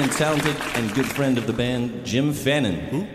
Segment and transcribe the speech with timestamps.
[0.00, 3.08] And talented and good friend of the band, Jim Fannin.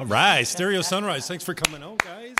[0.00, 1.28] All right, Stereo Sunrise.
[1.28, 2.34] Thanks for coming out, guys.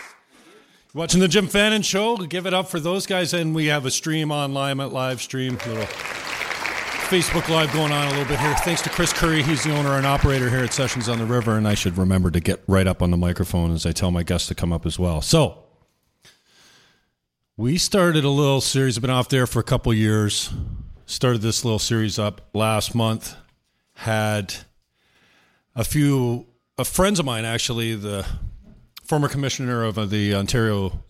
[0.95, 2.17] Watching the Jim Fannin show.
[2.17, 3.34] Give it up for those guys.
[3.34, 5.87] And we have a stream online at live stream, little
[7.06, 8.55] Facebook Live going on a little bit here.
[8.59, 9.43] Thanks to Chris Curry.
[9.43, 11.59] He's the owner and operator here at Sessions on the River.
[11.59, 14.23] And I should remember to get right up on the microphone as I tell my
[14.23, 15.21] guests to come up as well.
[15.21, 15.65] So,
[17.56, 20.53] we started a little series, been off there for a couple years.
[21.06, 23.37] Started this little series up last month.
[24.05, 24.55] Had
[25.75, 26.45] a few
[26.85, 28.27] friends of mine, actually, the
[29.03, 31.03] former commissioner of uh, the Ontario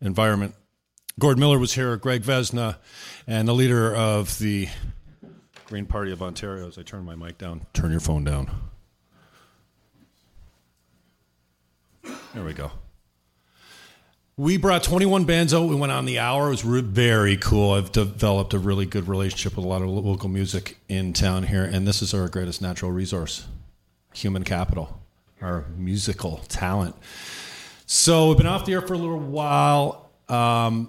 [0.00, 0.54] Environment,
[1.18, 2.78] Gord Miller, was here, Greg Vesna,
[3.26, 4.68] and the leader of the
[5.66, 6.66] Green Party of Ontario.
[6.66, 8.50] As I turn my mic down, turn your phone down.
[12.32, 12.70] There we go.
[14.40, 15.68] We brought 21 bands out.
[15.68, 16.46] We went on the hour.
[16.46, 17.72] It was re- very cool.
[17.74, 21.62] I've developed a really good relationship with a lot of local music in town here,
[21.62, 23.46] and this is our greatest natural resource
[24.14, 24.98] human capital,
[25.42, 26.96] our musical talent.
[27.84, 30.10] So we've been off the air for a little while.
[30.26, 30.88] Um,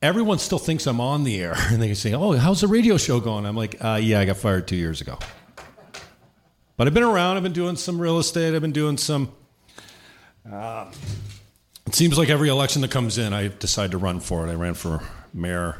[0.00, 3.18] everyone still thinks I'm on the air, and they say, "Oh, how's the radio show
[3.18, 5.18] going?" I'm like, uh, "Yeah, I got fired two years ago."
[6.76, 7.36] But I've been around.
[7.36, 8.54] I've been doing some real estate.
[8.54, 9.32] I've been doing some.
[10.48, 10.92] Uh,
[11.86, 14.50] it seems like every election that comes in, I decide to run for it.
[14.50, 15.02] I ran for
[15.32, 15.76] mayor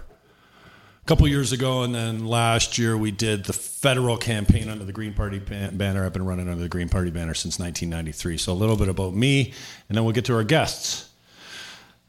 [1.03, 4.93] a couple years ago, and then last year we did the federal campaign under the
[4.93, 6.05] Green Party ban- banner.
[6.05, 8.39] I've been running under the Green Party banner since 1993.
[8.39, 9.53] So a little bit about me,
[9.89, 11.09] and then we'll get to our guests.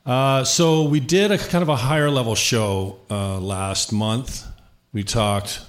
[0.06, 4.46] Uh, so we did a kind of a higher level show uh, last month.
[4.94, 5.60] We talked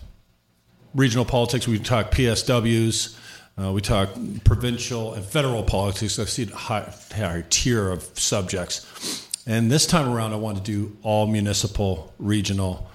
[0.94, 1.66] regional politics.
[1.66, 3.17] We talked PSWs.
[3.60, 4.10] Uh, we talk
[4.44, 6.18] provincial and federal politics.
[6.18, 9.26] I see a high, higher tier of subjects.
[9.46, 12.88] And this time around, I want to do all municipal, regional,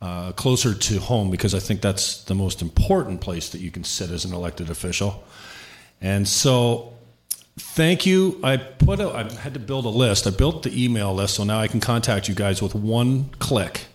[0.00, 3.84] uh, closer to home because I think that's the most important place that you can
[3.84, 5.22] sit as an elected official.
[6.00, 6.94] And so,
[7.58, 8.40] thank you.
[8.42, 10.26] I put a, I had to build a list.
[10.26, 13.87] I built the email list so now I can contact you guys with one click.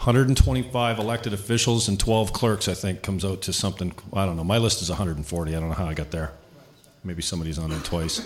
[0.00, 3.92] 125 elected officials and 12 clerks, I think, comes out to something.
[4.14, 4.44] I don't know.
[4.44, 5.54] My list is 140.
[5.54, 6.32] I don't know how I got there.
[7.04, 8.20] Maybe somebody's on it twice.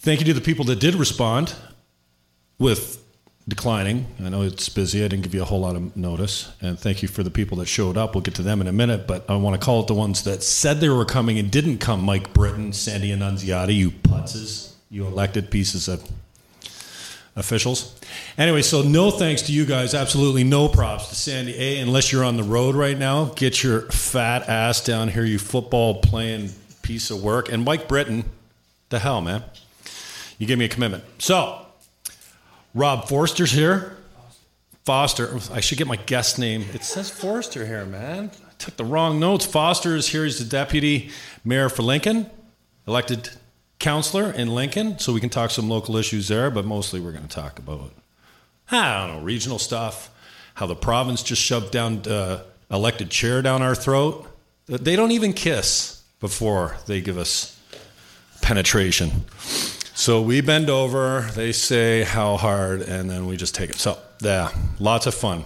[0.00, 1.54] Thank you to the people that did respond
[2.58, 3.02] with
[3.48, 4.04] declining.
[4.22, 5.02] I know it's busy.
[5.02, 6.52] I didn't give you a whole lot of notice.
[6.60, 8.14] And thank you for the people that showed up.
[8.14, 9.06] We'll get to them in a minute.
[9.06, 11.78] But I want to call it the ones that said they were coming and didn't
[11.78, 16.06] come Mike Britton, Sandy Annunziata, you putzes, you elected pieces of
[17.36, 17.98] officials.
[18.36, 19.94] Anyway, so no thanks to you guys.
[19.94, 21.78] Absolutely no props to Sandy A.
[21.80, 26.00] Unless you're on the road right now, get your fat ass down here, you football
[26.00, 26.50] playing
[26.82, 27.50] piece of work.
[27.50, 28.24] And Mike Britton,
[28.90, 29.42] the hell, man.
[30.38, 31.04] You gave me a commitment.
[31.18, 31.64] So,
[32.74, 33.96] Rob Forster's here.
[34.84, 35.38] Foster.
[35.52, 36.64] I should get my guest name.
[36.74, 38.32] It says Forster here, man.
[38.44, 39.46] I took the wrong notes.
[39.46, 40.24] Foster is here.
[40.24, 41.10] He's the deputy
[41.44, 42.28] mayor for Lincoln,
[42.88, 43.30] elected
[43.82, 47.26] counselor in Lincoln, so we can talk some local issues there, but mostly we're going
[47.26, 47.90] to talk about,
[48.70, 50.08] I don't know, regional stuff,
[50.54, 54.26] how the province just shoved down uh, elected chair down our throat.
[54.66, 57.60] They don't even kiss before they give us
[58.40, 59.10] penetration.
[59.94, 63.76] So we bend over, they say how hard, and then we just take it.
[63.76, 65.44] So, yeah, lots of fun.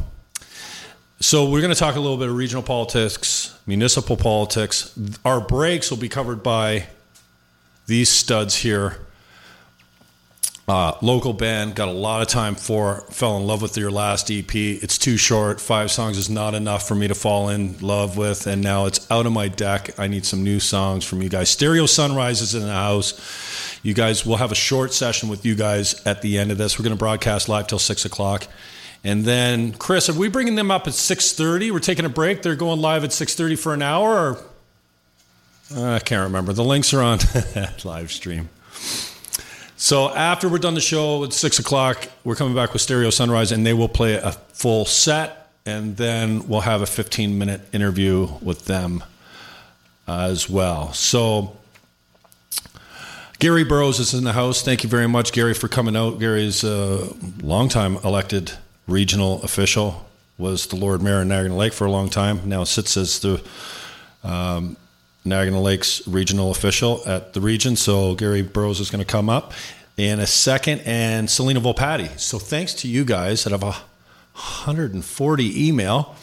[1.20, 4.96] So we're going to talk a little bit of regional politics, municipal politics.
[5.24, 6.86] Our breaks will be covered by
[7.86, 8.98] these studs here.
[10.68, 14.32] Uh, local band, got a lot of time for, fell in love with your last
[14.32, 14.52] EP.
[14.52, 15.60] It's too short.
[15.60, 18.48] Five songs is not enough for me to fall in love with.
[18.48, 19.96] And now it's out of my deck.
[19.96, 21.50] I need some new songs from you guys.
[21.50, 23.78] Stereo Sunrise is in the house.
[23.84, 26.76] You guys, we'll have a short session with you guys at the end of this.
[26.80, 28.48] We're going to broadcast live till six o'clock.
[29.04, 31.70] And then, Chris, are we bringing them up at 6.30?
[31.70, 32.42] We're taking a break.
[32.42, 34.44] They're going live at 6.30 for an hour or
[35.74, 36.52] I can't remember.
[36.52, 37.18] The links are on
[37.84, 38.48] live stream.
[39.76, 43.52] So after we're done the show at six o'clock, we're coming back with Stereo Sunrise,
[43.52, 48.28] and they will play a full set, and then we'll have a 15 minute interview
[48.40, 49.02] with them
[50.06, 50.92] as well.
[50.92, 51.56] So
[53.38, 54.62] Gary Burroughs is in the house.
[54.62, 56.20] Thank you very much, Gary, for coming out.
[56.20, 58.52] Gary is a longtime elected
[58.86, 60.06] regional official.
[60.38, 62.48] Was the Lord Mayor in Niagara Lake for a long time.
[62.48, 63.42] Now sits as the
[64.22, 64.76] um,
[65.26, 67.76] Niagara Lakes regional official at the region.
[67.76, 69.52] So Gary Burroughs is going to come up
[69.96, 72.18] in a second, and Selena Volpatti.
[72.18, 73.72] So thanks to you guys that have a
[74.36, 76.14] 140 email.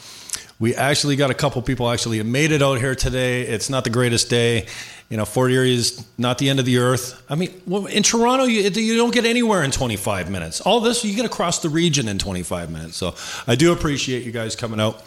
[0.60, 3.42] We actually got a couple people actually made it out here today.
[3.42, 4.68] It's not the greatest day.
[5.10, 7.22] You know, Fort Erie is not the end of the earth.
[7.30, 10.62] I mean, in Toronto, you, you don't get anywhere in 25 minutes.
[10.62, 12.96] All this, you get across the region in 25 minutes.
[12.96, 15.04] So I do appreciate you guys coming out.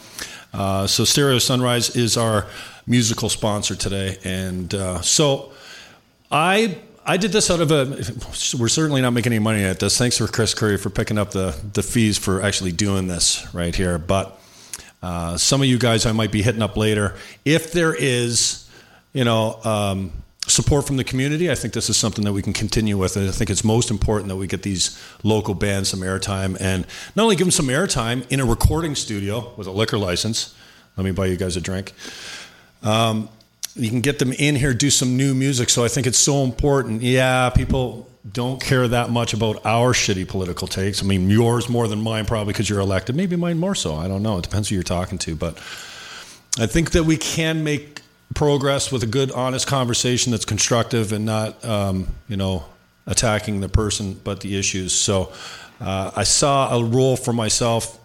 [0.53, 2.47] Uh, so Stereo Sunrise is our
[2.87, 5.53] musical sponsor today, and uh, so
[6.31, 7.85] I I did this out of a.
[8.59, 9.99] We're certainly not making any money at this.
[9.99, 13.75] Thanks for Chris Curry for picking up the the fees for actually doing this right
[13.75, 13.99] here.
[13.99, 14.41] But
[15.03, 18.69] uh, some of you guys I might be hitting up later if there is,
[19.12, 19.61] you know.
[19.65, 20.12] Um,
[20.47, 21.50] support from the community.
[21.50, 23.17] I think this is something that we can continue with.
[23.17, 26.87] And I think it's most important that we get these local bands some airtime and
[27.15, 30.55] not only give them some airtime in a recording studio with a liquor license.
[30.97, 31.93] Let me buy you guys a drink.
[32.83, 33.29] Um,
[33.75, 35.69] you can get them in here, do some new music.
[35.69, 37.03] So I think it's so important.
[37.03, 41.03] Yeah, people don't care that much about our shitty political takes.
[41.03, 43.15] I mean, yours more than mine, probably because you're elected.
[43.15, 43.95] Maybe mine more so.
[43.95, 44.38] I don't know.
[44.38, 45.37] It depends who you're talking to.
[45.37, 45.59] But
[46.59, 48.00] I think that we can make
[48.35, 52.64] progress with a good, honest conversation that's constructive and not, um, you know,
[53.06, 54.92] attacking the person but the issues.
[54.92, 55.33] So
[55.80, 57.99] uh, I saw a rule for myself.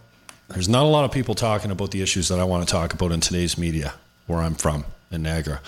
[0.50, 2.94] There's not a lot of people talking about the issues that I want to talk
[2.94, 3.94] about in today's media
[4.28, 5.62] where I'm from in Niagara.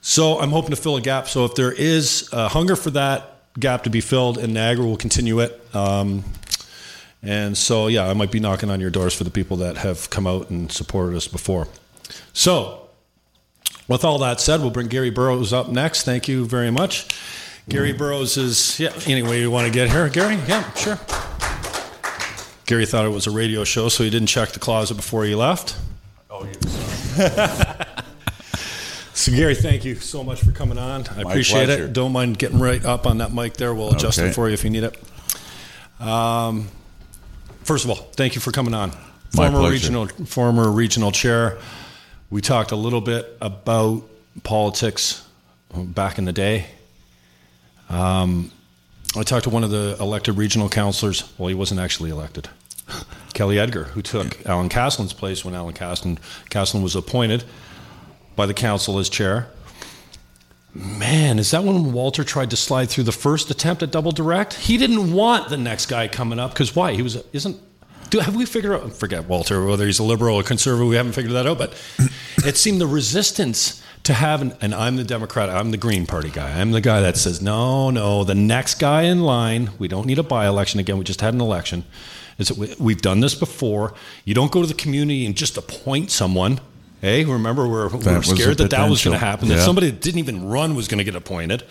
[0.00, 1.28] So I'm hoping to fill a gap.
[1.28, 4.96] So if there is a hunger for that gap to be filled in Niagara, we'll
[4.96, 5.60] continue it.
[5.74, 6.24] Um,
[7.24, 10.10] And so, yeah, I might be knocking on your doors for the people that have
[10.10, 11.68] come out and supported us before.
[12.32, 12.81] So,
[13.88, 16.04] with all that said, we'll bring Gary Burroughs up next.
[16.04, 17.06] Thank you very much.
[17.68, 20.08] Gary Burroughs is, yeah, anyway, you want to get here?
[20.08, 20.34] Gary?
[20.48, 20.98] Yeah, sure.
[22.66, 25.34] Gary thought it was a radio show, so he didn't check the closet before he
[25.34, 25.76] left.
[26.30, 27.84] Oh, yeah.
[29.14, 31.06] so, Gary, thank you so much for coming on.
[31.08, 31.84] I My appreciate pleasure.
[31.84, 31.92] it.
[31.92, 33.74] Don't mind getting right up on that mic there.
[33.74, 34.28] We'll adjust Okay.
[34.28, 34.96] it for you if you need it.
[36.00, 36.68] Um,
[37.62, 38.90] first of all, thank you for coming on.
[39.34, 39.72] My Former pleasure.
[39.72, 41.58] regional, former regional chair.
[42.32, 44.08] We talked a little bit about
[44.42, 45.22] politics
[45.74, 46.64] back in the day.
[47.90, 48.50] Um,
[49.14, 51.30] I talked to one of the elected regional councillors.
[51.36, 52.48] Well, he wasn't actually elected.
[53.34, 57.44] Kelly Edgar, who took Alan Caslin's place when Alan Caslin, Caslin was appointed
[58.34, 59.48] by the council as chair.
[60.72, 64.54] Man, is that when Walter tried to slide through the first attempt at double direct?
[64.54, 66.94] He didn't want the next guy coming up because why?
[66.94, 67.60] He was isn't.
[68.12, 68.92] Do have we figured out?
[68.92, 70.86] Forget Walter whether he's a liberal or conservative.
[70.86, 71.56] We haven't figured that out.
[71.56, 71.72] But
[72.44, 75.48] it seemed the resistance to have an, and I'm the Democrat.
[75.48, 76.60] I'm the Green Party guy.
[76.60, 78.22] I'm the guy that says no, no.
[78.22, 79.70] The next guy in line.
[79.78, 80.98] We don't need a by-election again.
[80.98, 81.86] We just had an election.
[82.36, 83.94] Is that we, we've done this before?
[84.26, 86.60] You don't go to the community and just appoint someone.
[87.00, 89.18] Hey, remember we're, we're scared that that was going to potential.
[89.18, 89.48] happen.
[89.48, 91.64] That somebody that didn't even run was going to get appointed.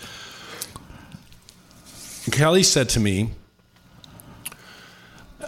[2.32, 3.30] Kelly said to me,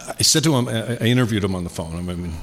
[0.06, 1.96] I said to him, I interviewed him on the phone.
[1.96, 2.34] I mean,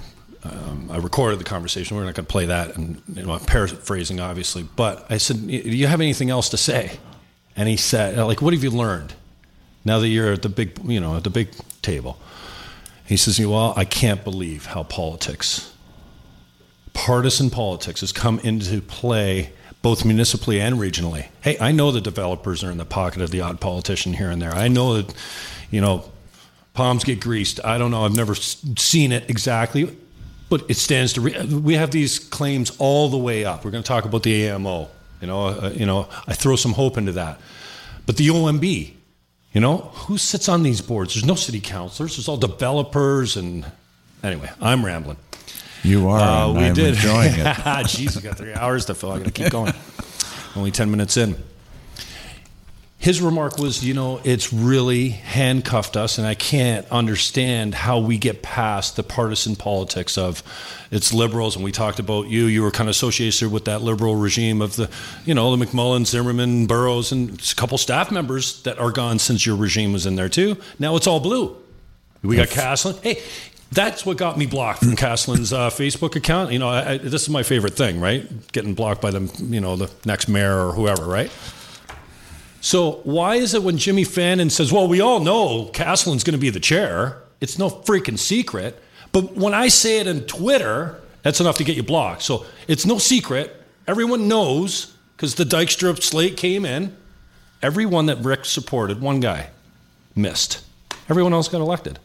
[0.44, 1.96] um, I recorded the conversation.
[1.96, 4.64] We're not going to play that, and you know, I'm paraphrasing, obviously.
[4.64, 7.00] But I said, "Do you have anything else to say?"
[7.56, 9.14] And he said, "Like, what have you learned
[9.86, 11.50] now that you're at the big, you know, at the big
[11.82, 12.18] table?"
[13.06, 15.74] He says, "Well, I can't believe how politics,
[16.94, 19.54] partisan politics, has come into play."
[19.84, 21.30] Both municipally and regionally.
[21.42, 24.40] Hey, I know the developers are in the pocket of the odd politician here and
[24.40, 24.54] there.
[24.54, 25.12] I know that,
[25.72, 26.12] you know,
[26.82, 27.60] palms get greased.
[27.64, 28.06] I don't know.
[28.06, 29.96] I've never seen it exactly,
[30.50, 31.22] but it stands to.
[31.22, 33.64] Re- we have these claims all the way up.
[33.64, 34.90] We're going to talk about the AMO.
[35.22, 37.40] You know, uh, you know, I throw some hope into that.
[38.08, 38.94] But the OMB,
[39.54, 41.14] you know, who sits on these boards?
[41.14, 42.16] There's no city councilors.
[42.18, 43.64] There's all developers and.
[44.24, 45.18] Anyway, I'm rambling.
[45.84, 46.20] You are.
[46.20, 46.96] Uh, we I'm did.
[46.96, 47.46] enjoying it.
[47.86, 49.12] Jeez, we got three hours to fill.
[49.12, 49.74] I got to keep going.
[50.56, 51.36] Only 10 minutes in.
[53.02, 58.20] His remark was, you know, it's really handcuffed us, and I can't understand how we
[58.20, 60.44] get past the partisan politics of
[60.92, 61.56] it's liberals.
[61.56, 62.46] And we talked about you.
[62.46, 64.88] You were kind of associated with that liberal regime of the,
[65.26, 69.48] you know, the McMullen, Zimmerman, Burroughs, and a couple staff members that are gone since
[69.48, 70.56] your regime was in there too.
[70.78, 71.58] Now it's all blue.
[72.22, 73.02] We got Caslin.
[73.02, 73.24] Hey,
[73.72, 76.52] that's what got me blocked from Caslin's uh, Facebook account.
[76.52, 78.52] You know, I, I, this is my favorite thing, right?
[78.52, 81.32] Getting blocked by the, you know, the next mayor or whoever, right?
[82.62, 86.40] So why is it when Jimmy Fannin says, "Well, we all know Caslin's going to
[86.40, 88.82] be the chair," it's no freaking secret.
[89.12, 92.22] But when I say it on Twitter, that's enough to get you blocked.
[92.22, 93.62] So it's no secret.
[93.88, 96.96] Everyone knows because the Dykstra slate came in.
[97.62, 99.50] Everyone that Rick supported, one guy
[100.16, 100.64] missed.
[101.10, 102.00] Everyone else got elected.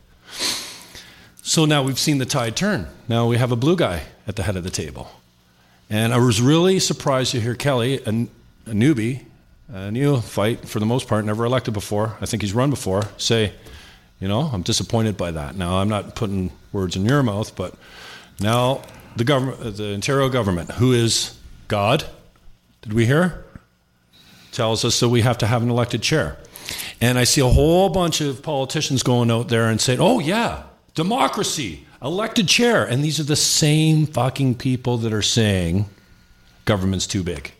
[1.42, 2.88] So now we've seen the tide turn.
[3.08, 5.10] Now we have a blue guy at the head of the table.
[5.88, 9.24] And I was really surprised to hear Kelly, a, a newbie,
[9.72, 13.02] Uh, a neophyte for the most part, never elected before, I think he's run before,
[13.16, 13.52] say,
[14.20, 15.56] you know, I'm disappointed by that.
[15.56, 17.74] Now, I'm not putting words in your mouth, but
[18.40, 18.82] now
[19.16, 22.04] the government, uh, the Ontario government, who is God,
[22.82, 23.44] did we hear?
[24.52, 26.38] Tells us that we have to have an elected chair.
[27.00, 30.62] And I see a whole bunch of politicians going out there and saying, oh, yeah,
[30.94, 32.84] democracy, elected chair.
[32.84, 35.86] And these are the same fucking people that are saying
[36.64, 37.52] government's too big.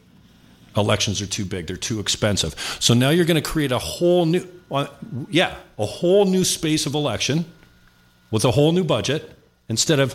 [0.77, 1.67] Elections are too big.
[1.67, 2.55] They're too expensive.
[2.81, 4.93] So now you're going to create a whole new, well,
[5.31, 7.45] yeah, a whole new space of election
[8.31, 9.33] with a whole new budget
[9.69, 10.15] instead of,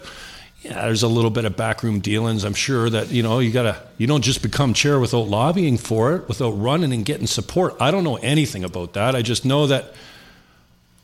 [0.61, 2.43] yeah, there's a little bit of backroom dealings.
[2.43, 5.77] I'm sure that, you know, you got to, you don't just become chair without lobbying
[5.77, 7.75] for it, without running and getting support.
[7.79, 9.15] I don't know anything about that.
[9.15, 9.93] I just know that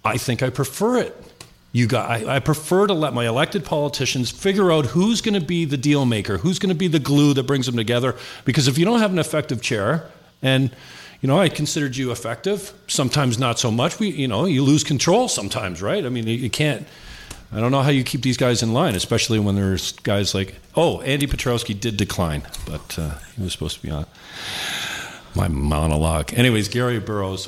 [0.06, 1.16] I think I prefer it.
[1.78, 5.46] You got, I, I prefer to let my elected politicians figure out who's going to
[5.46, 8.16] be the deal maker, who's going to be the glue that brings them together.
[8.46, 10.10] Because if you don't have an effective chair,
[10.42, 10.72] and
[11.22, 14.00] you know, I considered you effective, sometimes not so much.
[14.00, 16.04] We, you know, you lose control sometimes, right?
[16.04, 16.88] I mean, you, you can't.
[17.52, 20.56] I don't know how you keep these guys in line, especially when there's guys like,
[20.76, 24.08] oh, Andy Petrowski did decline, but uh, he was supposed to be on
[25.36, 26.34] my monologue.
[26.34, 27.48] Anyways, Gary Burroughs,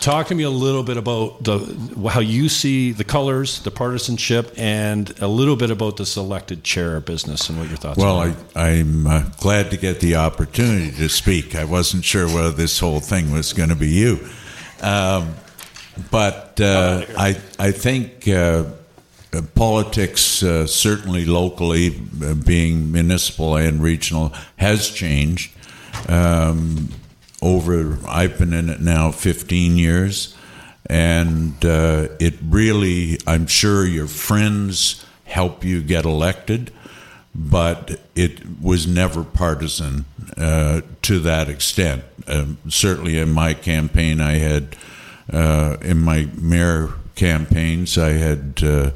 [0.00, 4.52] talk to me a little bit about the how you see the colors, the partisanship,
[4.56, 8.34] and a little bit about this elected chair business and what your thoughts Well, are.
[8.54, 11.54] I, I'm uh, glad to get the opportunity to speak.
[11.54, 14.28] I wasn't sure whether this whole thing was going to be you.
[14.82, 15.34] Um,
[16.10, 18.64] but uh, I I think uh,
[19.32, 25.52] uh, politics, uh, certainly locally, uh, being municipal and regional, has changed.
[26.08, 26.88] Um,
[27.40, 30.36] over, I've been in it now 15 years,
[30.86, 36.72] and uh, it really, I'm sure your friends help you get elected,
[37.34, 40.04] but it was never partisan
[40.36, 42.02] uh, to that extent.
[42.26, 44.76] Um, certainly in my campaign, I had,
[45.32, 48.90] uh, in my mayor campaigns, I had uh,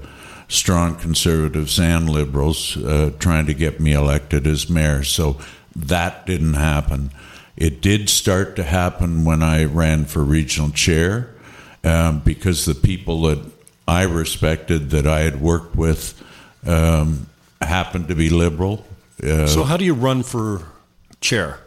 [0.49, 5.02] strong conservatives and liberals uh, trying to get me elected as mayor.
[5.04, 5.38] So
[5.76, 7.11] that didn't happen.
[7.56, 11.28] It did start to happen when I ran for regional chair
[11.85, 13.38] um, because the people that
[13.87, 16.14] I respected, that I had worked with,
[16.66, 17.26] um,
[17.61, 18.85] happened to be liberal.
[19.23, 20.62] Uh, So how do you run for
[21.21, 21.59] chair?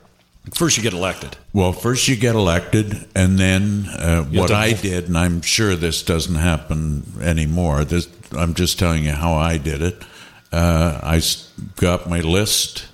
[0.54, 1.38] First, you get elected.
[1.54, 6.04] Well, first you get elected, and then uh, what I did, and I'm sure this
[6.04, 7.84] doesn't happen anymore.
[7.84, 10.04] This, I'm just telling you how I did it.
[10.52, 11.22] Uh, I
[11.78, 12.86] got my list,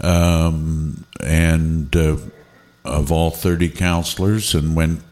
[0.00, 2.16] um, and uh,
[2.84, 5.02] of all 30 counselors, and went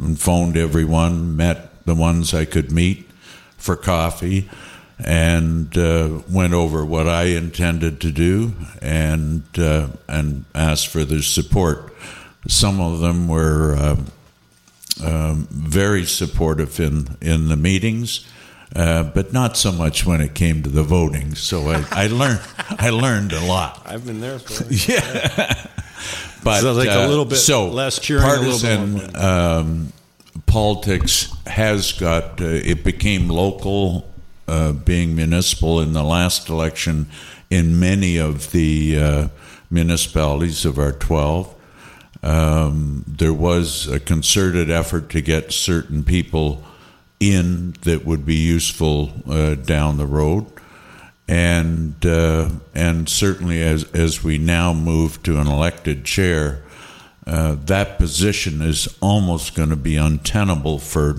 [0.00, 3.08] and phoned everyone, met the ones I could meet
[3.56, 4.48] for coffee,
[4.98, 11.22] and uh, went over what I intended to do, and uh, and asked for their
[11.22, 11.94] support.
[12.46, 14.06] Some of them were um,
[15.02, 18.26] um, very supportive in in the meetings.
[18.74, 21.36] Uh, but not so much when it came to the voting.
[21.36, 22.40] So I, I learned
[22.70, 23.82] I learned a lot.
[23.86, 24.38] I've been there.
[24.38, 24.64] For
[26.44, 29.92] But So, like, a uh, little bit so less cheering, a little bit partisan um,
[30.46, 34.06] politics has got uh, it became local,
[34.46, 37.06] uh, being municipal in the last election
[37.50, 39.28] in many of the uh,
[39.70, 41.54] municipalities of our twelve.
[42.22, 46.62] Um, there was a concerted effort to get certain people
[47.32, 50.46] in that would be useful uh, down the road
[51.28, 56.62] and uh, and certainly as as we now move to an elected chair,
[57.26, 61.16] uh, that position is almost going to be untenable for.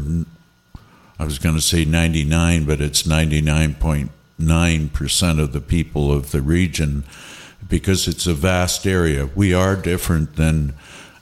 [1.17, 6.41] I was going to say 99, but it's 99.9 percent of the people of the
[6.41, 7.05] region,
[7.67, 9.29] because it's a vast area.
[9.33, 10.75] We are different than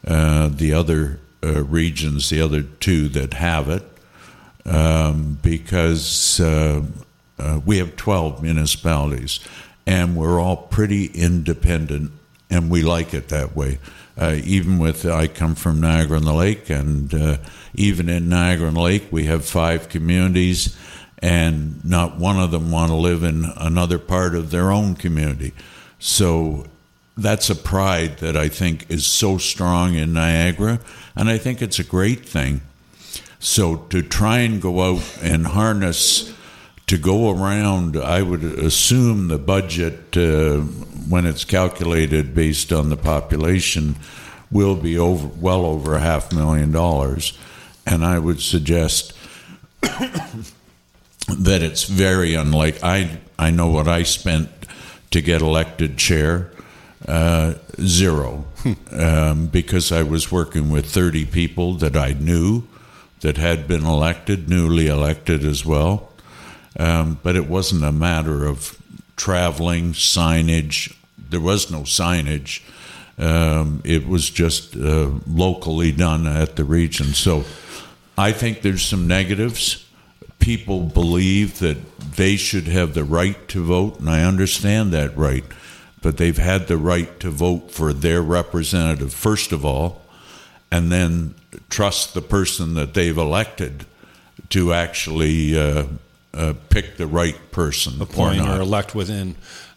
[0.05, 3.92] uh, the other uh, regions, the other two that have it
[4.65, 6.83] um, because uh,
[7.37, 9.39] uh, we have 12 municipalities
[9.85, 12.11] and we're all pretty independent
[12.49, 13.79] and we like it that way.
[14.15, 17.37] Uh, even with, I come from Niagara on the Lake, and uh,
[17.73, 20.77] even in Niagara on the Lake, we have five communities,
[21.19, 25.53] and not one of them want to live in another part of their own community.
[25.97, 26.67] So
[27.17, 30.79] that's a pride that I think is so strong in Niagara,
[31.15, 32.61] and I think it's a great thing.
[33.43, 36.33] So to try and go out and harness
[36.87, 40.59] to go around, I would assume the budget uh,
[41.09, 43.97] when it's calculated based on the population
[44.49, 47.37] will be over well over a half million dollars,
[47.85, 49.11] and I would suggest
[49.81, 50.31] that
[51.61, 54.49] it's very unlike I I know what I spent
[55.11, 56.49] to get elected chair
[57.09, 58.45] uh, zero.
[58.91, 62.63] Um, because I was working with 30 people that I knew
[63.23, 66.09] that had been elected, newly elected as well.
[66.77, 68.77] Um, but it wasn't a matter of
[69.15, 70.93] traveling, signage.
[71.17, 72.61] There was no signage.
[73.17, 77.13] Um, it was just uh, locally done at the region.
[77.13, 77.45] So
[78.17, 79.87] I think there's some negatives.
[80.39, 81.77] People believe that
[82.17, 85.45] they should have the right to vote, and I understand that right.
[86.01, 90.01] But they've had the right to vote for their representative, first of all,
[90.69, 91.35] and then
[91.69, 93.85] trust the person that they've elected
[94.49, 95.85] to actually uh,
[96.33, 99.35] uh, pick the right person appoint or or elect within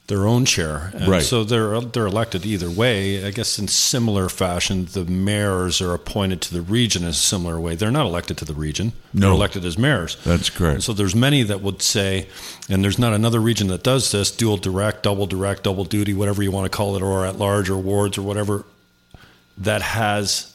[0.08, 0.92] their own chair.
[0.94, 1.22] And Right.
[1.22, 3.24] So they're they're elected either way.
[3.26, 7.58] I guess in similar fashion, the mayors are appointed to the region in a similar
[7.58, 7.74] way.
[7.74, 8.92] They're not elected to the region.
[9.12, 9.34] They're No.
[9.34, 10.16] elected as mayors.
[10.24, 10.82] That's correct.
[10.84, 12.28] So there's many that would say,
[12.68, 16.40] and there's not another region that does this: dual direct, double direct, double duty, whatever
[16.42, 18.64] you want to call it, or at large, or wards, or whatever.
[19.58, 20.52] That has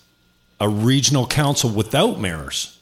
[0.62, 2.78] a regional council without mayors.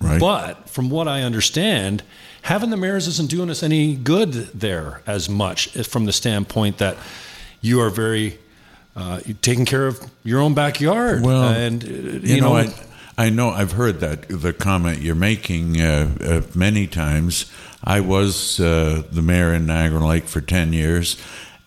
[0.00, 0.20] Right.
[0.20, 2.02] But from what I understand,
[2.42, 6.96] having the mayors isn't doing us any good there as much from the standpoint that
[7.60, 8.38] you are very
[8.96, 11.22] uh, taking care of your own backyard.
[11.22, 12.72] Well, and uh, you, you, know, know,
[13.16, 17.50] I, I know I've heard that the comment you're making uh, uh, many times.
[17.84, 21.16] I was uh, the mayor in Niagara Lake for ten years,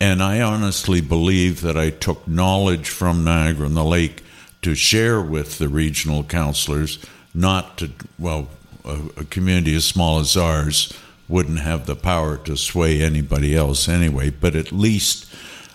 [0.02, 4.23] and I honestly believe that I took knowledge from Niagara on the Lake
[4.64, 7.00] to share with the regional councilors
[7.34, 8.50] not to, well,
[8.86, 10.94] a, a community as small as ours
[11.28, 15.26] wouldn't have the power to sway anybody else anyway, but at least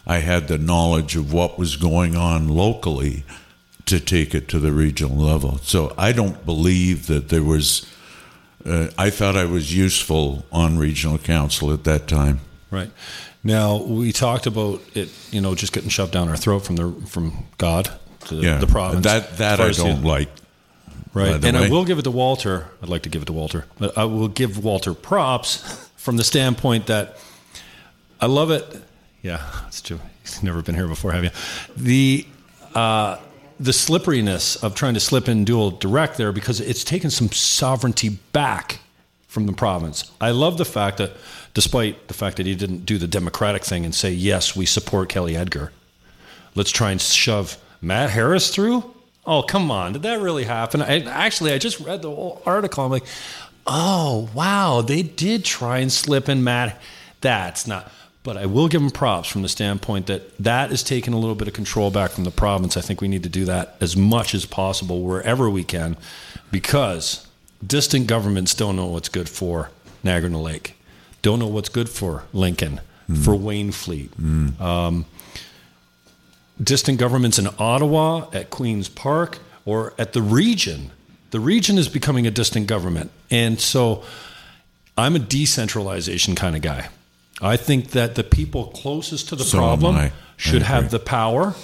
[0.06, 3.24] I had the knowledge of what was going on locally
[3.86, 5.58] to take it to the regional level.
[5.58, 7.86] So I don't believe that there was.
[8.64, 12.40] Uh, I thought I was useful on regional council at that time.
[12.70, 12.90] Right.
[13.42, 16.92] Now we talked about it, you know, just getting shoved down our throat from the
[17.06, 17.90] from God
[18.28, 19.04] to Yeah, the province.
[19.04, 20.28] That that I don't like.
[21.14, 21.40] Right.
[21.40, 22.68] the And I will give it to Walter.
[22.82, 23.64] I'd like to give it to Walter.
[23.78, 25.56] But I will give Walter props
[25.96, 27.18] from the standpoint that
[28.20, 28.64] I love it.
[29.22, 30.00] Yeah, that's true.
[30.22, 31.30] He's never been here before, have you?
[31.76, 32.26] The
[32.74, 33.18] uh,
[33.58, 38.10] the slipperiness of trying to slip in dual direct there because it's taken some sovereignty
[38.32, 38.80] back
[39.26, 40.10] from the province.
[40.20, 41.12] I love the fact that,
[41.54, 45.08] despite the fact that he didn't do the democratic thing and say yes, we support
[45.08, 45.72] Kelly Edgar.
[46.54, 48.94] Let's try and shove Matt Harris through.
[49.26, 49.92] Oh, come on.
[49.92, 50.80] Did that really happen?
[50.80, 52.84] I, actually, I just read the whole article.
[52.84, 53.04] I'm like,
[53.66, 54.80] oh, wow.
[54.80, 56.80] They did try and slip in Matt.
[57.20, 57.92] That's not.
[58.22, 61.34] But I will give them props from the standpoint that that is taking a little
[61.34, 62.76] bit of control back from the province.
[62.76, 65.96] I think we need to do that as much as possible wherever we can
[66.50, 67.26] because
[67.66, 69.70] distant governments don't know what's good for
[70.04, 70.74] Niagara Lake,
[71.22, 72.80] don't know what's good for Lincoln,
[73.22, 74.60] for Wainfleet.
[74.60, 75.06] Um,
[76.62, 80.90] distant governments in Ottawa, at Queen's Park, or at the region.
[81.30, 83.10] The region is becoming a distant government.
[83.30, 84.02] And so
[84.96, 86.88] I'm a decentralization kind of guy.
[87.40, 91.54] I think that the people closest to the So problem should have the power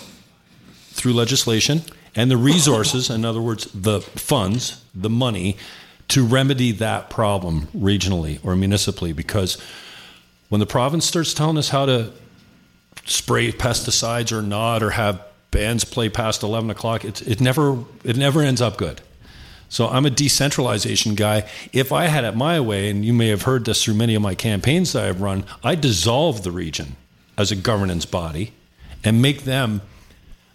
[0.90, 1.82] through legislation
[2.14, 5.56] and the resources, in other words, the funds, the money,
[6.08, 9.12] to remedy that problem regionally or municipally.
[9.12, 9.60] Because
[10.48, 12.12] when the province starts telling us how to
[13.04, 18.16] spray pesticides or not, or have bands play past eleven o'clock, it, it never it
[18.16, 19.00] never ends up good.
[19.68, 21.48] So I'm a decentralization guy.
[21.72, 24.22] If I had it my way, and you may have heard this through many of
[24.22, 26.96] my campaigns that I've run, I dissolve the region
[27.36, 28.52] as a governance body
[29.02, 29.80] and make them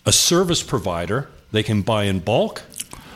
[0.06, 1.28] a service provider.
[1.52, 2.62] They can buy in bulk.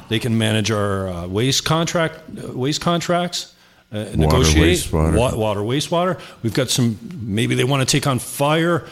[0.10, 3.54] They can manage our uh, waste contract, uh, waste contracts,
[3.92, 5.18] uh, negotiate wastewater.
[5.18, 6.20] wa- water, wastewater.
[6.44, 7.00] We've got some.
[7.22, 8.86] Maybe they want to take on fire.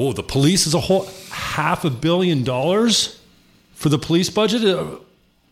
[0.00, 3.20] Oh, the police is a whole, half a billion dollars
[3.74, 4.64] for the police budget.
[4.64, 4.96] Uh,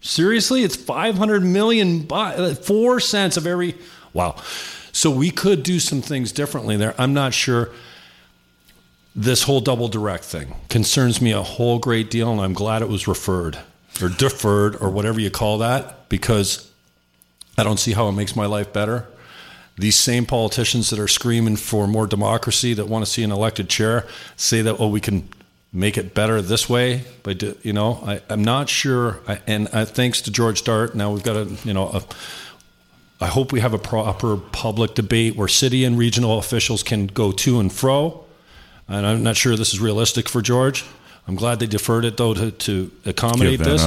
[0.01, 2.03] seriously, it's five hundred million.
[2.03, 3.75] bu- uh, Four cents of every.
[4.13, 4.37] Wow.
[4.93, 6.95] So we could do some things differently there.
[6.97, 7.71] I'm not sure
[9.15, 12.89] this whole double direct thing concerns me a whole great deal, and I'm glad it
[12.89, 13.59] was referred
[14.01, 16.71] or deferred or whatever you call that because
[17.59, 19.07] I don't see how it makes my life better.
[19.79, 23.69] These same politicians that are screaming for more democracy that want to see an elected
[23.69, 25.29] chair say that oh we can
[25.73, 29.21] make it better this way, but you know I, I'm not sure.
[29.29, 32.03] I, and uh, thanks to George Darte, now we've got a you know a
[33.21, 37.33] I hope we have a proper public debate where city and regional officials can go
[37.33, 38.25] to and fro.
[38.89, 40.85] And I'm not sure this is realistic for George.
[41.27, 43.83] I'm glad they deferred it though to, to accommodate this.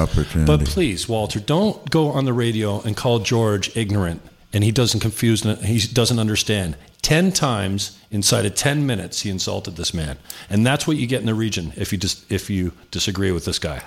[0.46, 4.22] But please, Walter, don't go on the radio and call George ignorant
[4.54, 6.76] and he doesn't confuse he doesn't understand.
[7.02, 10.18] 10 times inside of 10 minutes he insulted this man.
[10.50, 13.46] And that's what you get in the region if you just if you disagree with
[13.46, 13.84] this guy.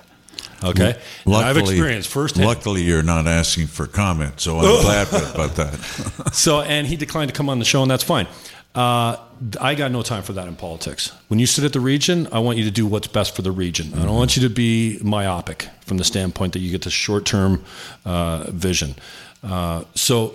[0.64, 0.96] Okay?
[1.24, 2.46] And I've experienced firsthand.
[2.46, 6.32] Luckily, you're not asking for comment, so I'm glad about that.
[6.32, 8.26] So, and he declined to come on the show, and that's fine.
[8.74, 9.16] Uh,
[9.60, 11.12] I got no time for that in politics.
[11.28, 13.50] When you sit at the region, I want you to do what's best for the
[13.50, 13.92] region.
[13.94, 17.26] I don't want you to be myopic from the standpoint that you get the short
[17.26, 17.64] term
[18.06, 18.94] uh, vision.
[19.42, 20.34] Uh, so,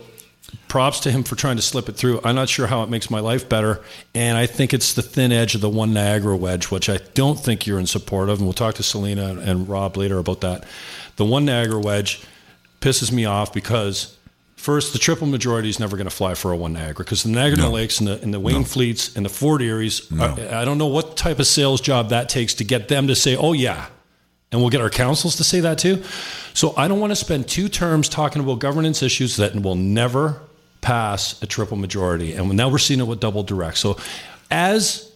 [0.67, 2.19] props to him for trying to slip it through.
[2.23, 3.81] I'm not sure how it makes my life better.
[4.13, 7.39] And I think it's the thin edge of the one Niagara wedge, which I don't
[7.39, 8.39] think you're in support of.
[8.39, 10.65] And we'll talk to Selena and Rob later about that.
[11.15, 12.21] The one Niagara wedge
[12.81, 14.15] pisses me off because
[14.55, 17.29] first, the triple majority is never going to fly for a one Niagara because the
[17.29, 17.71] Niagara No.
[17.71, 21.15] Lakes and the, and the Wainfleets and the Fort Erie's, I, I don't know what
[21.17, 23.88] type of sales job that takes to get them to say, oh, yeah.
[24.51, 26.03] And we'll get our councils to say that too.
[26.53, 30.41] So I don't want to spend two terms talking about governance issues that will never
[30.81, 32.33] pass a triple majority.
[32.33, 33.77] And now we're seeing it with double direct.
[33.77, 33.97] So
[34.49, 35.12] as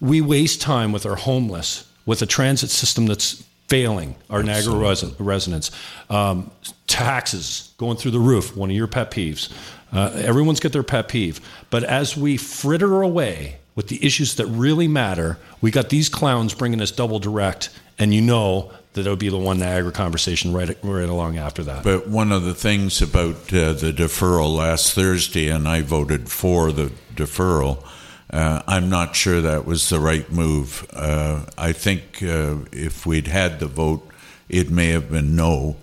[0.00, 5.14] we waste time with our homeless, with a transit system that's failing our Niagara resi-
[5.18, 5.70] residents,
[6.10, 6.50] um,
[6.86, 9.50] taxes going through the roof, one of your pet peeves.
[9.92, 11.40] Uh, everyone's got their pet peeve.
[11.70, 16.54] But as we fritter away with the issues that really matter, we got these clowns
[16.54, 20.76] bringing us double direct, and you know that it'll be the one Niagara conversation right,
[20.82, 21.84] right along after that.
[21.84, 26.72] But one of the things about uh, the deferral last Thursday, and I voted for
[26.72, 27.84] the deferral,
[28.30, 30.86] uh, I'm not sure that was the right move.
[30.92, 34.08] Uh, I think uh, if we'd had the vote,
[34.48, 35.76] it may have been no.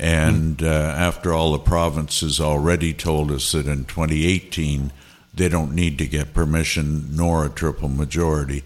[0.00, 4.92] And uh, after all, the province has already told us that in 2018
[5.38, 8.62] they don't need to get permission nor a triple majority.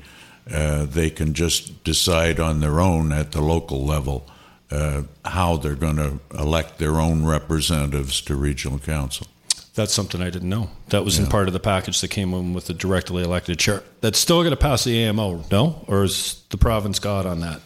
[0.51, 4.27] Uh, they can just decide on their own at the local level
[4.71, 9.29] uh, how they're going to elect their own representatives to regional council.
[9.75, 10.71] That's something I didn't know.
[10.89, 13.83] That was in part of the package that came in with the directly elected chair.
[14.03, 15.85] That's still going to pass the AMO, no?
[15.87, 17.61] Or is the province got on that?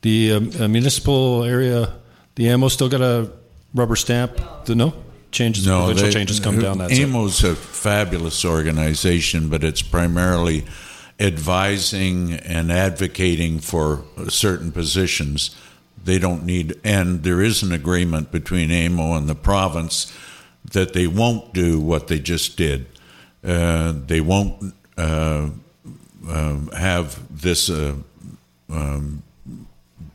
[0.00, 1.92] The um, uh, municipal area,
[2.36, 3.30] the AMO still got a
[3.74, 4.40] rubber stamp?
[4.64, 5.03] The no
[5.34, 6.78] changes, provincial they- changes come down.
[6.78, 7.02] That's it.
[7.02, 10.64] AMO's a fabulous organization, but it's primarily
[11.20, 15.54] advising and advocating for certain positions.
[16.02, 20.12] They don't need, and there is an agreement between AMO and the province
[20.72, 22.86] that they won't do what they just did.
[23.44, 25.50] Uh, they won't uh,
[26.28, 27.94] um, have this uh,
[28.70, 29.22] um,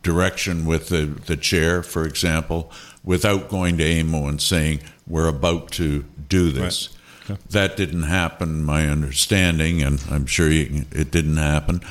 [0.04, 2.72] direction with the, the chair, for example,
[3.04, 6.90] without going to AMO and saying, we're about to do this.
[6.90, 6.96] Right.
[7.32, 7.42] Okay.
[7.52, 11.82] That didn't happen, my understanding, and I'm sure you can, it didn't happen.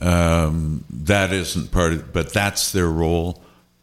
[0.00, 3.42] Um, that isn't part of, but that's their role,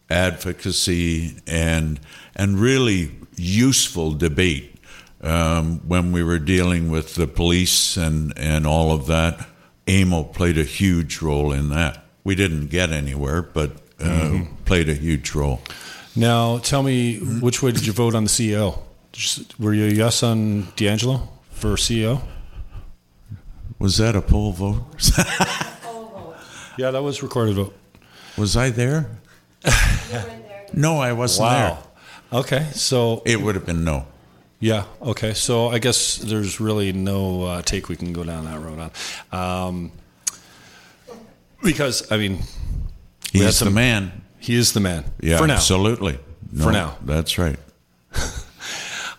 [0.10, 2.00] advocacy and
[2.36, 4.76] and really useful debate.
[5.22, 9.48] Um, when we were dealing with the police and and all of that,
[9.88, 12.06] AMO played a huge role in that.
[12.30, 15.62] We didn't get anywhere, but uh, played a huge role.
[16.16, 18.78] Now, tell me, which way did you vote on the CEO?
[19.58, 22.22] Were you a yes on D'Angelo for CEO?
[23.80, 24.78] Was that a poll vote?
[26.78, 27.76] Yeah, that was recorded vote.
[28.38, 29.10] Was I there?
[30.72, 31.78] no, I wasn't there.
[32.32, 34.06] Okay, so It would have been no.
[34.60, 38.60] yeah, okay, so I guess there's really no uh, take we can go down that
[38.60, 38.92] road
[39.32, 39.92] on, um,
[41.64, 42.40] because I mean,
[43.32, 44.24] He's the man.
[44.40, 45.06] he is the man.
[45.22, 45.56] Yeah, for now.
[45.56, 46.20] absolutely.
[46.52, 46.98] No, For now.
[47.06, 47.60] that's right.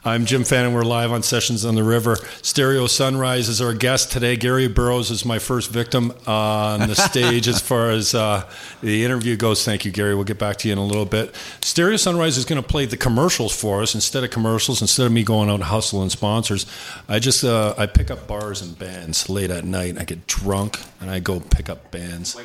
[0.03, 0.73] I'm Jim Fannin.
[0.73, 2.17] We're live on Sessions on the River.
[2.41, 4.35] Stereo Sunrise is our guest today.
[4.35, 9.37] Gary Burroughs is my first victim on the stage as far as uh, the interview
[9.37, 9.63] goes.
[9.63, 10.15] Thank you, Gary.
[10.15, 11.35] We'll get back to you in a little bit.
[11.61, 14.81] Stereo Sunrise is going to play the commercials for us instead of commercials.
[14.81, 16.65] Instead of me going out and hustling sponsors,
[17.07, 19.99] I just uh, I pick up bars and bands late at night.
[19.99, 22.41] I get drunk and I go pick up bands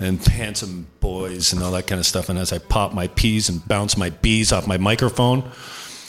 [0.00, 2.28] and handsome boys and all that kind of stuff.
[2.28, 5.48] And as I pop my peas and bounce my bees off my microphone.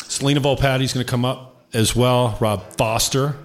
[0.10, 2.36] Selena Volpatti's going to come up as well.
[2.40, 3.36] Rob Foster.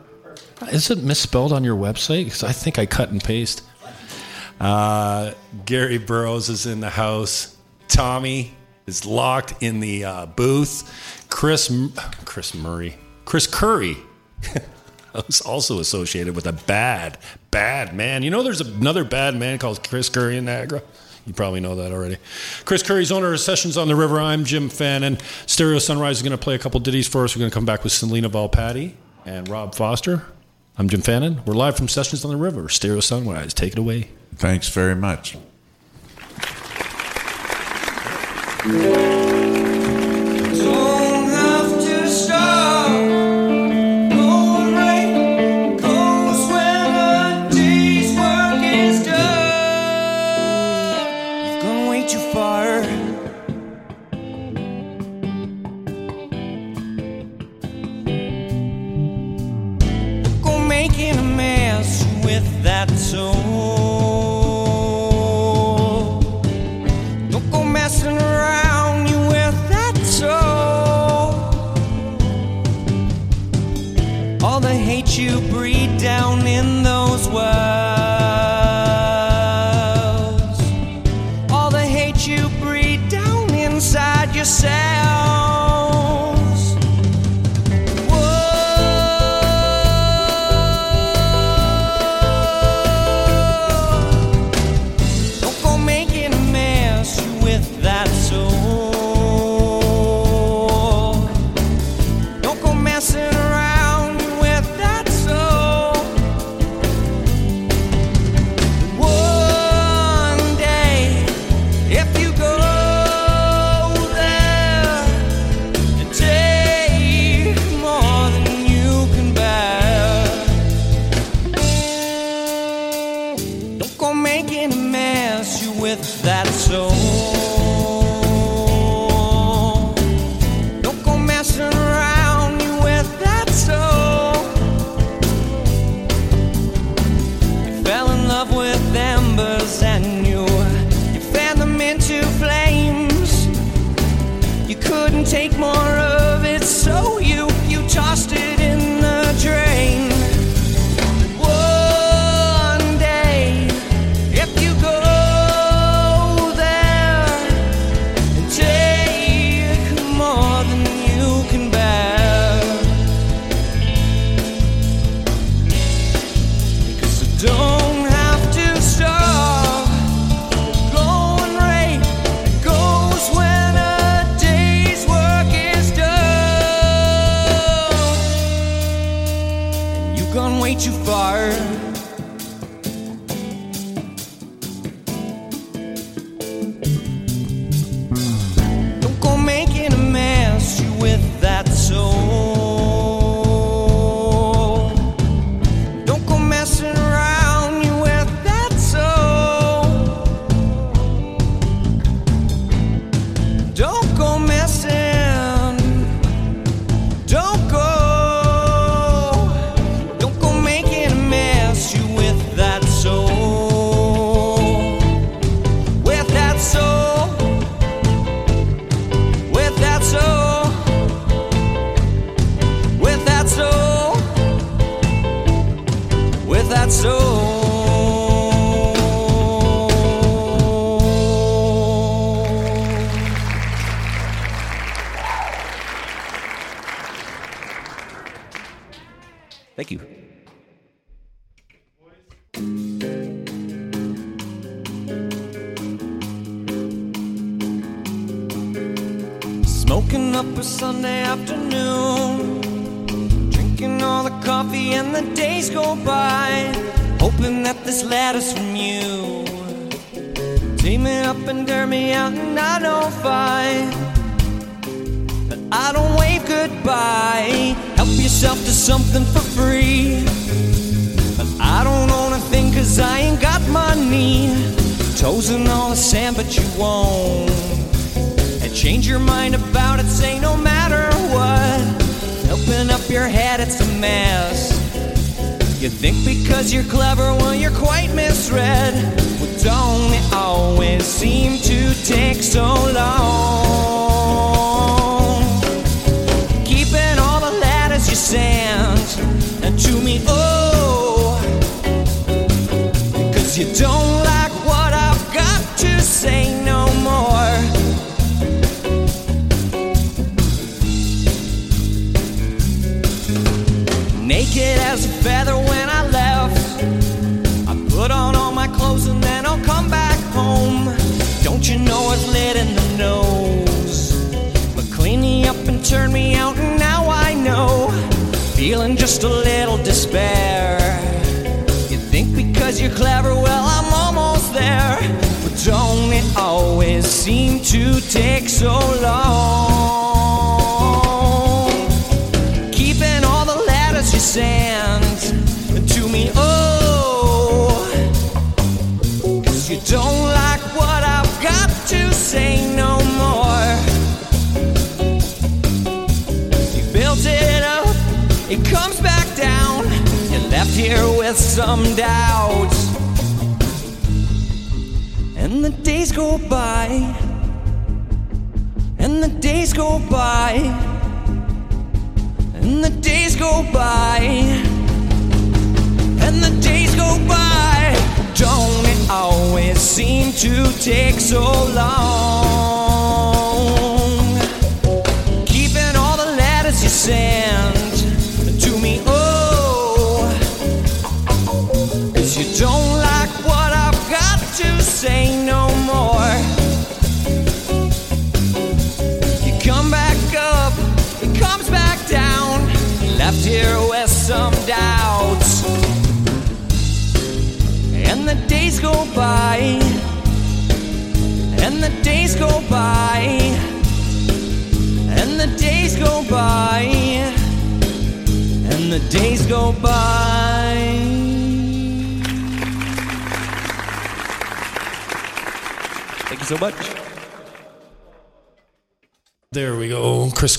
[0.73, 2.25] Is it misspelled on your website?
[2.25, 3.63] Because I think I cut and paste.
[4.59, 5.35] Uh,
[5.67, 7.55] Gary Burroughs is in the house.
[7.87, 8.55] Tommy
[8.87, 11.27] is locked in the uh, booth.
[11.29, 11.71] Chris
[12.25, 12.97] Chris Murray.
[13.27, 13.99] Chris Curry.
[15.15, 17.19] was also associated with a bad,
[17.51, 18.23] bad man.
[18.23, 20.83] You know, there's another bad man called Chris Curry in Niagara.
[21.27, 22.19] You probably know that already.
[22.65, 24.21] Chris Curry's owner of Sessions on the River.
[24.21, 25.19] I'm Jim Fannin.
[25.47, 27.35] Stereo Sunrise is going to play a couple ditties for us.
[27.35, 28.93] We're going to come back with Selena Volpatti
[29.25, 30.25] and Rob Foster.
[30.77, 31.41] I'm Jim Fannin.
[31.47, 32.69] We're live from Sessions on the River.
[32.69, 33.55] Stereo Sunrise.
[33.55, 34.09] Take it away.
[34.35, 35.37] Thanks very much.
[62.87, 62.99] That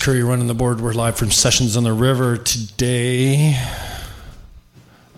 [0.05, 0.81] Curry running the board.
[0.81, 3.59] We're live from Sessions on the River today.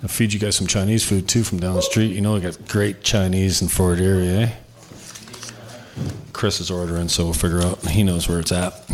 [0.02, 2.14] I'll feed you guys some Chinese food too from down the street.
[2.14, 4.50] You know, we got great Chinese in Fort Erie, eh?
[6.32, 7.86] Chris is ordering, so we'll figure out.
[7.86, 8.90] He knows where it's at.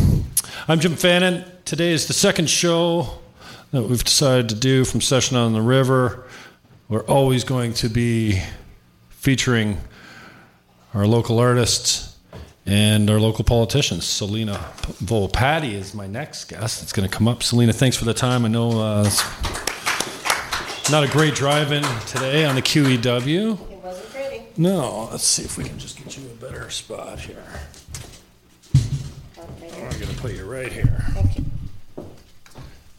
[0.67, 1.45] I'm Jim Fannin.
[1.63, 3.19] Today is the second show
[3.69, 6.23] that we've decided to do from Session on the River.
[6.89, 8.41] We're always going to be
[9.09, 9.77] featuring
[10.95, 12.12] our local artists
[12.65, 14.05] and our local politicians.
[14.05, 14.53] Selena
[15.03, 17.43] Volpatti is my next guest that's going to come up.
[17.43, 18.45] Selena, thanks for the time.
[18.45, 23.53] I know uh, it's not a great drive in today on the QEW.
[23.71, 24.43] It wasn't pretty.
[24.57, 27.43] No, let's see if we can just get you a better spot here.
[28.75, 31.05] I'm going to put you right here.
[31.11, 31.45] Thank you.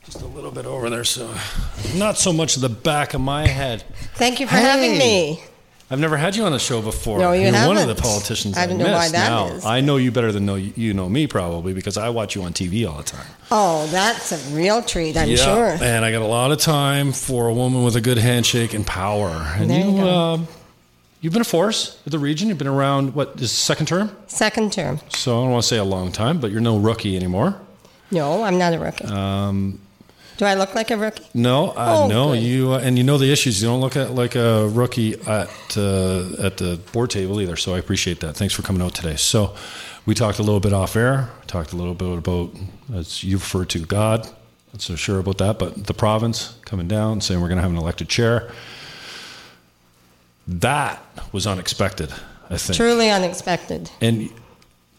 [0.05, 1.35] Just a little bit over there, so
[1.97, 3.83] not so much the back of my head.
[4.15, 5.43] Thank you for having me.
[5.91, 7.18] I've never had you on the show before.
[7.18, 7.99] No, you are one of the haven't.
[8.03, 9.64] politicians I I, don't know why that now, is.
[9.66, 12.53] I know you better than know you know me probably because I watch you on
[12.55, 13.26] TV all the time.
[13.51, 15.76] Oh, that's a real treat, I'm yeah, sure.
[15.82, 18.87] and I got a lot of time for a woman with a good handshake and
[18.87, 19.28] power.
[19.57, 20.09] And There you go.
[20.09, 20.49] um,
[21.20, 22.49] you've been a force at the region.
[22.49, 24.11] You've been around what is second term?
[24.26, 25.01] Second term.
[25.11, 27.61] So I don't want to say a long time, but you're no rookie anymore.
[28.11, 29.05] No, I'm not a rookie.
[29.05, 29.80] Um,
[30.37, 31.24] Do I look like a rookie?
[31.32, 32.43] No, uh, Oh, no, good.
[32.43, 33.62] you uh, and you know the issues.
[33.62, 37.57] You don't look at like a rookie at uh, at the board table either.
[37.57, 38.35] So I appreciate that.
[38.37, 39.16] Thanks for coming out today.
[39.16, 39.55] So
[40.07, 41.30] we talked a little bit off air.
[41.47, 42.51] Talked a little bit about
[42.93, 44.26] as you refer to God.
[44.72, 47.70] Not so sure about that, but the province coming down saying we're going to have
[47.70, 48.51] an elected chair.
[50.47, 51.01] That
[51.32, 52.12] was unexpected.
[52.51, 52.76] I think.
[52.76, 53.91] Truly unexpected.
[54.01, 54.30] And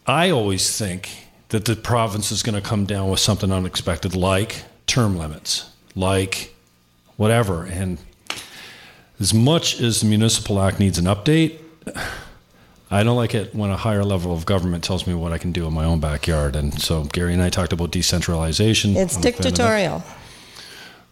[0.06, 1.10] I always think
[1.50, 6.54] that the province is going to come down with something unexpected, like term limits, like
[7.16, 7.64] whatever.
[7.64, 7.98] And
[9.20, 11.58] as much as the Municipal Act needs an update,
[12.90, 15.52] I don't like it when a higher level of government tells me what I can
[15.52, 16.54] do in my own backyard.
[16.54, 18.96] And so Gary and I talked about decentralization.
[18.96, 19.42] It's I'm a fan of that.
[19.42, 20.02] dictatorial.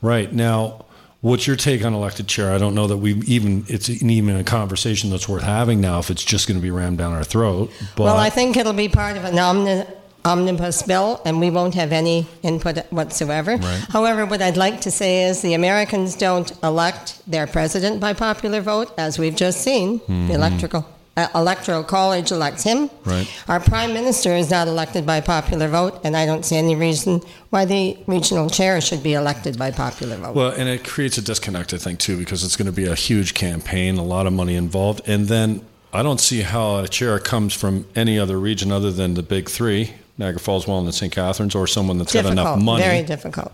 [0.02, 0.84] Right now,
[1.22, 2.52] what's your take on elected chair?
[2.52, 6.10] I don't know that we even it's even a conversation that's worth having now if
[6.10, 7.72] it's just going to be rammed down our throat.
[7.96, 9.86] But Well, I think it'll be part of an omni-
[10.24, 13.56] omnibus bill, and we won't have any input whatsoever.
[13.56, 13.84] Right.
[13.90, 18.60] However, what I'd like to say is the Americans don't elect their president by popular
[18.60, 20.00] vote, as we've just seen.
[20.28, 20.86] The electrical.
[21.16, 22.88] Uh, electoral college elects him.
[22.88, 23.10] Mm-hmm.
[23.10, 23.44] Right.
[23.48, 27.20] Our prime minister is not elected by popular vote, and I don't see any reason
[27.50, 30.34] why the regional chair should be elected by popular vote.
[30.34, 32.96] Well, and it creates a disconnect, I think, too, because it's going to be a
[32.96, 37.20] huge campaign, a lot of money involved, and then I don't see how a chair
[37.20, 41.12] comes from any other region other than the big three, Niagara Falls, Welland, and St.
[41.12, 42.82] Catharines, or someone that's got enough money.
[42.82, 43.52] Very difficult.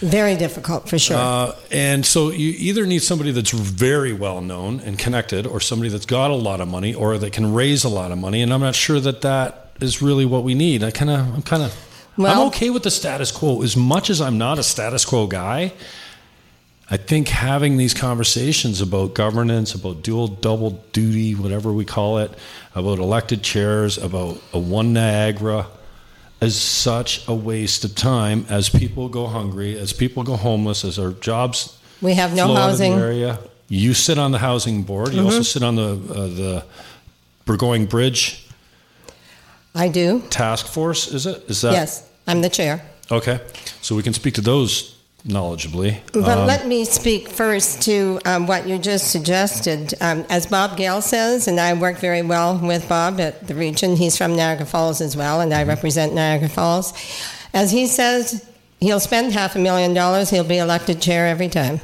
[0.00, 1.18] Very difficult for sure.
[1.18, 5.90] Uh, and so you either need somebody that's very well known and connected, or somebody
[5.90, 8.40] that's got a lot of money, or that can raise a lot of money.
[8.40, 10.82] And I'm not sure that that is really what we need.
[10.82, 11.76] I kind of, I'm kind of,
[12.16, 13.62] I'm okay with the status quo.
[13.62, 15.74] As much as I'm not a status quo guy,
[16.92, 22.32] I think having these conversations about governance, about dual, double duty, whatever we call it,
[22.74, 25.68] about elected chairs, about a one Niagara,
[26.40, 30.98] is such a waste of time as people go hungry, as people go homeless, as
[30.98, 32.92] our jobs we have no flow out of the housing.
[32.92, 33.02] Mm-hmm.
[33.02, 33.38] area.
[33.68, 35.12] You sit on the housing board.
[35.12, 36.64] You also sit on the uh, the
[37.44, 38.48] Burgoyne Bridge
[39.74, 40.22] I do.
[40.30, 41.08] task force.
[41.08, 41.44] Is it?
[41.48, 42.82] Is that Yes, I'm the chair.
[43.10, 43.40] okay?
[43.80, 44.89] So we can speak to those
[45.26, 45.98] knowledgeably.
[46.12, 49.94] But Um, let me speak first to um, what you just suggested.
[50.00, 53.96] Um, as Bob Gale says, and I work very well with Bob at the region,
[53.96, 56.92] he's from Niagara Falls as well, and I represent Niagara Falls.
[57.52, 58.46] As he says,
[58.80, 61.80] he'll spend half a million dollars, he'll be elected chair every time.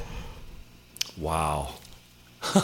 [1.19, 1.71] Wow.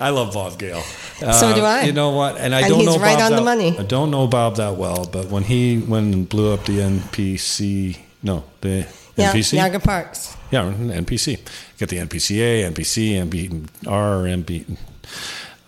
[0.00, 0.80] I love Bob Gale.
[0.82, 1.82] So do I.
[1.82, 2.38] You know what?
[2.38, 3.78] And I And don't know right Bob on the that- money.
[3.78, 7.98] I don't know Bob that well, but when he went and blew up the NPC,
[8.22, 8.86] no, the
[9.20, 10.36] Yeah, NPC, Niagara Parks.
[10.50, 11.38] Yeah, NPC.
[11.78, 14.76] Get the NPCA, NPC, NPR, NP.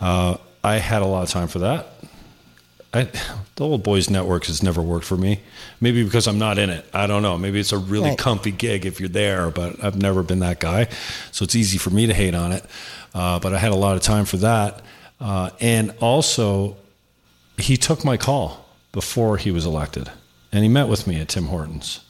[0.00, 1.88] Uh, I had a lot of time for that.
[2.94, 3.04] I,
[3.56, 5.40] the old boys network has never worked for me.
[5.80, 6.84] Maybe because I'm not in it.
[6.92, 7.38] I don't know.
[7.38, 8.18] Maybe it's a really Right.
[8.18, 10.88] comfy gig if you're there, but I've never been that guy.
[11.30, 12.64] So it's easy for me to hate on it.
[13.14, 14.82] Uh, but I had a lot of time for that.
[15.20, 16.76] Uh, and also,
[17.56, 20.10] he took my call before he was elected,
[20.52, 22.00] and he met with me at Tim Hortons.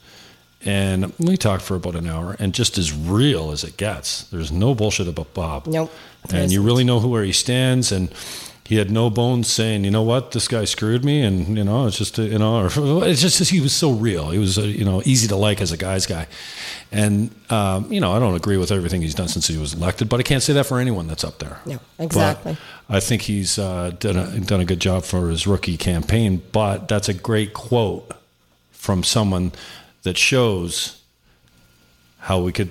[0.65, 4.25] And we talked for about an hour, and just as real as it gets.
[4.25, 5.67] There's no bullshit about Bob.
[5.67, 5.91] Nope,
[6.33, 8.15] And you really know who where he stands, and
[8.65, 11.87] he had no bones saying, you know what, this guy screwed me, and you know,
[11.87, 12.67] it's just you know, or
[13.07, 14.31] it's just he was so real.
[14.31, 16.29] He was uh, you know easy to like as a guy's guy,
[16.93, 20.09] and um, you know, I don't agree with everything he's done since he was elected,
[20.09, 21.59] but I can't say that for anyone that's up there.
[21.67, 22.57] No, But exactly.
[22.89, 26.87] I think he's uh, done a, done a good job for his rookie campaign, but
[26.89, 28.13] that's a great quote
[28.71, 29.53] from someone
[30.03, 31.00] that shows
[32.18, 32.70] how we could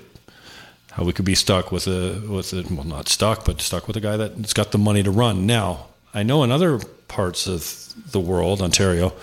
[0.91, 3.95] how we could be stuck with a with a well not stuck but stuck with
[3.97, 5.45] a guy that's got the money to run.
[5.45, 9.13] Now I know in other parts of the world, Ontario,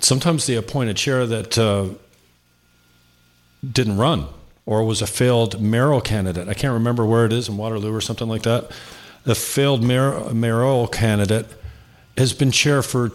[0.00, 1.88] sometimes they appoint a chair that uh,
[3.70, 4.26] didn't run
[4.66, 6.48] or was a failed mayoral candidate.
[6.48, 8.70] I can't remember where it is in Waterloo or something like that.
[9.24, 11.46] The failed mayor, mayoral candidate
[12.16, 13.10] has been chair for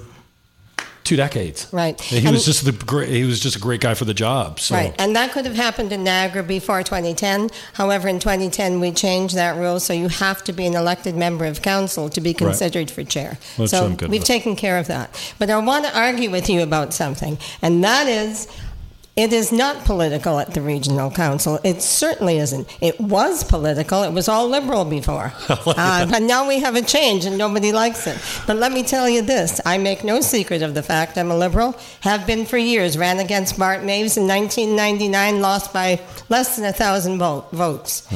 [1.04, 1.68] two decades.
[1.72, 2.00] Right.
[2.00, 3.10] He And- was just the great.
[3.10, 4.60] He was just a great guy for the job.
[4.60, 4.76] So.
[4.76, 7.50] Right, and that could have happened in Niagara before 2010.
[7.74, 11.46] However, in 2010, we changed that rule, so you have to be an elected member
[11.46, 13.38] of council to be considered for chair.
[13.58, 14.24] Which so we've with.
[14.24, 15.10] taken care of that.
[15.40, 18.48] But I want to argue with you about something, and that is.
[19.20, 21.60] It is not political at the regional council.
[21.62, 22.70] It certainly isn't.
[22.80, 24.04] It was political.
[24.04, 25.34] It was all liberal before.
[25.50, 28.18] uh, but now we have a change and nobody likes it.
[28.48, 31.38] But let me tell you this I make no secret of the fact I'm a
[31.38, 36.00] liberal, have been for years, ran against Bart Maves in 1999, lost by
[36.30, 38.08] less than a thousand vote, votes.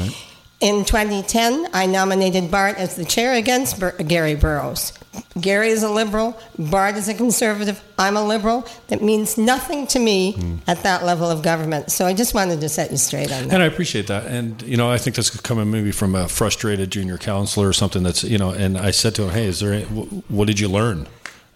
[0.61, 4.93] In 2010, I nominated Bart as the chair against Bur- Gary Burroughs.
[5.39, 8.67] Gary is a liberal, Bart is a conservative, I'm a liberal.
[8.87, 11.91] That means nothing to me at that level of government.
[11.91, 13.53] So I just wanted to set you straight on that.
[13.53, 14.25] And I appreciate that.
[14.25, 18.03] And, you know, I think that's coming maybe from a frustrated junior counselor or something
[18.03, 20.67] that's, you know, and I said to him, hey, is there, any, what did you
[20.67, 21.07] learn?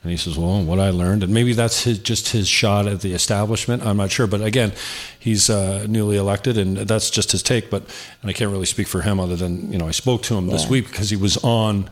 [0.03, 1.23] And he says, well, what I learned.
[1.23, 3.83] And maybe that's his, just his shot at the establishment.
[3.83, 4.27] I'm not sure.
[4.27, 4.71] But again,
[5.19, 7.69] he's uh, newly elected and that's just his take.
[7.69, 7.83] But,
[8.21, 10.47] and I can't really speak for him other than, you know, I spoke to him
[10.47, 11.89] this week because he was on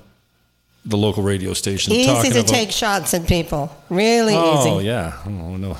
[0.85, 3.75] the local radio station Easy to about, take shots at people.
[3.89, 4.69] Really Oh easy.
[4.69, 5.13] Oh yeah.
[5.25, 5.77] Oh no.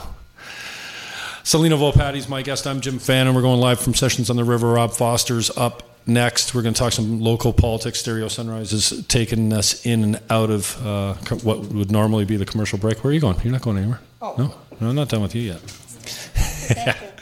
[1.43, 2.66] Selena Volpatti's my guest.
[2.66, 4.72] I'm Jim Fan, and we're going live from Sessions on the River.
[4.74, 6.56] Rob Foster's up next.
[6.56, 7.99] We're going to talk some local politics.
[7.99, 12.36] Stereo Sunrise is taking us in and out of uh, co- what would normally be
[12.38, 13.03] the commercial break.
[13.03, 13.39] Where are you going?
[13.43, 13.99] You're not going anywhere.
[14.24, 14.34] Oh.
[14.39, 15.60] No, no, I'm not done with you yet.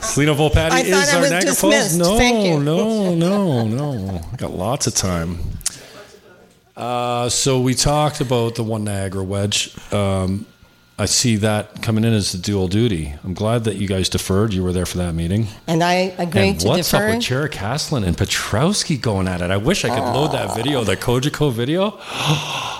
[0.00, 1.60] Selena Volpatti is our Niagara dismissed.
[1.60, 1.96] Falls.
[1.98, 2.58] No, Thank you.
[2.60, 4.20] no, no, no.
[4.38, 5.38] Got lots of time.
[6.80, 9.76] Uh, so we talked about the one Niagara wedge.
[9.92, 10.46] Um,
[10.98, 13.14] I see that coming in as the dual duty.
[13.22, 14.54] I'm glad that you guys deferred.
[14.54, 15.48] You were there for that meeting.
[15.66, 17.08] And I agreed and to what's defer.
[17.08, 19.50] up with Chair Caslin and Petrowski going at it?
[19.50, 22.00] I wish I could load that video, that Kojiko video.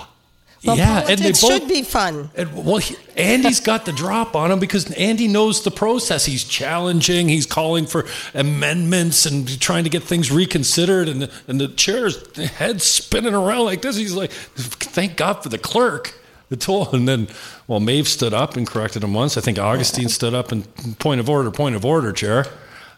[0.63, 2.29] well, yeah, and they both should be fun.
[2.35, 6.25] and, well, he, Andy's got the drop on him because Andy knows the process.
[6.25, 7.29] He's challenging.
[7.29, 8.05] He's calling for
[8.35, 11.09] amendments and trying to get things reconsidered.
[11.09, 13.95] And the, and the chair's head spinning around like this.
[13.95, 16.17] He's like, "Thank God for the clerk."
[16.49, 17.29] The tool, and then,
[17.65, 19.37] well, Maves stood up and corrected him once.
[19.37, 20.65] I think Augustine stood up and
[20.99, 22.45] point of order, point of order, chair.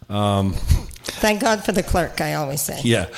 [0.10, 0.54] Um,
[1.04, 2.82] Thank God for the clerk, I always say.
[2.84, 3.10] Yeah.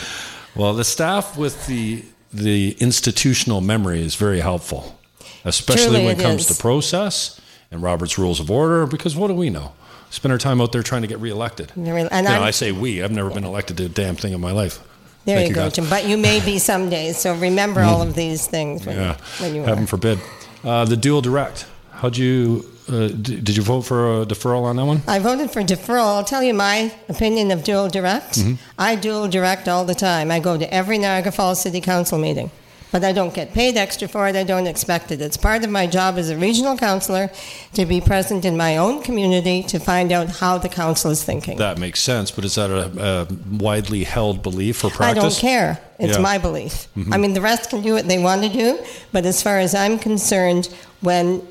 [0.54, 2.04] Well, the staff with the
[2.38, 4.98] the institutional memory is very helpful,
[5.44, 6.56] especially Truly when it it comes is.
[6.58, 7.40] to process
[7.72, 8.86] and Robert's Rules of Order.
[8.86, 9.74] Because what do we know?
[10.10, 11.72] Spend our time out there trying to get reelected.
[11.76, 13.02] And You know, I'm- say we.
[13.04, 14.80] I've never been elected to a damn thing in my life.
[15.26, 15.88] There Thank you go, Jim.
[15.90, 19.18] But you may be someday, so remember all of these things when, Yeah.
[19.40, 19.88] when you Heaven are.
[19.88, 20.20] forbid.
[20.64, 21.66] Uh, the dual direct.
[21.92, 22.64] How'd you?
[22.88, 25.02] Uh, d- did you vote for a deferral on that one?
[25.08, 26.06] I voted for deferral.
[26.18, 28.34] I'll tell you my opinion of dual direct.
[28.40, 28.54] Mm-hmm.
[28.78, 30.30] I dual direct all the time.
[30.32, 32.52] I go to every Niagara Falls City Council meeting,
[32.92, 34.36] but I don't get paid extra for it.
[34.36, 35.20] I don't expect it.
[35.20, 37.32] It's part of my job as a regional councillor
[37.74, 41.58] to be present in my own community to find out how the council is thinking.
[41.58, 45.24] That makes sense, but is that a, a widely held belief or practice?
[45.24, 45.80] I don't care.
[45.98, 46.14] It's Yeah.
[46.14, 46.22] Mm-hmm.
[46.22, 46.88] my belief.
[47.12, 48.78] I mean, the rest can do what they want to do,
[49.12, 50.68] but as far as I'm concerned,
[51.02, 51.42] when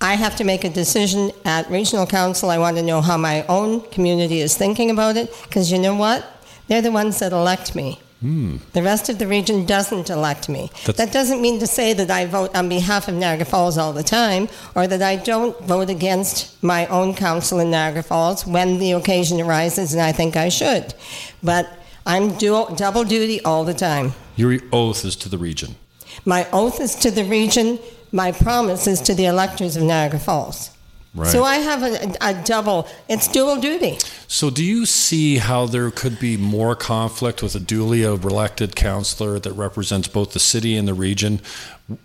[0.00, 3.44] I have to make a decision at regional council, I want to know how my
[3.48, 6.24] own community is thinking about it, because you know what?
[6.68, 8.00] They're the ones that elect me.
[8.20, 8.56] Hmm.
[8.72, 10.70] The rest of the region doesn't elect me.
[10.86, 13.92] That's- that doesn't mean to say that I vote on behalf of Niagara Falls all
[13.92, 18.78] the time, or that I don't vote against my own council in Niagara Falls when
[18.78, 20.94] the occasion arises, and I think I should.
[21.42, 21.68] But
[22.06, 24.12] I'm dual, double duty all the time.
[24.36, 25.76] Your oath is to the region.
[26.24, 27.78] My oath is to the region.
[28.12, 30.70] My promise is to the electors of Niagara Falls.
[31.12, 31.28] Right.
[31.28, 32.86] So I have a, a double.
[33.08, 33.98] It's dual duty.
[34.28, 39.40] So, do you see how there could be more conflict with a duly elected councillor
[39.40, 41.40] that represents both the city and the region?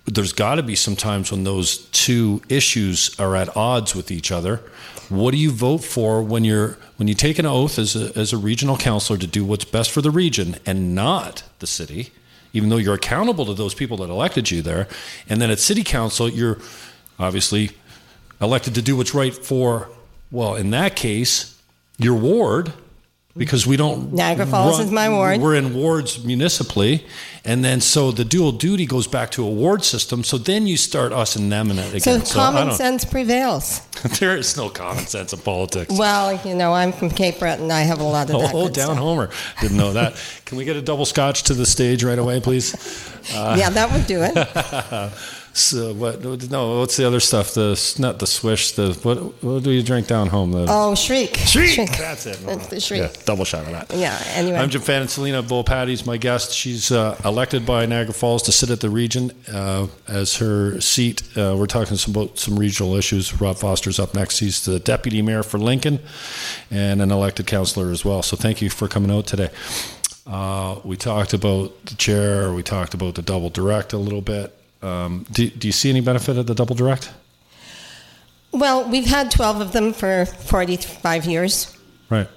[0.05, 4.31] There's got to be some times when those two issues are at odds with each
[4.31, 4.61] other.
[5.09, 8.33] What do you vote for when you're when you take an oath as a, as
[8.33, 12.11] a regional councillor to do what's best for the region and not the city,
[12.55, 14.87] even though you're accountable to those people that elected you there,
[15.27, 16.57] and then at city council you're
[17.19, 17.71] obviously
[18.41, 19.89] elected to do what's right for,
[20.31, 21.61] well, in that case,
[21.97, 22.71] your ward,
[23.38, 24.13] because we don't.
[24.13, 25.41] Niagara Falls is my ward.
[25.41, 27.05] We're in wards municipally.
[27.43, 30.23] And then so the dual duty goes back to a ward system.
[30.23, 32.27] So then you start us and them and it So again.
[32.27, 33.79] I common sense prevails.
[34.19, 35.93] there is no common sense in politics.
[35.95, 37.69] Well, you know, I'm from Cape Breton.
[37.71, 38.45] I have a lot of that.
[38.55, 38.97] Oh, down stuff.
[38.97, 39.29] Homer.
[39.59, 40.15] Didn't know that.
[40.45, 42.73] Can we get a double scotch to the stage right away, please?
[43.31, 44.33] yeah, that would do it.
[45.57, 46.21] So what?
[46.51, 47.53] No, what's the other stuff?
[47.53, 48.73] The not the swish.
[48.73, 49.41] The what?
[49.41, 50.51] What do you drink down home?
[50.51, 51.37] The Oh, screech.
[51.47, 51.77] screech.
[51.97, 52.37] That's it.
[52.45, 52.99] That's the screech.
[52.99, 53.89] Yeah, double shot of that.
[53.95, 54.57] Yeah, anyway.
[54.57, 55.07] I'm Jim Fannin.
[55.07, 56.51] Selena Volpatti's my guest.
[56.53, 61.23] She's uh, elected by Niagara Falls to sit at the region uh, as her seat.
[61.37, 63.39] Uh, we're talking some about some regional issues.
[63.39, 64.39] Rob Foster's up next.
[64.39, 65.99] He's the deputy mayor for Lincoln
[66.69, 68.21] and an elected councillor as well.
[68.23, 69.51] So thank you for coming out today.
[70.27, 72.51] Uh, we talked about the chair.
[72.51, 74.53] We talked about the double direct a little bit.
[74.86, 77.11] Um, do, do you see any benefit of the double direct?
[78.51, 81.75] Well, we've had 12 of them for 45 years.
[82.09, 82.27] Right.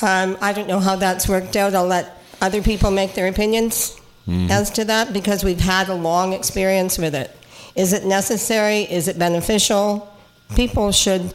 [0.00, 1.74] Um, I don't know how that's worked out.
[1.74, 4.50] I'll let other people make their opinions Mm-hmm.
[4.50, 7.30] as to that because we've had a long experience with it.
[7.76, 8.80] Is it necessary?
[8.80, 10.12] Is it beneficial?
[10.56, 11.32] People should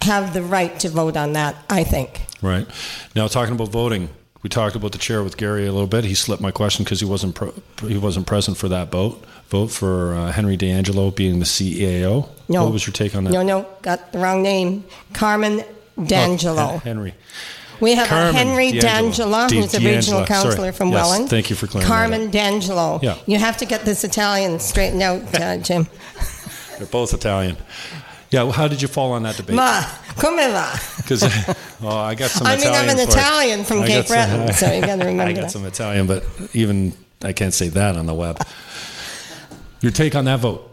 [0.00, 2.22] have the right to vote on that, I think.
[2.40, 2.66] Right.
[3.14, 4.08] Now, talking about voting,
[4.42, 6.04] we talked about the chair with Gary a little bit.
[6.04, 7.52] He slipped my question because he wasn't pro-
[7.86, 12.28] he wasn't present for that vote vote for uh, Henry D'Angelo being the CEO?
[12.48, 12.64] No.
[12.64, 13.30] What was your take on that?
[13.32, 14.84] No, no, got the wrong name.
[15.12, 15.62] Carmen
[16.06, 16.62] D'Angelo.
[16.62, 17.14] Oh, Hen- Henry.
[17.80, 19.48] We have Carmen a Henry D'Angelo.
[19.48, 21.30] D'Angelo, who's a regional councillor from Yes, Welland.
[21.30, 22.30] thank you for that Carmen.
[22.30, 23.00] D'Angelo.
[23.02, 23.16] Yeah.
[23.26, 25.86] You have to get this Italian straightened out, uh, Jim.
[26.78, 27.56] They're both Italian.
[28.30, 28.42] Yeah.
[28.44, 29.56] Well, how did you fall on that debate?
[29.56, 29.82] Ma,
[30.16, 30.78] come va?
[30.98, 31.22] Because
[31.82, 32.46] oh, I got some.
[32.46, 32.98] I mean, I'm an.
[32.98, 35.50] Italian from I Cape got some- Breton, so you gotta remember I got that.
[35.50, 36.92] some Italian, but even
[37.22, 38.38] I can't say that on the web.
[39.80, 40.66] Your take on that vote?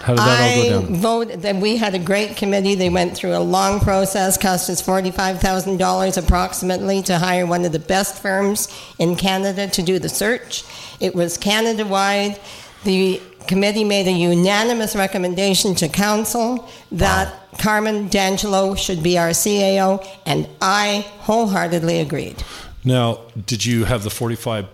[0.00, 0.94] How did that all I go down?
[0.96, 2.74] voted that we had a great committee.
[2.74, 7.64] They went through a long process, cost us forty-five thousand dollars approximately to hire one
[7.64, 10.64] of the best firms in Canada to do the search.
[11.00, 12.38] It was Canada-wide.
[12.84, 20.06] The committee made a unanimous recommendation to council that Carmen D'Angelo should be our CAO,
[20.24, 22.44] and I wholeheartedly agreed.
[22.84, 24.66] Now, did you have the 45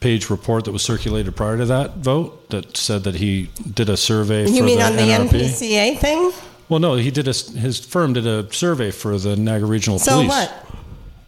[0.00, 3.96] page report that was circulated prior to that vote that said that he did a
[3.96, 5.28] survey You for mean the on the NRP?
[5.28, 6.32] NPCA thing?
[6.68, 10.12] Well, no, he did a, his firm did a survey for the Niagara Regional So
[10.22, 10.30] Police.
[10.32, 10.66] So what?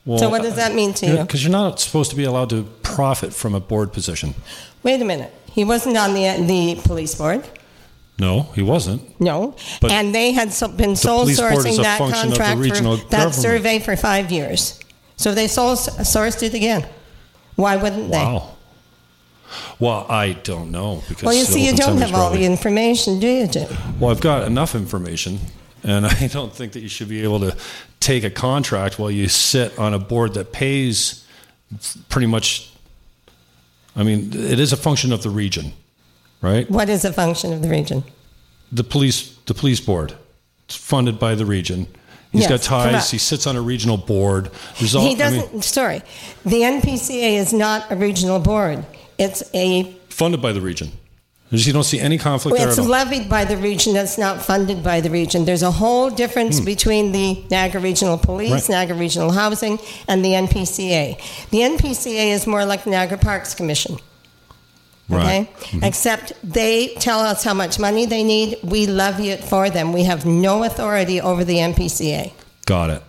[0.04, 1.16] Well, So what does that mean to you?
[1.18, 4.34] Because you're not supposed to be allowed to profit from a board position.
[4.82, 5.32] Wait a minute.
[5.52, 7.44] He wasn't on the the police board.
[8.18, 9.02] No, he wasn't.
[9.20, 12.34] No, But and they had so, been sole police board is sourcing that function of
[12.34, 13.34] the contract for that government.
[13.34, 14.78] survey for five years.
[15.16, 16.86] So they sole sourced it again.
[17.56, 18.18] Why wouldn't they?
[18.18, 18.56] Wow.
[19.78, 23.26] Well, I don't know because Well, you see, you don't have all the information, do
[23.26, 23.68] you, Jim?
[23.98, 25.38] Well, I've got enough information,
[25.82, 27.56] and I don't think that you should be able to
[28.00, 31.26] take a contract while you sit on a board that pays
[32.08, 32.70] pretty much.
[33.94, 35.72] I mean, it is a function of the region,
[36.40, 36.68] right?
[36.70, 38.04] What is a function of the region?
[38.72, 40.14] The police, the police board,
[40.64, 41.86] it's funded by the region.
[42.32, 42.90] He's Yes, got ties.
[42.90, 43.10] correct.
[43.10, 44.50] He sits on a regional board.
[44.78, 45.52] There's all, he doesn't.
[45.52, 46.00] mean, sorry,
[46.46, 48.86] the NPCA is not a regional board.
[49.22, 50.90] It's a funded by the region.
[51.50, 53.94] You don't see any conflict there it's levied by the region.
[53.94, 55.44] It's not funded by the region.
[55.44, 58.54] There's a whole difference between the Niagara Regional Police, Hmm.
[58.54, 58.68] Right.
[58.70, 61.18] Niagara Regional Housing, and the NPCA.
[61.50, 63.96] The NPCA is more like the Niagara Parks Commission.
[65.10, 65.50] Okay?
[65.60, 65.84] Mm-hmm.
[65.84, 68.56] Except they tell us how much money they need.
[68.62, 69.92] We levy it for them.
[69.92, 72.32] We have no authority over the NPCA.
[72.64, 73.02] Got it.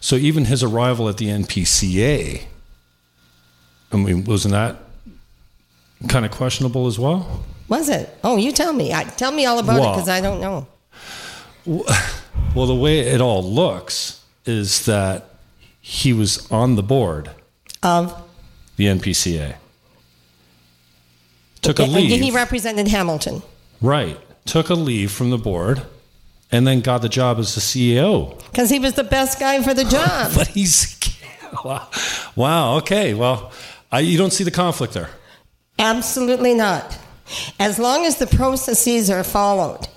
[0.00, 2.44] So even his arrival at the NPCA,
[3.92, 4.76] I mean, wasn't that
[6.08, 7.44] kind of questionable as well?
[7.68, 8.16] Was it?
[8.22, 8.92] Oh, you tell me.
[8.92, 10.66] I, tell me all about it because I don't know.
[12.54, 15.28] Well, the way it all looks is that
[15.80, 17.30] he was on the board,
[17.82, 18.14] Of
[18.76, 19.56] the NPCA.
[21.60, 22.20] Took a and leave.
[22.22, 23.42] he represented Hamilton.
[23.82, 24.18] right.
[24.46, 25.82] Took a leave from the board
[26.52, 28.38] and then got the job as the CEO.
[28.50, 30.32] Because he was the best guy for the job.
[30.34, 30.98] But he's.
[31.64, 31.88] Wow.
[32.36, 32.76] Wow.
[32.78, 33.12] Okay.
[33.14, 33.50] Well,
[33.90, 35.10] I, you don't see the conflict there.
[35.78, 36.98] Absolutely not.
[37.58, 39.88] As long as the processes are followed,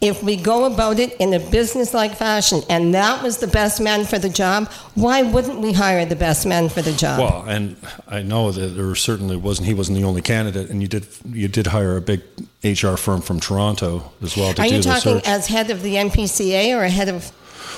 [0.00, 4.04] if we go about it in a business-like fashion, and that was the best man
[4.04, 7.20] for the job, why wouldn't we hire the best man for the job?
[7.20, 7.76] Well, and
[8.06, 9.66] I know that there certainly wasn't.
[9.66, 12.20] He wasn't the only candidate, and you did you did hire a big
[12.62, 15.94] HR firm from Toronto as well to are do you talking as head of the
[15.94, 17.32] NPCA or head of?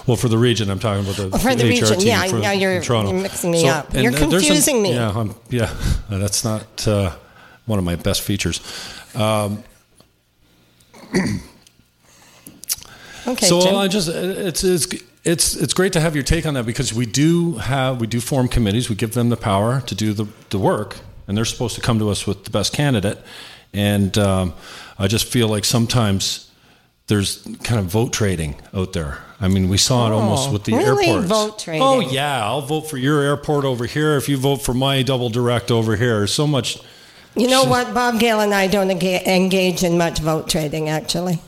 [0.09, 2.27] well, for the region, I'm talking about the Oh, for the HR region, team yeah,
[2.27, 3.13] for, now you're- Toronto.
[3.13, 3.95] you're mixing me up.
[3.95, 4.95] You're there's some- confusing me.
[4.95, 5.73] Yeah, I'm, yeah,
[6.11, 7.15] that's not uh,
[7.67, 8.61] one of my best features.
[9.15, 9.63] Um,
[13.29, 13.75] Okay, so Jim.
[13.75, 14.87] I just it's it's
[15.25, 18.21] it's it's great to have your take on that because we do have we do
[18.21, 18.89] form committees.
[18.89, 21.99] We give them the power to do the the work, and they're supposed to come
[21.99, 23.19] to us with the best candidate.
[23.73, 24.55] And um,
[24.97, 26.49] I just feel like sometimes
[27.09, 29.19] there's kind of vote trading out there.
[29.41, 31.07] I mean, we saw it almost Oh, with the really?
[31.09, 31.29] airports.
[31.29, 31.83] Vote trading?
[31.83, 35.31] Oh yeah, I'll vote for your airport over here if you vote for my double
[35.31, 36.29] direct over here.
[36.29, 36.79] So much.
[37.37, 37.93] You know what?
[37.93, 41.39] Bob Gale and I don't enga- engage in much vote trading, actually.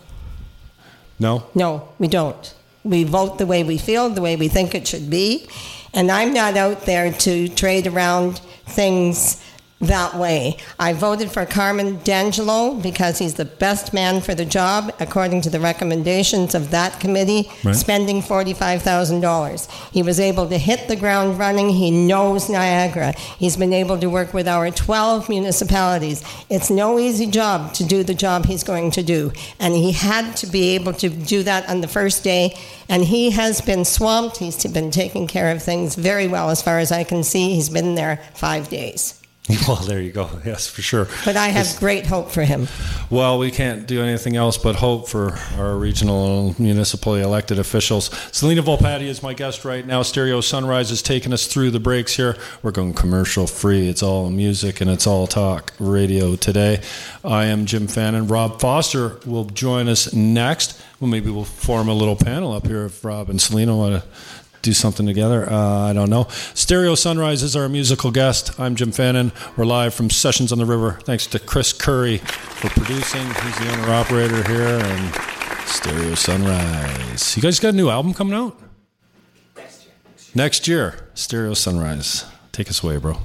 [1.18, 1.46] No?
[1.54, 2.54] No, we don't.
[2.84, 5.48] We vote the way we feel, the way we think it should be.
[5.94, 9.42] And I'm not out there to trade around things
[9.80, 10.56] that way.
[10.78, 15.50] I voted for Carmen D'Angelo because he's the best man for the job, according to
[15.50, 17.76] the recommendations of that committee, Right.
[17.76, 19.68] spending $45,000.
[19.92, 21.70] He was able to hit the ground running.
[21.70, 23.14] He knows Niagara.
[23.38, 26.22] He's been able to work with our 12 municipalities.
[26.50, 29.32] It's no easy job to do the job he's going to do.
[29.60, 32.56] And he had to be able to do that on the first day.
[32.88, 34.38] And he has been swamped.
[34.38, 37.54] He's been taking care of things very well, as far as I can see.
[37.54, 39.14] He's been there five days.
[39.68, 40.28] Well, there you go.
[40.44, 41.08] Yes, for sure.
[41.24, 42.68] But I have great hope for him.
[43.10, 48.10] Well, we can't do anything else but hope for our regional and municipally elected officials.
[48.32, 50.02] Selena Volpatti is my guest right now.
[50.02, 52.36] Stereo Sunrise is taking us through the breaks here.
[52.62, 53.88] We're going commercial free.
[53.88, 56.80] It's all music and it's all talk radio today.
[57.24, 58.26] I am Jim Fannin.
[58.28, 60.80] Rob Foster will join us next.
[61.00, 64.08] Well, maybe we'll form a little panel up here if Rob and Selena want to
[64.62, 65.50] do something together.
[65.50, 66.26] Uh, I don't know.
[66.54, 68.58] Stereo Sunrise is our musical guest.
[68.58, 69.32] I'm Jim Fannin.
[69.56, 70.98] We're live from Sessions on the River.
[71.02, 73.26] Thanks to Chris Curry for producing.
[73.26, 75.14] He's the owner operator here and
[75.66, 77.36] Stereo Sunrise.
[77.36, 78.58] You guys got a new album coming out?
[79.56, 79.94] Next year.
[80.34, 81.08] Next year.
[81.14, 82.24] Stereo Sunrise.
[82.52, 83.18] Take us away, bro.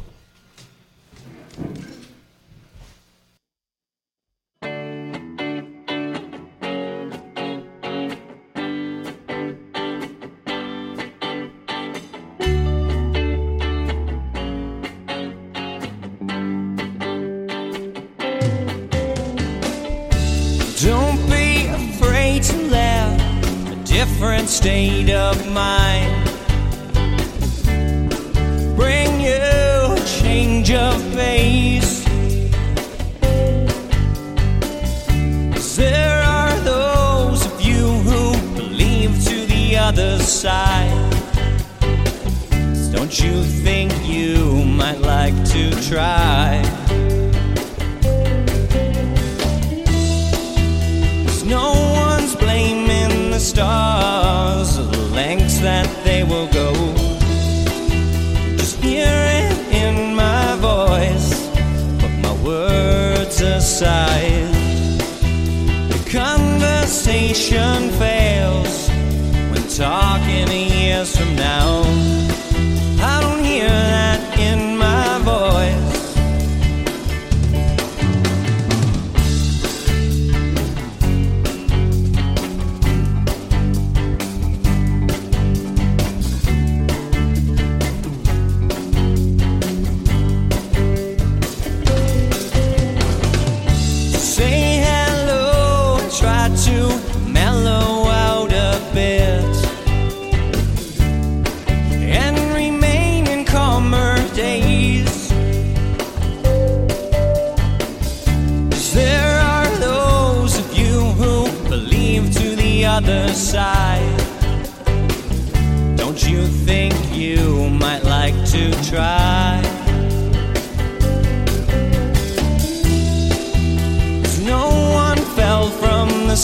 [24.23, 26.25] Different state of mind
[28.73, 32.05] bring you a change of pace.
[35.75, 41.11] there are those of you who believe to the other side.
[42.93, 46.61] Don't you think you might like to try?
[51.25, 51.73] Cause no
[52.05, 53.82] one's blaming the stars
[56.53, 56.71] go.
[58.57, 61.49] Just hear it in my voice,
[61.99, 64.53] put my words aside.
[65.89, 68.89] The conversation fails
[69.51, 71.82] when talking years from now.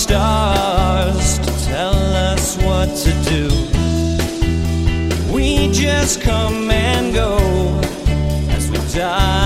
[0.09, 3.45] Stars to tell us what to do.
[5.31, 7.37] We just come and go
[8.49, 9.38] as we die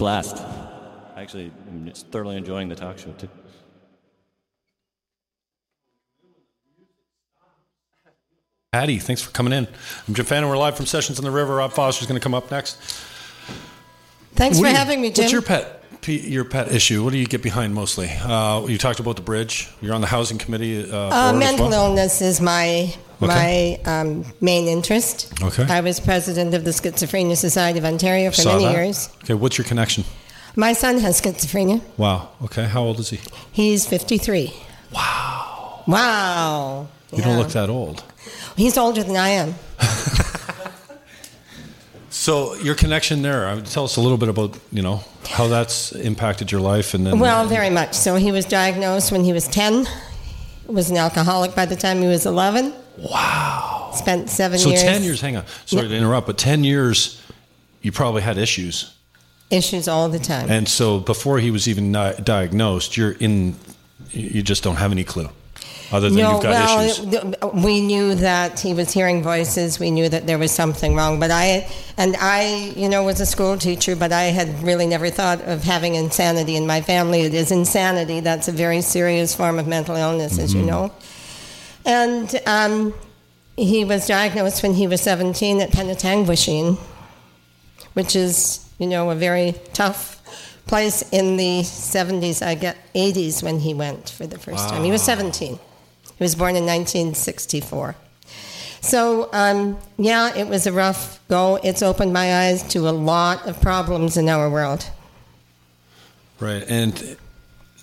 [0.00, 0.42] This is a blast.
[1.14, 3.28] Actually, I'm just thoroughly enjoying the talk show too.
[8.72, 9.66] Patty, thanks for coming in.
[10.06, 10.48] I'm Jim Fannin.
[10.48, 11.56] We're live from Sessions on the River.
[11.56, 12.76] Rob Foster's going to come up next.
[14.36, 15.24] Thanks What for you- having me, Jim.
[15.24, 17.02] What's your pet p- your pet issue?
[17.04, 18.08] What do you get behind mostly?
[18.08, 19.68] Uh, you talked about the bridge.
[19.80, 20.90] You're on the housing committee.
[20.90, 21.86] Uh, Uh, mental well?
[21.88, 23.80] illness is my Okay.
[23.84, 25.30] my um, main interest.
[25.42, 25.66] Okay.
[25.68, 28.72] I was president of the Schizophrenia Society of Ontario for Saw many that.
[28.72, 29.08] years.
[29.24, 30.04] Okay, what's your connection?
[30.56, 31.80] My son has schizophrenia.
[31.98, 32.30] Wow.
[32.44, 33.20] Okay, how old is he?
[33.52, 34.52] He's 53.
[34.92, 35.82] Wow.
[35.86, 36.88] Wow.
[37.12, 38.02] You don't look that old.
[38.56, 39.54] He's older than I am.
[42.20, 43.48] So your connection there.
[43.48, 47.06] Uh, tell us a little bit about you know how that's impacted your life, and
[47.06, 47.94] then Well, very much.
[47.94, 49.86] So he was diagnosed when he was 10.
[50.66, 52.74] Was an alcoholic by the time he was 11.
[52.98, 53.90] wow.
[53.94, 54.82] Spent seven So years.
[54.82, 55.20] ten years.
[55.22, 55.44] Hang on.
[55.64, 57.20] Sorry to interrupt, but ten years,
[57.80, 58.94] you probably had issues.
[59.50, 60.50] Issues all the time.
[60.50, 61.90] And so before he was even
[62.22, 63.56] diagnosed, you're in,
[64.10, 65.28] you just don't have any clue,
[65.92, 67.64] other than no, you've got well, issues.
[67.64, 69.78] we knew that he was hearing voices.
[69.80, 71.18] We knew that there was something wrong.
[71.18, 75.10] But I, and I, you know, was a school teacher, but I had really never
[75.10, 77.22] thought of having insanity in my family.
[77.22, 78.20] It is insanity.
[78.20, 80.60] That's a very serious form of mental illness, as Mm-hmm.
[80.60, 80.92] you know.
[81.84, 82.94] And um,
[83.56, 86.78] he was diagnosed when he was 17 at Penetanguishene,
[87.94, 90.18] which is, you know, a very tough
[90.66, 94.84] place in the 70s, I get 80s when he went for the first time.
[94.84, 95.58] He was 17.
[96.20, 97.96] He was born in 1964.
[98.82, 101.56] So, um, yeah, it was a rough go.
[101.64, 104.84] It's opened my eyes to a lot of problems in our world.
[106.38, 106.62] Right.
[106.68, 107.16] And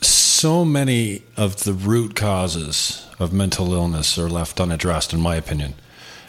[0.02, 5.74] so many of the root causes of mental illness are left unaddressed, in my opinion.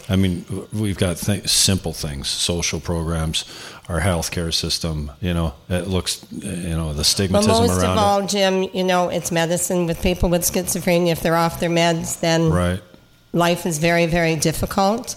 [0.08, 3.44] I mean, we've got th- simple things, social programs,
[3.88, 5.10] our healthcare system.
[5.20, 9.08] You know, it looks, you know, the stigmatism most around of all, Jim, you know,
[9.10, 11.12] it's medicine with people with schizophrenia.
[11.12, 12.50] If they're off their meds, then.
[12.50, 12.80] Right.
[13.32, 15.16] life is very, very difficult.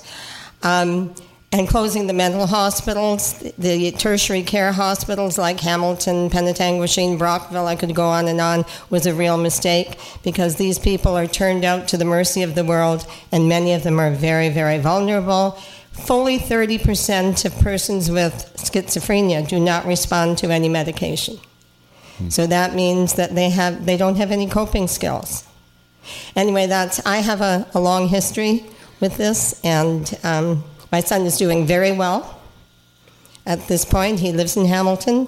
[0.64, 1.16] Um,
[1.52, 7.94] and closing the mental hospitals, the tertiary care hospitals like Hamilton, Penetanguishene, Brockville, I could
[7.94, 11.98] go on and on, was a real mistake because these people are turned out to
[11.98, 15.52] the mercy of the world, and many of them are very, very vulnerable.
[15.92, 21.38] Fully 30% of persons with schizophrenia do not respond to any medication.
[22.30, 25.44] So that means that they have they don't have any coping skills
[26.36, 28.66] anyway, that's I have a, a long history
[29.00, 32.40] with this, and um, my son is doing very well
[33.46, 34.20] at this point.
[34.20, 35.28] He lives in Hamilton.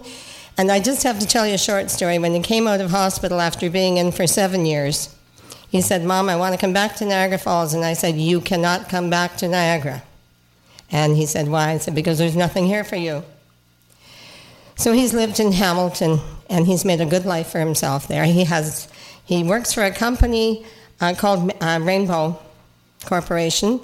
[0.57, 2.19] And I just have to tell you a short story.
[2.19, 5.15] When he came out of hospital after being in for seven years,
[5.69, 7.73] he said, Mom, I want to come back to Niagara Falls.
[7.73, 10.03] And I said, You cannot come back to Niagara.
[10.91, 11.71] And he said, Why?
[11.71, 13.23] I said, Because there's nothing here for you.
[14.75, 18.25] So he's lived in Hamilton and he's made a good life for himself there.
[18.25, 18.87] He has
[19.25, 20.65] he works for a company
[20.99, 22.39] uh, called uh, Rainbow
[23.05, 23.79] Corporation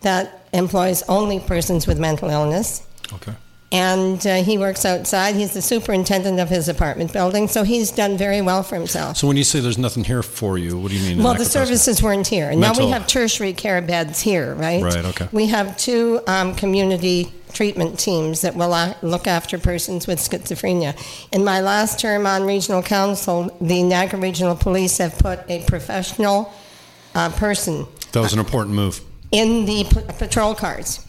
[0.00, 2.86] that employs only persons with mental illness.
[3.12, 3.34] Okay.
[3.70, 5.34] And uh, he works outside.
[5.34, 9.18] He's the superintendent of his apartment building, so he's done very well for himself.
[9.18, 11.22] So when you say there's nothing here for you, what do you mean?
[11.22, 12.54] Well, the services weren't here.
[12.54, 14.82] Now we have tertiary care beds here, right?
[14.82, 15.28] Right, okay.
[15.32, 20.96] We have two um, community treatment teams that will uh, look after persons with schizophrenia.
[21.30, 26.54] In my last term on regional council, the Niagara Regional Police have put a professional
[27.14, 29.00] uh, person That was an important move.
[29.30, 31.00] In the p- patrol cars,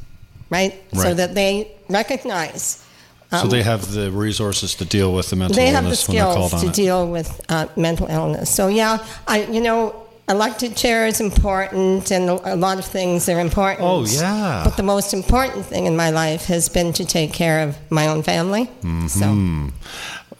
[0.49, 0.73] right?
[0.93, 2.83] So that they recognize.
[3.31, 6.07] So they have the resources to deal with the mental Um, they have the illness
[6.07, 6.73] when skills to it.
[6.73, 8.49] deal with uh, mental illness.
[8.49, 8.97] So yeah,
[9.27, 9.93] I you know
[10.27, 13.81] elected chair is important, and a a lot of things are important.
[13.83, 14.63] Oh, yeah.
[14.65, 18.07] But the most important thing in my life has been to take care of my
[18.07, 18.65] own family.
[18.81, 19.07] Mm-hmm.
[19.07, 19.25] So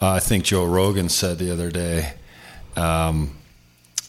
[0.02, 2.14] Uh, I think Joe Rogan said the other day,
[2.76, 3.30] um,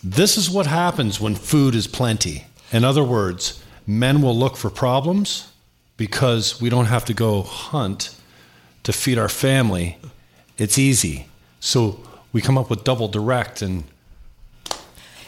[0.03, 2.45] this is what happens when food is plenty.
[2.71, 5.51] In other words, men will look for problems
[5.97, 8.15] because we don't have to go hunt
[8.83, 9.97] to feed our family.
[10.57, 11.27] It's easy.
[11.59, 11.99] So
[12.33, 13.83] we come up with double direct and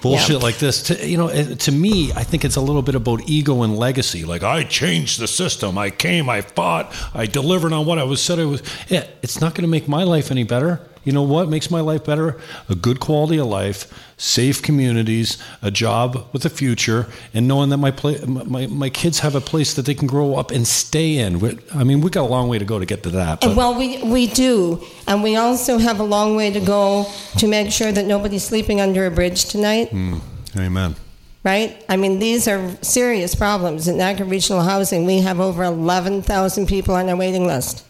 [0.02, 0.38] bullshit Yeah.
[0.38, 0.84] like this.
[0.84, 4.26] To, you know, to me, I think it's a little bit about ego and legacy.
[4.26, 5.78] Like I changed the system.
[5.78, 6.30] I came.
[6.30, 6.94] I fought.
[7.14, 8.64] I delivered on what I was said I was.
[8.90, 10.82] Yeah, it's not going to make my life any better.
[11.04, 12.38] You know what makes my life better?
[12.70, 17.78] A good quality of life, safe communities, a job with a future, and knowing that
[17.78, 21.18] my pla- my my kids have a place that they can grow up and stay
[21.18, 21.40] in.
[21.40, 23.42] We- I mean, we've got a long way to go to get to that.
[23.42, 27.06] But well, we we do, and we also have a long way to go
[27.38, 29.90] to make sure that nobody's sleeping under a bridge tonight.
[29.90, 30.20] Hmm.
[30.58, 30.96] amen.
[31.44, 31.84] right?
[31.90, 33.88] I mean, these are serious problems.
[33.90, 37.84] In Niagara Regional Housing, we have over 11,000 people on our waiting list.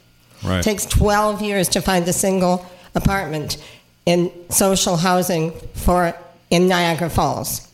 [0.43, 0.59] Right.
[0.59, 3.57] It takes 12 years to find a single apartment
[4.05, 6.13] in social housing for
[6.49, 7.67] in Niagara Falls.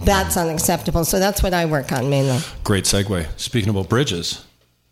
[0.00, 1.04] That's unacceptable.
[1.04, 2.38] So that's what I work on mainly.
[2.64, 3.26] Great segue.
[3.38, 4.44] Speaking about bridges,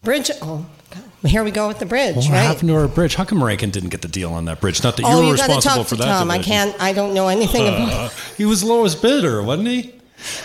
[0.02, 0.30] Bridge.
[0.40, 1.30] Oh, God.
[1.30, 2.38] here we go with the bridge, what right?
[2.38, 3.14] happened to our bridge?
[3.16, 4.82] How come Rankin didn't get the deal on that bridge?
[4.82, 6.18] Not that you oh, were you responsible for to that.
[6.18, 6.30] Tom.
[6.30, 6.74] I can't.
[6.80, 7.92] I don't know anything about.
[7.92, 8.08] Uh,
[8.38, 9.94] he was the lowest bidder, wasn't he?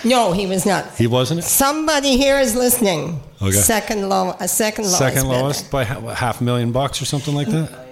[0.04, 0.94] No, he was not.
[0.96, 1.44] He wasn't.
[1.44, 3.22] Somebody here is listening.
[3.42, 3.52] Okay.
[3.52, 4.98] Second low, a second lowest.
[4.98, 5.42] Second bidder.
[5.42, 7.85] lowest by half a million bucks or something like that.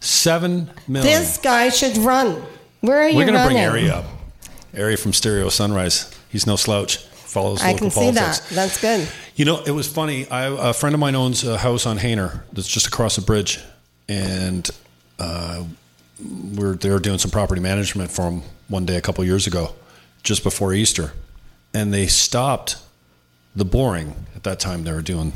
[0.00, 1.20] Seven million.
[1.20, 2.42] This guy should run.
[2.80, 4.06] Where are you We're gonna bring Ari up.
[4.76, 6.10] Ari from Stereo Sunrise.
[6.30, 6.98] He's no slouch.
[6.98, 8.38] Follows I local can see politics.
[8.48, 8.54] that.
[8.54, 9.08] That's good.
[9.36, 10.28] You know, it was funny.
[10.30, 13.60] I, a friend of mine owns a house on Hainer that's just across the bridge,
[14.08, 14.68] and
[15.18, 15.64] uh,
[16.54, 19.74] we're they were doing some property management for him one day a couple years ago,
[20.22, 21.12] just before Easter,
[21.74, 22.76] and they stopped
[23.54, 24.84] the boring at that time.
[24.84, 25.32] They were doing,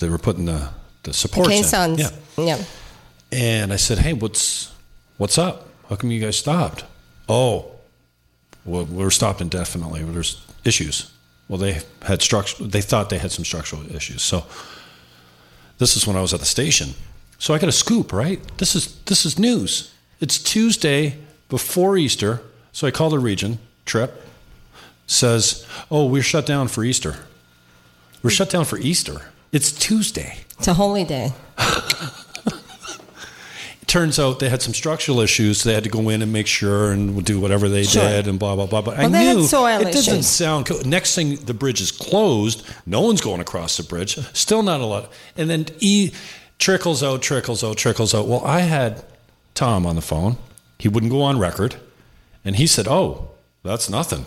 [0.00, 0.70] they were putting the
[1.04, 1.62] the supports in.
[1.62, 2.00] Caissons.
[2.00, 2.10] Yeah,
[2.44, 2.64] Yeah.
[3.36, 4.72] And I said, "Hey, what's
[5.18, 5.68] what's up?
[5.90, 6.84] How come you guys stopped?"
[7.28, 7.70] Oh,
[8.64, 10.02] well, we're stopped indefinitely.
[10.02, 11.12] There's issues.
[11.48, 12.64] Well, they had structure.
[12.64, 14.22] They thought they had some structural issues.
[14.22, 14.46] So
[15.78, 16.94] this is when I was at the station.
[17.38, 18.40] So I got a scoop, right?
[18.56, 19.92] This is this is news.
[20.18, 21.18] It's Tuesday
[21.50, 22.40] before Easter.
[22.72, 23.58] So I called the region.
[23.84, 24.22] Trip
[25.06, 27.16] says, "Oh, we're shut down for Easter.
[28.22, 29.30] We're shut down for Easter.
[29.52, 31.32] It's Tuesday." It's a holy day.
[33.86, 35.60] turns out they had some structural issues.
[35.60, 38.02] So they had to go in and make sure and do whatever they Sure.
[38.02, 38.82] did and blah blah blah.
[38.82, 40.66] But I Well, had knew it doesn't sound.
[40.66, 42.62] Co- Next thing, the bridge is closed.
[42.84, 44.18] No one's going across the bridge.
[44.32, 45.10] Still not a lot.
[45.36, 46.10] And then E
[46.58, 48.26] trickles out, trickles out, trickles out.
[48.26, 49.04] Well, I had
[49.54, 50.36] Tom on the phone.
[50.78, 51.76] He wouldn't go on record,
[52.44, 53.28] and he said, "Oh,
[53.62, 54.26] that's nothing.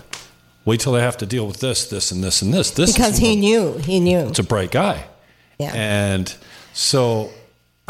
[0.66, 2.72] Wait till they have to deal with this, this, and this, and this.
[2.72, 3.78] This Because he knew.
[3.78, 4.28] He knew.
[4.28, 5.06] it's a bright guy.
[5.58, 5.72] Yeah.
[5.74, 6.34] And
[6.74, 7.30] so,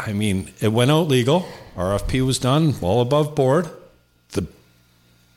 [0.06, 1.46] I mean, it went out legal.
[1.76, 3.68] RFP was done, all above board.
[4.30, 4.46] The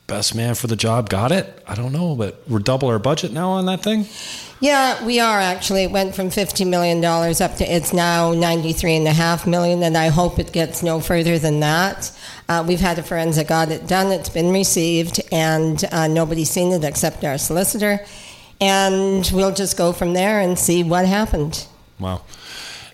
[0.07, 1.61] best man for the job got it.
[1.67, 4.07] I don't know, but we're double our budget now on that thing.
[4.59, 5.83] Yeah, we are actually.
[5.83, 10.53] It went from $50 million up to, it's now 93.5 million, and I hope it
[10.53, 12.17] gets no further than that.
[12.47, 16.83] Uh, we've had a forensic audit done, it's been received, and uh, nobody's seen it
[16.85, 17.99] except our solicitor.
[18.61, 21.67] And we'll just go from there and see what happened.
[21.99, 22.21] Wow.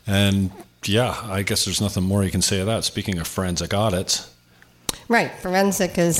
[0.07, 0.49] And
[0.86, 2.84] yeah, I guess there's nothing more you can say of that.
[2.84, 4.30] Speaking of forensic audits,
[5.07, 6.19] Right, forensic is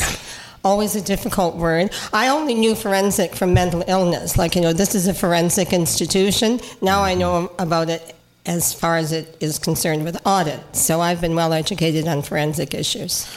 [0.64, 1.92] always a difficult word.
[2.12, 4.38] I only knew forensic from mental illness.
[4.38, 6.60] Like, you know, this is a forensic institution.
[6.82, 10.60] Now I know about it as far as it is concerned with audit.
[10.76, 13.28] So I've been well educated on forensic issues.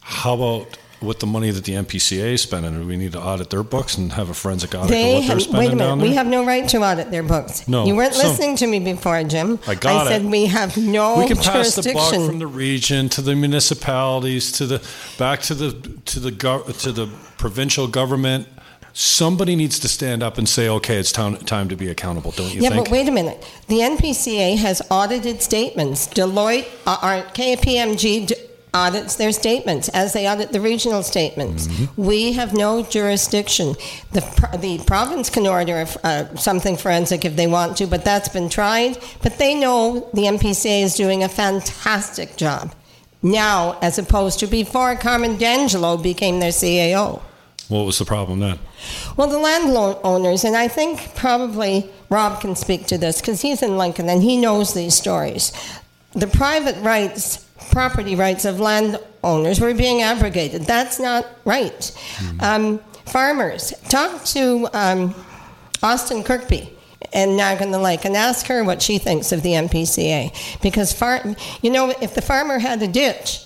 [0.00, 2.74] how about with the money that the NPCA is spending?
[2.74, 5.20] Do we need to audit their books and have a forensic audit They of what
[5.20, 7.66] they're have, spending wait a minute, we have no right to audit their books.
[7.68, 9.58] No, You weren't so- listening to me before, Jim.
[9.66, 10.28] I got said it.
[10.28, 14.66] we have no we can pass the buck from the region to the municipalities to
[14.66, 14.82] the
[15.18, 15.72] back to the
[16.06, 18.48] to the gov- to the provincial government.
[18.94, 22.46] Somebody needs to stand up and say, "Okay, it's time time to be accountable." Don't
[22.46, 22.62] you think?
[22.62, 22.86] yeah, think?
[22.86, 23.46] but wait a minute.
[23.68, 26.08] The NPCA has audited statements.
[26.08, 28.32] Deloitte, uh, or KPMG
[28.86, 31.66] audits their statements as they audit the regional statements.
[31.66, 32.02] Mm-hmm.
[32.10, 33.74] We have no jurisdiction.
[34.12, 34.22] The,
[34.60, 38.98] the province can order uh, something forensic if they want to, but that's been tried.
[39.22, 42.74] But they know the NPCA is doing a fantastic job
[43.22, 47.20] now as opposed to before Carmen D'Angelo became their CAO.
[47.68, 48.58] What was the problem then?
[49.16, 53.76] Well, the landowners, and I think probably Rob can speak to this because he's in
[53.76, 55.52] Lincoln and he knows these stories.
[56.12, 60.62] The private rights, property rights of landowners were being abrogated.
[60.62, 61.92] That's not right.
[62.40, 65.14] Um, farmers, talk to um,
[65.82, 66.72] Austin Kirkby
[67.12, 70.60] and Niagara on the Lake and ask her what she thinks of the NPCA.
[70.60, 71.22] Because, far,
[71.62, 73.44] you know, if the farmer had a ditch,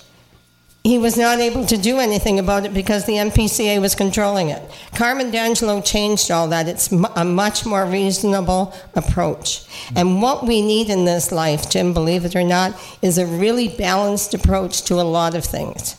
[0.85, 4.63] he was not able to do anything about it because the NPCA was controlling it.
[4.95, 6.67] Carmen D'Angelo changed all that.
[6.67, 9.65] It's a much more reasonable approach.
[9.95, 13.69] And what we need in this life, Jim, believe it or not, is a really
[13.69, 15.97] balanced approach to a lot of things.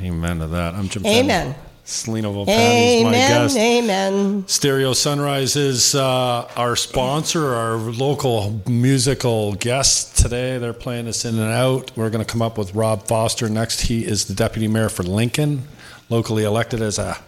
[0.00, 0.74] Amen to that.
[0.74, 1.04] I'm Jim.
[1.04, 1.54] Amen.
[1.86, 3.58] Selena Volpatti's my guest.
[3.58, 4.48] Amen.
[4.48, 10.56] Stereo Sunrise is uh, our sponsor, our local musical guest today.
[10.56, 11.94] They're playing us in and out.
[11.94, 13.82] We're going to come up with Rob Foster next.
[13.82, 15.68] He is the deputy mayor for Lincoln,
[16.08, 17.18] locally elected as a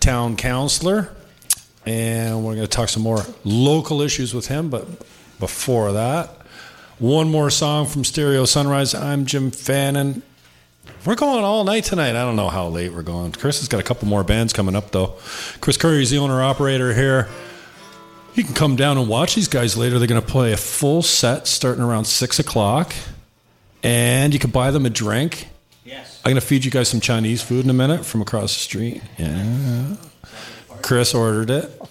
[0.00, 1.08] town councilor.
[1.86, 4.68] And we're going to talk some more local issues with him.
[4.68, 4.86] But
[5.40, 6.28] before that,
[6.98, 8.94] one more song from Stereo Sunrise.
[8.94, 10.22] I'm Jim Fannin.
[11.08, 12.10] We're going all night tonight.
[12.10, 13.32] I don't know how late we're going.
[13.32, 15.14] Chris has got a couple more bands coming up, though.
[15.62, 17.30] Chris Curry is the owner operator here.
[18.34, 19.98] You can come down and watch these guys later.
[19.98, 22.92] They're going to play a full set starting around 6 o'clock.
[23.82, 25.48] And you can buy them a drink.
[25.82, 26.20] Yes.
[26.26, 29.00] I'm gonna feed you guys some Chinese food in a minute from across the street.
[29.16, 29.96] Yeah.
[30.82, 31.82] Chris ordered it.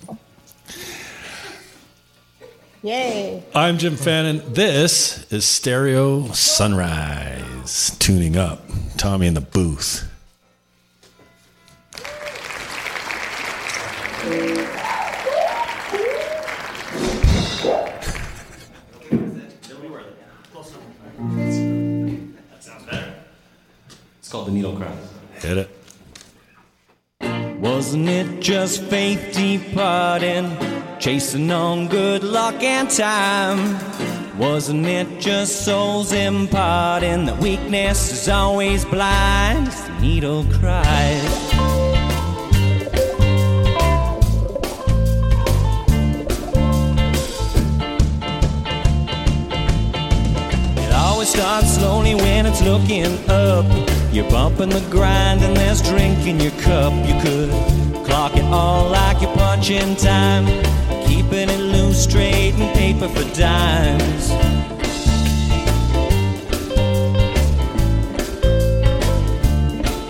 [2.84, 3.44] Yay.
[3.56, 4.42] I'm Jim Fannin.
[4.54, 7.96] This is Stereo Sunrise.
[7.98, 8.62] Tuning up.
[8.98, 10.04] Tommy in the booth.
[24.20, 24.98] It's called the Needle Crown.
[25.36, 25.70] Hit it.
[27.60, 30.56] Wasn't it just faith departing,
[31.00, 33.78] chasing on good luck and time?
[34.38, 39.68] Wasn't it just souls imparting that weakness is always blind?
[39.68, 41.24] As the needle cries.
[50.78, 53.66] It always starts slowly when it's looking up.
[54.12, 56.94] You're bumping the grind and there's drink in your cup.
[57.08, 57.50] You could
[58.06, 60.46] clock it all like you're punching time.
[61.30, 64.30] Keeping it loose, trading paper for dimes.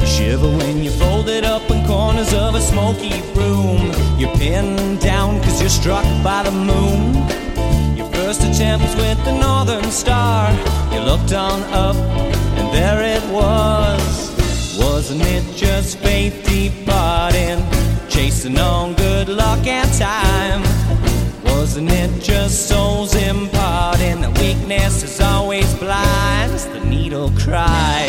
[0.08, 3.92] Shiver when you fold it up in corners of a smoky room.
[4.20, 7.16] You're pinned down cause you're struck by the moon.
[7.98, 10.52] Your first attempt was with the Northern Star.
[10.94, 14.38] You looked on up, and there it was.
[14.78, 17.66] Wasn't it just faith departing,
[18.08, 21.07] chasing on good luck and time?
[21.68, 28.08] Wasn't it just souls imparting that weakness is always blind as the needle cried?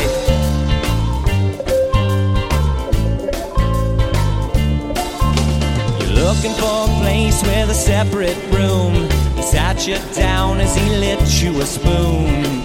[5.98, 8.94] You're looking for a place with a separate room.
[9.34, 12.62] He sat you down as he lit you a spoon.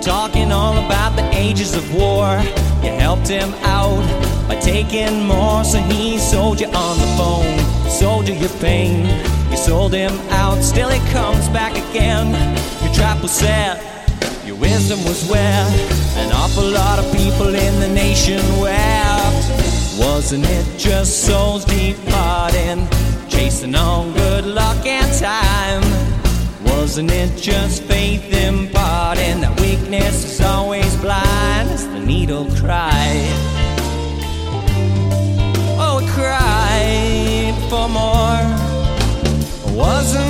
[0.00, 2.40] Talking all about the ages of war.
[2.82, 4.02] You helped him out
[4.48, 7.90] by taking more, so he sold you on the phone.
[7.90, 9.39] Sold you your pain.
[9.50, 12.28] You sold him out, still he comes back again.
[12.82, 13.82] Your trap was set.
[14.46, 15.66] Your wisdom was where
[16.16, 19.60] an awful lot of people in the nation wept.
[19.98, 22.88] Wasn't it just souls departing,
[23.28, 25.82] chasing on good luck and time?
[26.64, 33.30] Wasn't it just faith imparting that weakness is always blind as the needle cried?
[35.78, 38.59] Oh, it cried for more.
[39.80, 40.29] Wasn't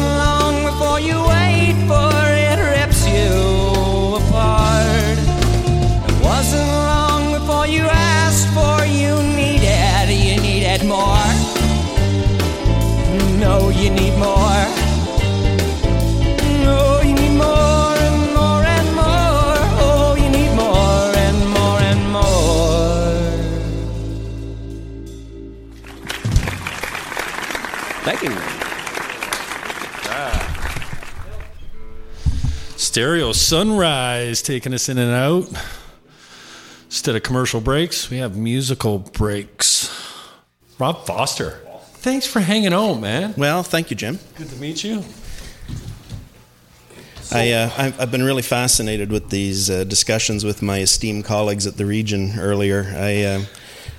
[32.90, 35.48] Stereo Sunrise taking us in and out.
[36.86, 39.96] Instead of commercial breaks, we have musical breaks.
[40.76, 41.60] Rob Foster,
[41.98, 43.32] thanks for hanging on, man.
[43.36, 44.18] Well, thank you, Jim.
[44.34, 45.04] Good to meet you.
[47.30, 51.68] I, uh, I've, I've been really fascinated with these uh, discussions with my esteemed colleagues
[51.68, 52.92] at the region earlier.
[52.92, 53.42] I, uh,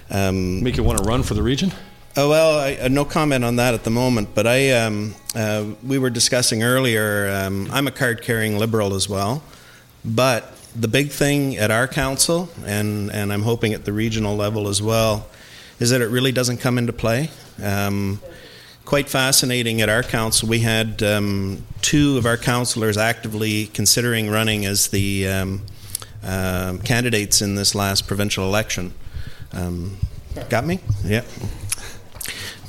[0.10, 1.72] um, Make you want to run for the region?
[2.18, 4.30] Oh well, I, uh, no comment on that at the moment.
[4.34, 7.30] But I, um, uh, we were discussing earlier.
[7.30, 9.44] Um, I'm a card-carrying liberal as well,
[10.04, 14.68] but the big thing at our council, and and I'm hoping at the regional level
[14.68, 15.28] as well,
[15.80, 17.30] is that it really doesn't come into play.
[17.62, 18.22] Um,
[18.86, 20.50] quite fascinating at our council.
[20.50, 25.62] We had um, two of our councillors actively considering running as the um,
[26.24, 28.94] um candidates in this last provincial election.
[29.54, 29.98] Um,
[30.50, 30.80] got me?
[31.04, 31.24] Yeah.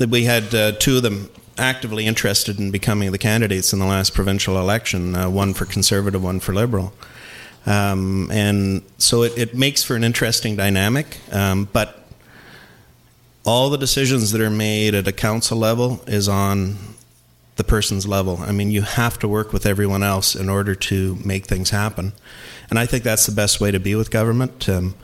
[0.02, 3.86] That we had uh, two of them actively interested in becoming the candidates in the
[3.86, 6.92] last provincial election, uh, one for Conservative, one for Liberal.
[7.66, 12.04] Um, and so it, it makes for an interesting dynamic, um, but
[13.44, 16.78] all the decisions that are made at a council level is on
[17.54, 18.38] the person's level.
[18.40, 22.12] I mean, you have to work with everyone else in order to make things happen.
[22.70, 24.68] And I think that's the best way to be with government.
[24.68, 24.96] Um,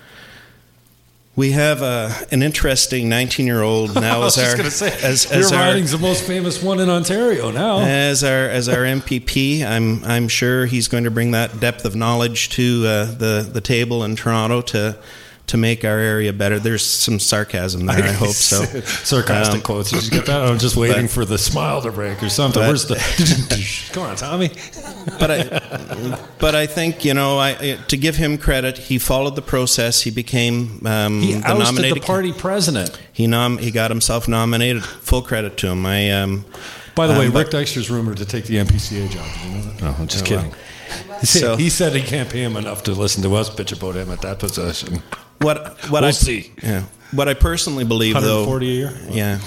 [1.39, 5.31] we have uh, an interesting 19 year old now as our, going to say, as,
[5.31, 7.78] your as our, riding's the most famous one in Ontario now.
[7.78, 11.94] as our as our MPP, I'm I'm sure he's going to bring that depth of
[11.94, 14.98] knowledge to uh, the the table in Toronto to
[15.48, 16.58] to make our area better.
[16.58, 18.04] There's some sarcasm there.
[18.04, 18.64] I, hope so.
[18.82, 19.90] Sarcastic Um, quotes.
[19.90, 20.42] Did you get that?
[20.42, 22.60] I'm just waiting but- for the smile to break or something.
[22.62, 23.90] but- Where's the?
[23.92, 24.50] Come on, Tommy.
[25.18, 29.42] but I, but I think you know, I to give him credit, he followed the
[29.42, 30.02] process.
[30.02, 32.98] He became um, He the ousted nominated the party president.
[33.12, 34.84] He nom- he got himself nominated.
[34.84, 35.84] Full credit to him.
[35.86, 36.44] I um,
[36.94, 39.26] By the way, um, but- Rick Dykstra's rumored to take the NPCA job.
[39.34, 39.82] Did you know that?
[39.82, 40.54] No, I'm just Oh, kidding.
[41.20, 43.76] He said, So- he said he can't pay him enough to listen to us bitch
[43.76, 45.02] about him at that position.
[45.40, 46.52] What what We'll I see.
[46.62, 46.85] Yeah.
[47.12, 48.98] What I personally believe, though, 140 a year?
[49.10, 49.39] Yeah.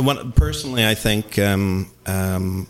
[0.00, 2.66] What, personally, I think um, um,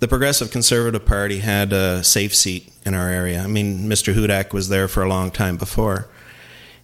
[0.00, 3.42] the Progressive Conservative Party had a safe seat in our area.
[3.42, 4.14] I mean, Mr.
[4.14, 6.08] Hudak was there for a long time before,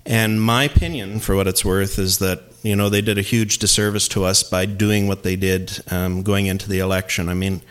[0.05, 3.59] and my opinion, for what it's worth, is that you know they did a huge
[3.59, 7.28] disservice to us by doing what they did um, going into the election.
[7.28, 7.62] I mean.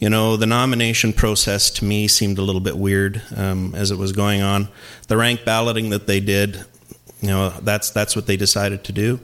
[0.00, 3.98] You know, the nomination process to me seemed a little bit weird um, as it
[3.98, 4.68] was going on.
[5.08, 6.64] The rank balloting that they did,
[7.20, 9.20] you know, that's that's what they decided to do.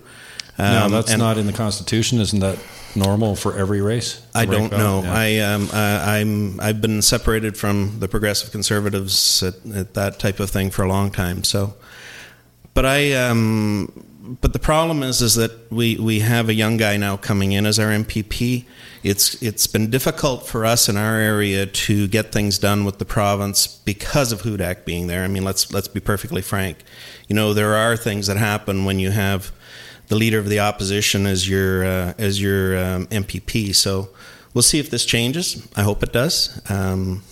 [0.58, 2.20] no, Um, that's and not in the Constitution.
[2.20, 2.58] Isn't that
[2.96, 4.22] normal for every race?
[4.34, 5.02] I don't know.
[5.02, 5.12] Yeah.
[5.12, 10.40] I um, uh, I'm I've been separated from the progressive conservatives at, at that type
[10.40, 11.44] of thing for a long time.
[11.44, 11.74] So,
[12.72, 16.96] but I um, but the problem is is that we we have a young guy
[16.96, 18.64] now coming in as our MPP.
[19.04, 23.04] It's it's been difficult for us in our area to get things done with the
[23.04, 25.22] province because of Hudak being there.
[25.22, 26.78] I mean, let's let's be perfectly frank.
[27.28, 29.52] You know, there are things that happen when you have
[30.08, 33.74] the leader of the opposition as your uh, as your um, MPP.
[33.74, 34.08] So
[34.54, 35.68] we'll see if this changes.
[35.76, 36.60] I hope it does.
[36.70, 37.22] Um,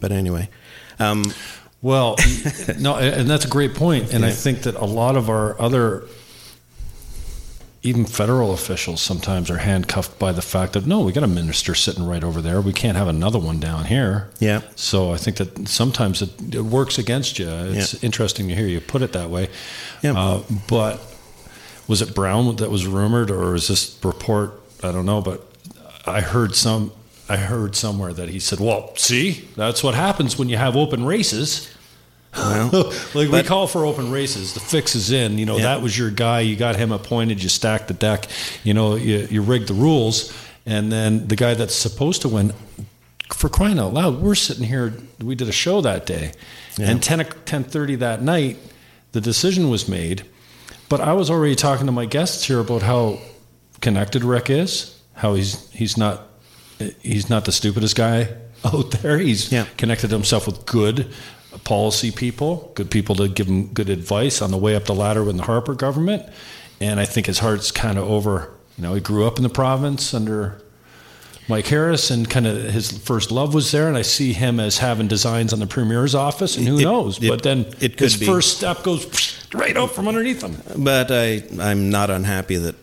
[0.00, 0.48] but anyway,
[0.98, 1.24] um,
[1.80, 2.16] Well,
[2.78, 4.12] no, and that's a great point.
[4.12, 6.04] And I think that a lot of our other,
[7.88, 11.74] even federal officials, sometimes are handcuffed by the fact that no, we got a minister
[11.74, 12.60] sitting right over there.
[12.60, 14.28] We can't have another one down here.
[14.38, 14.60] Yeah.
[14.76, 17.48] So I think that sometimes it, it works against you.
[17.48, 18.00] It's Yeah.
[18.02, 19.48] interesting to hear you put it that way.
[20.02, 20.12] Yeah.
[20.20, 21.00] Uh, but
[21.88, 24.52] was it Brown that was rumored, or is this report?
[24.82, 25.40] I don't know, but
[26.06, 26.92] I heard some.
[27.30, 31.04] I heard somewhere that he said, "Well, see, that's what happens when you have open
[31.04, 31.68] races."
[32.36, 32.70] Well,
[33.14, 34.54] like we But- call for open races.
[34.54, 35.38] The fix is in.
[35.38, 35.64] You know Yeah.
[35.64, 36.40] that was your guy.
[36.40, 37.42] You got him appointed.
[37.42, 38.26] You stacked the deck.
[38.64, 40.32] You know you, you rigged the rules,
[40.66, 42.52] and then the guy that's supposed to win.
[43.34, 44.94] For crying out loud, we're sitting here.
[45.22, 46.32] We did a show that day,
[46.80, 48.56] and 10 10:30 that night,
[49.12, 50.24] the decision was made.
[50.88, 53.18] But I was already talking to my guests here about how
[53.82, 54.94] connected Rick is.
[55.12, 56.22] How he's he's not
[57.02, 58.28] he's not the stupidest guy
[58.64, 59.18] out there.
[59.18, 59.66] He's Yeah.
[59.76, 61.12] connected himself with good
[61.64, 65.28] policy people, good people to give him good advice on the way up the ladder
[65.30, 66.24] in the Harper government.
[66.80, 68.52] And I think his heart's kind of over.
[68.76, 70.60] You know, he grew up in the province under
[71.48, 73.88] Mike Harris, and kind of his first love was there.
[73.88, 77.18] And I see him as having designs on the premier's office, and who It- knows?
[77.22, 78.26] it- but then it could his be.
[78.26, 79.06] first step goes
[79.54, 80.56] right out from underneath him.
[80.76, 82.74] but I I'm not unhappy that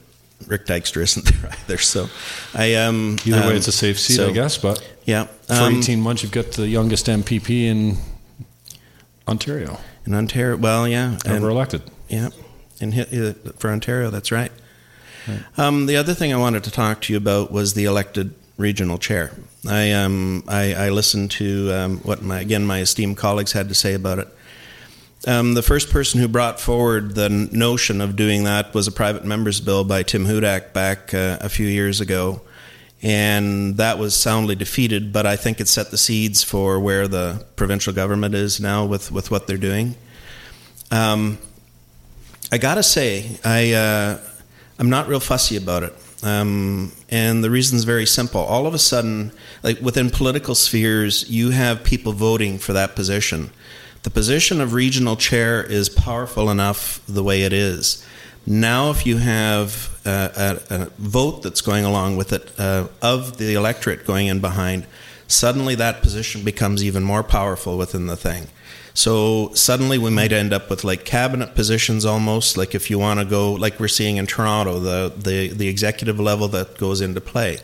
[0.47, 1.77] Rick Dykstra isn't there either.
[1.77, 2.09] So
[2.55, 4.57] I um Either way, um, it's a safe seat, so, I guess.
[4.57, 7.97] But Yeah, for um, 18 months, you've got the youngest MPP in
[9.27, 10.57] Ontario in Ontario.
[10.57, 11.81] Well, yeah, and- ever elected.
[12.07, 12.29] Yeah,
[12.79, 14.51] in uh, for Ontario, that's right.
[15.57, 18.97] Um, the other thing I wanted to talk to you about was the elected regional
[18.99, 19.31] chair.
[19.67, 23.75] I um I, I listened to um, what my again my esteemed colleagues had to
[23.75, 24.27] say about it.
[25.27, 29.25] Um, the first person who brought forward the notion of doing that was a private
[29.25, 32.41] member's bill by Tim Hudak back uh, a few years ago,
[33.05, 35.13] and that was soundly defeated.
[35.13, 39.11] But I think it set the seeds for where the provincial government is now with,
[39.11, 39.93] with what they're doing.
[40.89, 41.37] Um,
[42.51, 44.19] I gotta say, I uh,
[44.79, 48.41] I'm not real fussy about it, um, and the reason's very simple.
[48.41, 53.51] All of a sudden, like within political spheres, you have people voting for that position.
[54.03, 58.05] The position of regional chair is powerful enough the way it is.
[58.47, 63.37] Now, if you have uh, a, a vote that's going along with it uh, of
[63.37, 64.85] the electorate going in behind,
[65.27, 68.47] suddenly that position becomes even more powerful within the thing.
[68.93, 73.19] So suddenly we might end up with like cabinet positions almost, like if you want
[73.19, 77.19] to go, like we're seeing in Toronto, the, the, the executive level that goes into
[77.19, 77.57] play.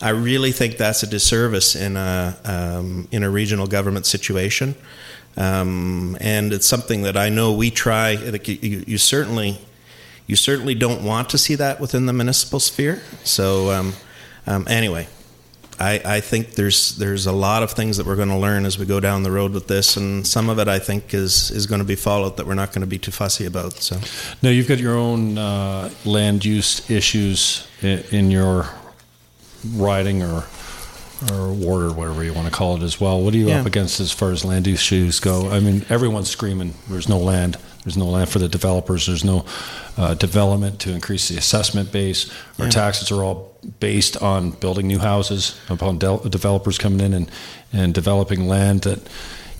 [0.00, 4.74] I really think that's a disservice in a, um, in a regional government situation.
[5.36, 8.10] Um, and it's something that I know we try.
[8.10, 9.58] You, you certainly,
[10.26, 13.02] you certainly don't want to see that within the municipal sphere.
[13.24, 13.92] So um,
[14.46, 15.08] um, anyway,
[15.80, 18.78] I, I think there's there's a lot of things that we're going to learn as
[18.78, 21.66] we go down the road with this, and some of it I think is is
[21.66, 23.72] going to be followed that we're not going to be too fussy about.
[23.74, 23.96] So
[24.42, 28.68] Now you've got your own uh, land use issues in, in your
[29.76, 30.44] riding or
[31.32, 33.20] or ward or whatever you want to call it as well.
[33.22, 33.60] What are you Yeah.
[33.60, 35.50] up against as far as land use issues go?
[35.50, 37.56] I mean, everyone's screaming there's no land.
[37.84, 39.06] There's no land for the developers.
[39.06, 39.44] There's no
[39.96, 42.30] uh, development to increase the assessment base.
[42.58, 42.70] Our Yeah.
[42.70, 47.30] taxes are all based on building new houses, upon del- developers coming in and,
[47.72, 49.00] and developing land that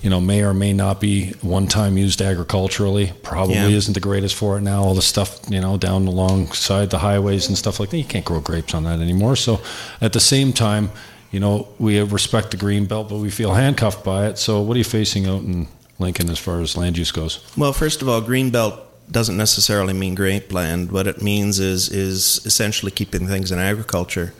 [0.01, 3.13] you know may or may not be one time used agriculturally.
[3.23, 3.67] Probably Yeah.
[3.67, 4.83] isn't the greatest for it now.
[4.83, 7.97] All the stuff you know down alongside the highways and stuff like that.
[7.97, 9.35] You can't grow grapes on that anymore.
[9.37, 9.61] So
[10.01, 10.91] at the same time,
[11.31, 14.37] you know we respect the green belt, but we feel handcuffed by it.
[14.37, 15.67] So what are you facing out in
[15.99, 17.45] Lincoln as far as land use goes?
[17.57, 18.79] Well, first of all, greenbelt
[19.11, 20.91] doesn't necessarily mean grapeland.
[20.91, 24.33] What it means is is essentially keeping things in agriculture.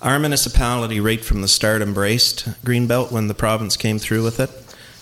[0.00, 4.50] Our municipality, right from the start, embraced greenbelt when the province came through with it,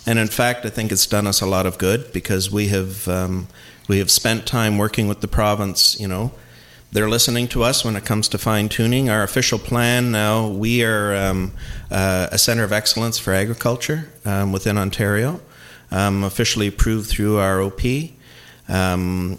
[0.07, 3.09] and in fact, I think it's done us a lot of good because we have
[3.09, 3.49] um,
[3.89, 5.99] we have spent time working with the province.
[5.99, 6.33] You know,
[6.93, 9.09] they're listening to us when it comes to fine tuning.
[9.09, 11.53] Our official plan now, we are um,
[11.91, 15.41] uh, a center of excellence for agriculture um, within Ontario,
[15.91, 17.81] um, officially approved through our OP.
[18.69, 19.39] Um,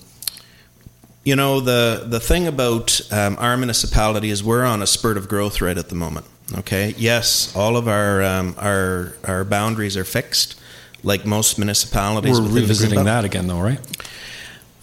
[1.23, 5.27] you know, the, the thing about um, our municipality is we're on a spurt of
[5.27, 6.25] growth right at the moment.
[6.57, 6.93] Okay.
[6.97, 10.59] Yes, all of our um, our our boundaries are fixed,
[11.03, 12.39] like most municipalities.
[12.39, 13.79] We're revisiting that again, though, right?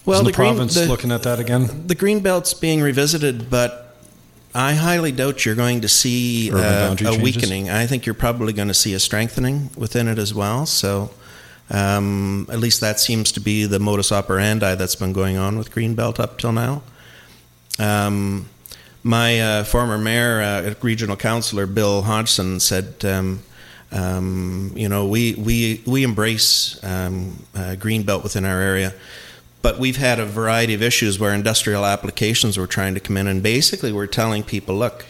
[0.06, 1.86] Well, Isn't the, the, green, province the, looking at that again?
[1.86, 3.96] the green belt's being revisited, but
[4.54, 7.18] I highly doubt you're going to see uh, a changes?
[7.22, 7.68] weakening.
[7.68, 10.64] I think you're probably going to see a strengthening within it as well.
[10.64, 11.10] So,
[11.70, 15.70] um, at least that seems to be the modus operandi that's been going on with
[15.70, 16.82] Greenbelt up till now.
[17.78, 18.48] Um,
[19.02, 23.40] my uh, former mayor, uh, regional councillor Bill Hodgson, said, um,
[23.92, 28.94] um, "You know, we we we embrace um, uh, Greenbelt within our area."
[29.60, 33.26] But we've had a variety of issues where industrial applications were trying to come in,
[33.26, 35.04] and basically we're telling people, look,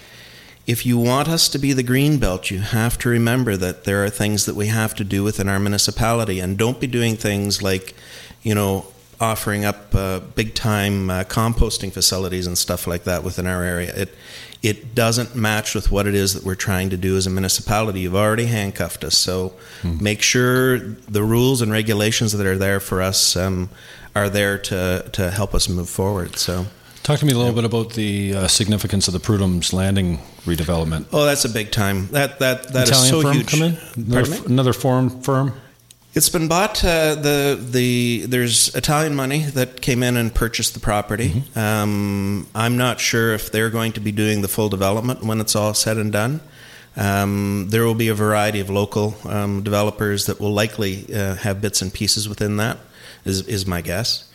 [0.69, 4.05] if you want us to be the green belt, you have to remember that there
[4.05, 7.63] are things that we have to do within our municipality, and don't be doing things
[7.63, 7.95] like,
[8.43, 8.87] you know,
[9.19, 13.95] offering up uh, big time uh, composting facilities and stuff like that within our area.
[13.97, 14.15] It
[14.63, 18.01] it doesn't match with what it is that we're trying to do as a municipality.
[18.01, 19.55] You've already handcuffed us, so
[20.03, 23.71] make sure the rules and regulations that are there for us um,
[24.15, 26.37] are there to to help us move forward.
[26.37, 26.67] So.
[27.03, 31.07] Talk to me a little bit about the uh, significance of the Prudhomme's Landing redevelopment.
[31.13, 32.09] Oh, that's a big time.
[32.09, 33.51] That that that is Italian so firm huge.
[33.51, 33.77] come in?
[33.97, 35.55] Another, f- another foreign firm?
[36.15, 36.85] It's been bought.
[36.85, 41.31] Uh, the the there's Italian money that came in and purchased the property.
[41.31, 41.59] Mm-hmm.
[41.59, 45.55] Um, I'm not sure if they're going to be doing the full development when it's
[45.55, 46.41] all said and done.
[46.97, 51.61] Um, there will be a variety of local um, developers that will likely uh, have
[51.61, 52.79] bits and pieces within that.
[53.25, 54.28] Is is my guess.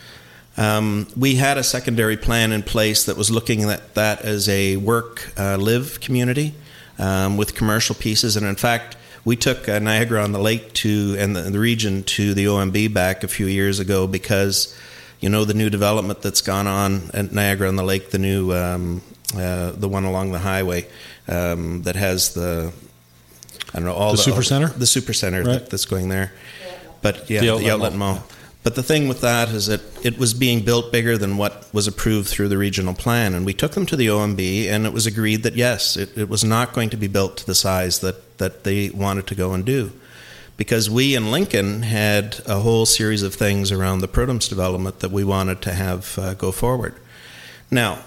[0.57, 4.77] Um, we had a secondary plan in place that was looking at that as a
[4.77, 6.53] work uh, live community
[6.99, 11.15] um, with commercial pieces, and in fact, we took uh, Niagara on the Lake to
[11.17, 14.77] and the, the region to the OMB back a few years ago because
[15.21, 18.51] you know the new development that's gone on at Niagara on the Lake, the new
[18.53, 19.01] um,
[19.35, 20.85] uh, the one along the highway
[21.27, 22.71] um, that has the
[23.73, 24.67] I don't know all The the, super center?
[24.67, 25.53] the super center Right.
[25.53, 26.31] that, that's going there.
[27.01, 28.13] But yeah, The the outlet outlet, mall.
[28.15, 28.23] mall.
[28.64, 31.85] But the thing with that is that it was being built bigger than what was
[31.85, 35.06] approved through the regional plan, and we took them to the OMB, and it was
[35.06, 38.38] agreed that yes, it, it was not going to be built to the size that
[38.38, 39.91] that they wanted to go and do,
[40.56, 45.11] because we in Lincoln had a whole series of things around the Prudhomme's development that
[45.11, 46.95] we wanted to have uh, go forward.
[47.69, 47.99] Now,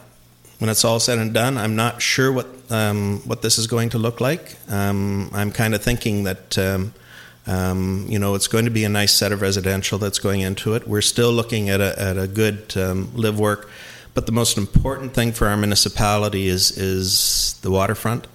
[0.58, 3.90] when it's all said and done, I'm not sure what um, what this is going
[3.90, 4.56] to look like.
[4.70, 6.94] Um, I'm kind of thinking that um,
[7.46, 10.74] um, you know it's going to be a nice set of residential that's going into
[10.74, 10.86] it.
[10.86, 13.68] We're still looking at a at a good um, live work,
[14.14, 18.26] but the most important thing for our municipality is is the waterfront.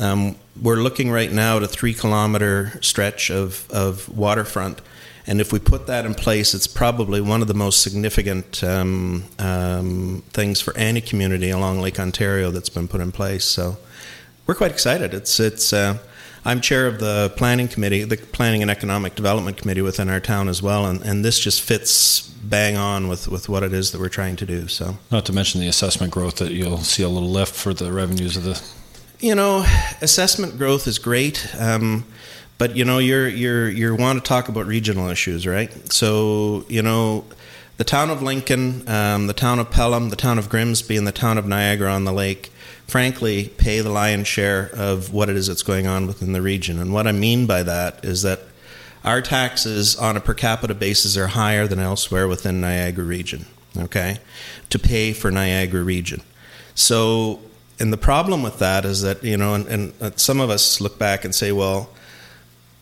[0.00, 4.80] Um, we're looking right now at a three kilometer stretch of, of waterfront.
[5.26, 9.24] And if we put that in place, it's probably one of the most significant um,
[9.38, 13.44] um, things for any community along Lake Ontario that's been put in place.
[13.44, 13.78] So
[14.46, 15.14] we're quite excited.
[15.14, 15.72] It's it's.
[15.72, 15.98] Uh,
[16.46, 20.48] I'm chair of the planning committee, the planning and economic development committee within our town
[20.48, 24.00] as well, and, and this just fits bang on with, with what it is that
[24.00, 24.68] we're trying to do.
[24.68, 27.92] So Not to mention the assessment growth that you'll see a little lift for the
[27.92, 28.62] revenues of the.
[29.18, 29.64] you know,
[30.00, 32.04] assessment growth is great, um,
[32.58, 35.92] but you know, you're you're you want to talk about regional issues, right?
[35.92, 37.24] So you know,
[37.76, 41.12] the town of Lincoln, um, the town of Pelham, the town of Grimsby, and the
[41.12, 42.52] town of Niagara on the Lake,
[42.86, 46.78] frankly, pay the lion's share of what it is that's going on within the region.
[46.78, 48.40] And what I mean by that is that
[49.04, 53.46] our taxes on a per capita basis are higher than elsewhere within Niagara region.
[53.78, 54.18] Okay,
[54.70, 56.22] to pay for Niagara region.
[56.74, 57.40] So
[57.78, 60.80] and the problem with that is that you know, and, and uh, some of us
[60.80, 61.90] look back and say, well,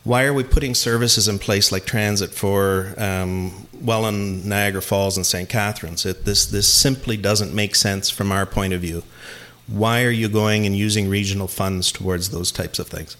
[0.04, 5.26] why are we putting services in place like transit for um, Welland, Niagara Falls, and
[5.26, 5.48] St.
[5.48, 6.06] Catharines?
[6.06, 9.02] It, this this simply doesn't make sense from our point of view.
[9.66, 13.16] Why are you going and using regional funds towards those types of things?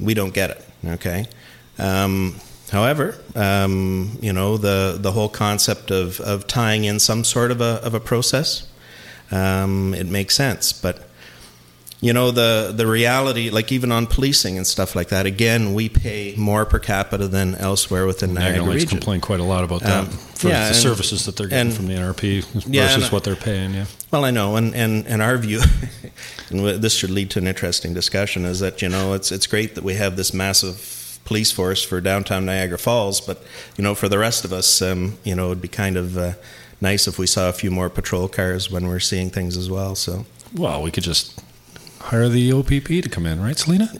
[0.00, 0.64] We don't get it.
[0.84, 1.26] Okay.
[1.78, 2.40] Um,
[2.70, 7.60] however, um, you know the the whole concept of, of tying in some sort of
[7.60, 8.66] a of a process,
[9.30, 11.03] um, it makes sense, but
[12.04, 15.88] you know the the reality like even on policing and stuff like that again we
[15.88, 19.80] pay more per capita than elsewhere within Niagara, Niagara region complain quite a lot about
[19.80, 20.06] that Um,
[20.40, 23.04] for yeah, the and- services that they're getting and- from the NRP versus Yeah, and-
[23.12, 23.72] what they're paying.
[23.74, 25.60] Yeah, Well, I know, and, and, and our view,
[26.50, 29.74] and this should lead to an interesting discussion, is that you know it's it's great
[29.74, 33.38] that we have this massive police force for downtown Niagara Falls, but
[33.78, 36.32] you know for the rest of us, um, you know it'd be kind of uh,
[36.80, 39.94] nice if we saw a few more patrol cars when we're seeing things as well.
[39.94, 41.40] So well, we could just
[42.04, 43.88] hire the OPP to come in, right, Selena?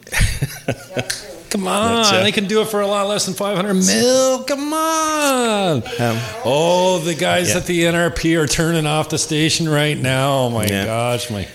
[1.50, 4.42] Come on, uh, they can do it for a lot less than 500 mil.
[4.42, 5.76] Come on.
[6.00, 7.58] um, Oh, the guys Yeah.
[7.58, 10.32] at the NRP are turning off the station right now.
[10.32, 10.84] Oh my Yeah.
[10.84, 11.46] gosh, my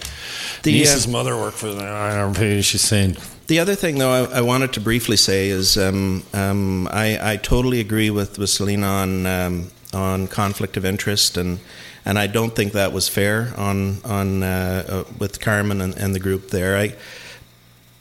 [0.64, 2.64] The, niece's uh, mother worked for the NRP.
[2.64, 3.18] She's saying,
[3.48, 7.36] The other thing, though, I, I wanted to briefly say is um, um, I, I
[7.36, 11.60] totally agree with, with Selena on um, on conflict of interest, and
[12.06, 16.16] and I don't think that was fair on on uh, uh, with Carmen and, and
[16.16, 16.78] the group there.
[16.78, 16.96] I,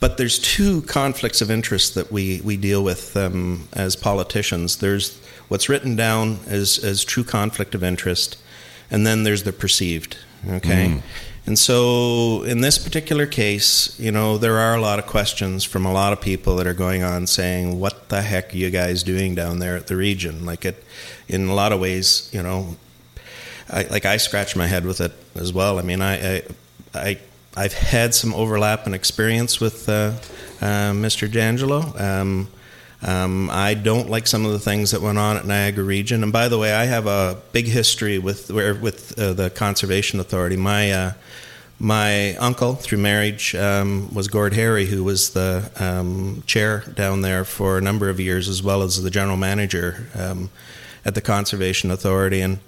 [0.00, 4.76] but there's two conflicts of interest that we, we deal with um, as politicians.
[4.76, 5.18] There's
[5.48, 8.38] what's written down as, as true conflict of interest,
[8.90, 10.16] and then there's the perceived.
[10.48, 11.02] Okay?
[11.46, 15.86] And so in this particular case, you know, there are a lot of questions from
[15.86, 19.02] a lot of people that are going on saying, what the heck are you guys
[19.02, 20.44] doing down there at the region?
[20.44, 20.84] Like, it,
[21.26, 22.76] in a lot of ways, you know,
[23.70, 25.78] I, like I scratch my head with it as well.
[25.78, 26.42] I mean, I, I,
[26.94, 27.18] I
[27.56, 30.12] I've had some overlap and experience with uh,
[30.60, 31.30] uh, Mr.
[31.30, 31.92] D'Angelo.
[31.98, 32.48] Um,
[33.02, 36.22] um, I don't like some of the things that went on at Niagara Region.
[36.22, 40.18] And by the way, I have a big history with where with uh, the Conservation
[40.20, 40.56] Authority.
[40.56, 41.12] My uh,
[41.80, 47.44] my uncle, through marriage, um, was Gord Harry, who was the um, chair down there
[47.44, 50.50] for a number of years, as well as the general manager um,
[51.04, 52.40] at the Conservation Authority.
[52.40, 52.58] And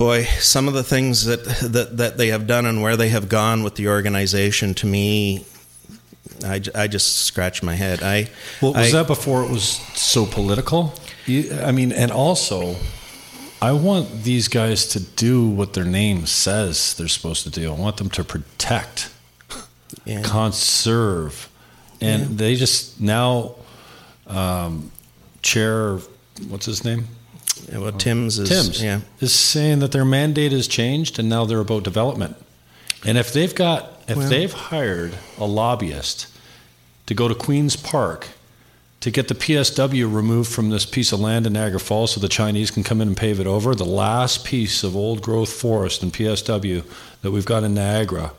[0.00, 3.28] boy, some of the things that, that, that they have done and where they have
[3.28, 5.44] gone with the organization, to me,
[6.42, 6.58] I
[6.88, 8.02] just scratch my head.
[8.02, 8.30] I
[8.62, 9.62] Well, was I- that before it was
[9.94, 10.94] so political?
[11.26, 12.76] You, I mean, and also,
[13.60, 17.70] I want these guys to do what their name says they're supposed to do.
[17.70, 19.10] I want them to protect,
[20.06, 20.22] Yeah.
[20.22, 21.50] conserve,
[22.00, 23.54] and they just now,
[24.26, 24.90] um,
[25.42, 25.98] chair,
[26.48, 27.06] what's his name?
[27.68, 29.00] Yeah, well, Tim's is Tim's yeah.
[29.20, 32.36] is saying that their mandate has changed and now they're about development.
[33.04, 36.26] And if they've got if Well- they've hired a lobbyist
[37.06, 38.28] to go to Queens Park
[39.00, 42.28] to get the PSW removed from this piece of land in Niagara Falls so the
[42.28, 46.02] Chinese can come in and pave it over, the last piece of old growth forest
[46.02, 46.84] and PSW
[47.22, 48.32] that we've got in Niagara.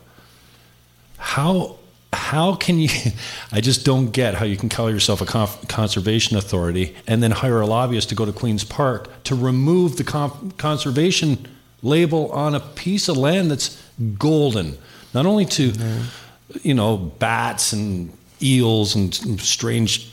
[1.18, 1.77] How
[2.14, 2.90] how can you
[3.52, 7.32] I just don't get how you can call yourself a conf, conservation authority and then
[7.32, 11.48] hire a lobbyist to go to Queens Park to remove the con- conservation
[11.82, 13.82] label on a piece of land that's
[14.18, 14.78] golden.
[15.14, 16.58] Not only to mm-hmm.
[16.64, 18.12] you know bats and
[18.42, 20.12] eels and strange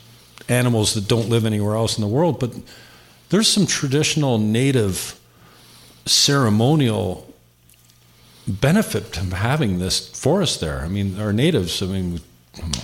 [0.48, 2.54] animals that don't live anywhere else in the world but
[3.28, 5.18] there's some traditional native
[6.06, 7.27] ceremonial
[8.48, 10.80] benefit from having this forest there.
[10.80, 12.20] I mean, our natives, I mean,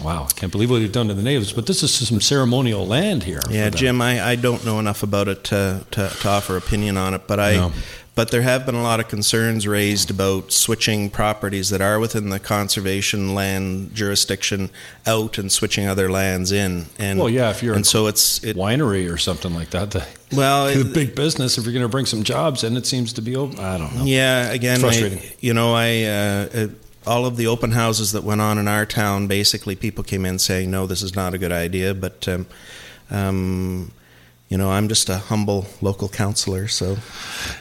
[0.02, 2.86] wow, I can't believe what we've done to the natives, but this is some ceremonial
[2.86, 3.40] land here.
[3.50, 3.70] Yeah.
[3.70, 7.26] Jim, I, I don't know enough about it to, to, to offer opinion on it,
[7.26, 7.72] but I No.
[8.14, 12.28] But there have been a lot of concerns raised about switching properties that are within
[12.30, 14.70] the conservation land jurisdiction
[15.06, 16.86] out and switching other lands in.
[16.98, 19.90] And Well, yeah, if you're and so it's it, winery or something like that.
[19.90, 22.86] The, well, the it- big business, if you're going to bring some jobs in, it
[22.86, 23.58] seems to be open.
[23.58, 24.04] I don't know.
[24.04, 25.30] Yeah, again, It's I- frustrating.
[25.40, 26.68] you know, I uh, uh,
[27.06, 30.38] all of the open houses that went on in our town, basically, people came in
[30.38, 32.46] saying, "No, this is not a good idea." But um,
[33.10, 33.90] um,
[34.48, 36.68] you know, I'm just a humble local counselor.
[36.68, 36.96] so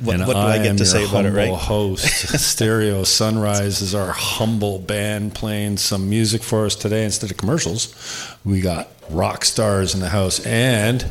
[0.01, 1.53] what, and what do I, am get to say about it, right?
[1.53, 2.05] host.
[2.39, 8.35] Stereo Sunrise is our humble band playing some music for us today instead of commercials.
[8.43, 11.05] We got rock stars in the house, and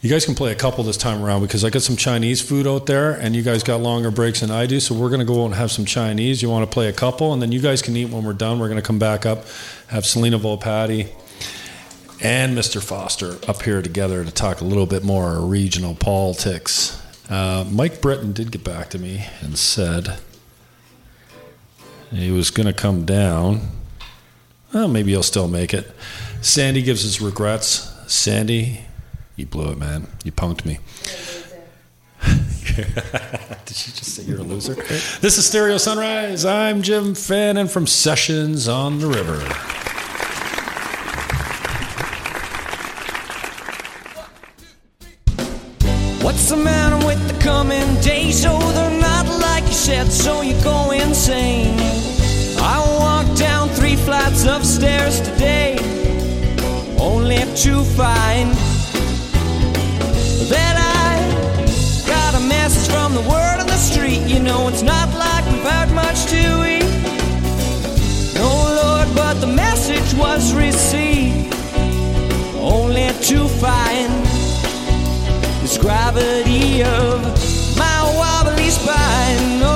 [0.00, 2.66] you guys can play a couple this time around because I got some Chinese food
[2.66, 4.80] out there, and you guys got longer breaks than I do.
[4.80, 6.42] So we're gonna go out and have some Chinese.
[6.42, 8.58] You want to play a couple, and then you guys can eat when we're done.
[8.58, 9.46] We're gonna come back up,
[9.86, 11.10] have Selena Volpatti
[12.24, 12.82] and Mr.
[12.82, 17.00] Foster up here together to talk a little bit more regional politics.
[17.28, 20.18] Uh, Mike Britton did get back to me and said,
[22.10, 23.68] He was going to come down.
[24.72, 25.92] Well, maybe he'll still make it.
[26.40, 27.92] Sandy gives his regrets.
[28.10, 28.80] Sandy,
[29.36, 30.06] you blew it, man.
[30.24, 30.78] You punked me.
[33.66, 34.74] Did she just say you're a loser?
[35.20, 36.46] This is Stereo Sunrise.
[36.46, 39.83] I'm Jim Fannin from Sessions on the River.
[46.24, 48.46] What's the matter with the coming days?
[48.48, 51.78] Oh, they're not like you said, so you go insane.
[52.56, 55.76] I walked down three flights of stairs today,
[56.98, 58.50] only to find
[60.48, 64.22] that I got a message from the word on the street.
[64.26, 66.88] You know, it's not like we've had much to eat.
[68.34, 68.48] No,
[68.82, 71.54] Lord, but the message was received,
[72.56, 74.23] only to find
[75.78, 77.22] gravity of
[77.78, 79.73] my wobbly spine.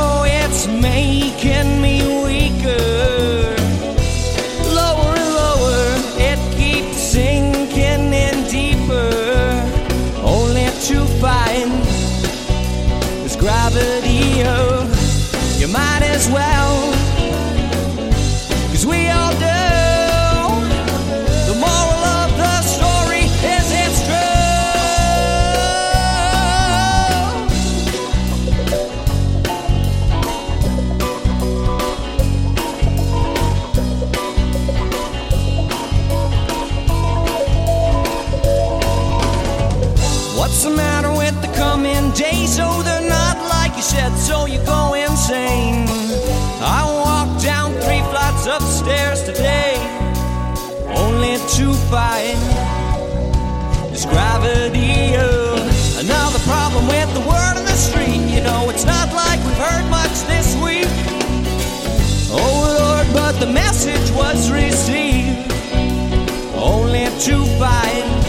[51.89, 51.95] To
[53.91, 55.59] this gravity of
[55.99, 58.29] another problem with the word on the street.
[58.29, 60.87] You know, it's not like we've heard much this week.
[62.31, 65.51] Oh Lord, but the message was received,
[66.55, 68.23] only to find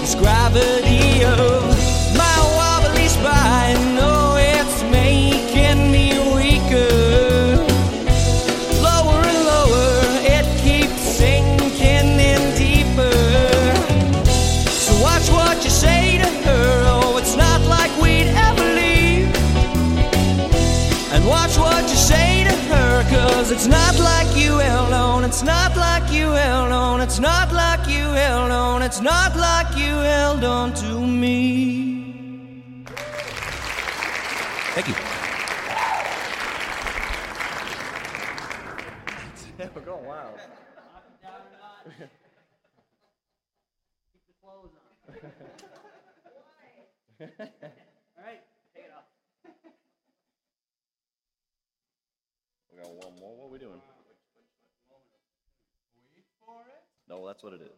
[0.00, 1.71] this gravity of
[25.32, 27.00] It's not like you held on.
[27.00, 28.82] It's not like you held on.
[28.82, 32.84] It's not like you held on to me.
[34.74, 34.94] Thank you.
[39.56, 40.02] We got
[52.90, 53.34] one more.
[53.34, 53.80] What are we doing?
[57.12, 57.68] No, that's what it is.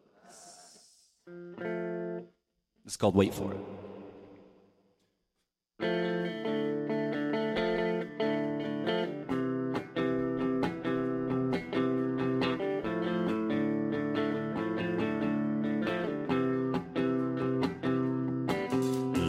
[2.85, 3.59] It's called Wait For It.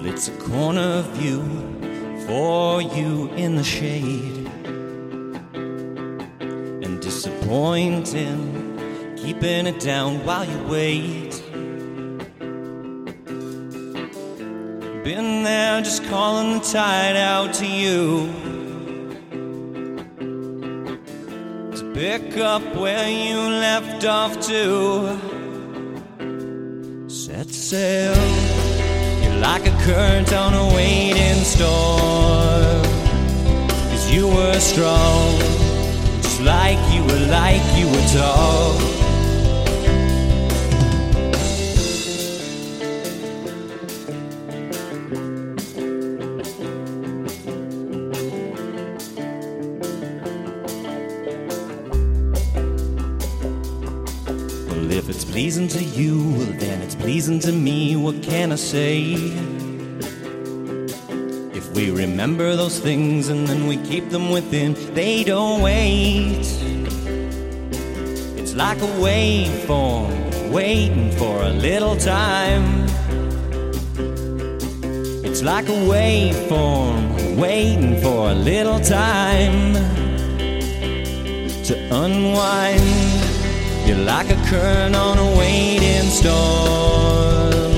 [0.06, 1.42] It's a corner view
[2.28, 4.48] for you in the shade.
[6.84, 8.65] And disappointing,
[9.26, 11.32] keeping it down while you wait.
[15.02, 18.28] Been there just calling the tide out to you.
[21.76, 25.18] To pick up where you left off to.
[27.08, 28.14] Set sail.
[29.24, 32.84] You're like a current on a waiting storm.
[33.90, 35.36] Cause you were strong,
[36.22, 39.05] just like you were, like you were tall.
[56.86, 57.96] It's pleasing to me.
[57.96, 59.14] What can I say?
[61.52, 66.46] If we remember those things and then we keep them within, they don't wait.
[68.40, 72.84] It's like a waveform waiting for a little time.
[75.26, 79.74] It's like a waveform waiting for a little time
[81.64, 83.05] to unwind.
[83.86, 87.72] You're like a current on a waiting storm.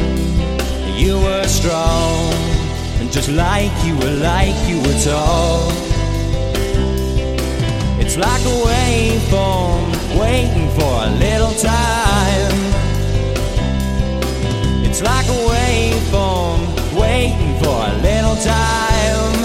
[0.97, 2.33] You were strong,
[2.99, 5.71] and just like you were, like you were tall.
[8.01, 12.57] It's like a waveform waiting for a little time.
[14.87, 16.61] It's like a waveform
[16.99, 19.38] waiting for a little time.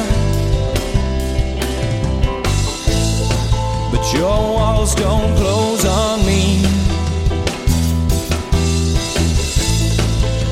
[4.16, 6.64] Your walls don't close on me.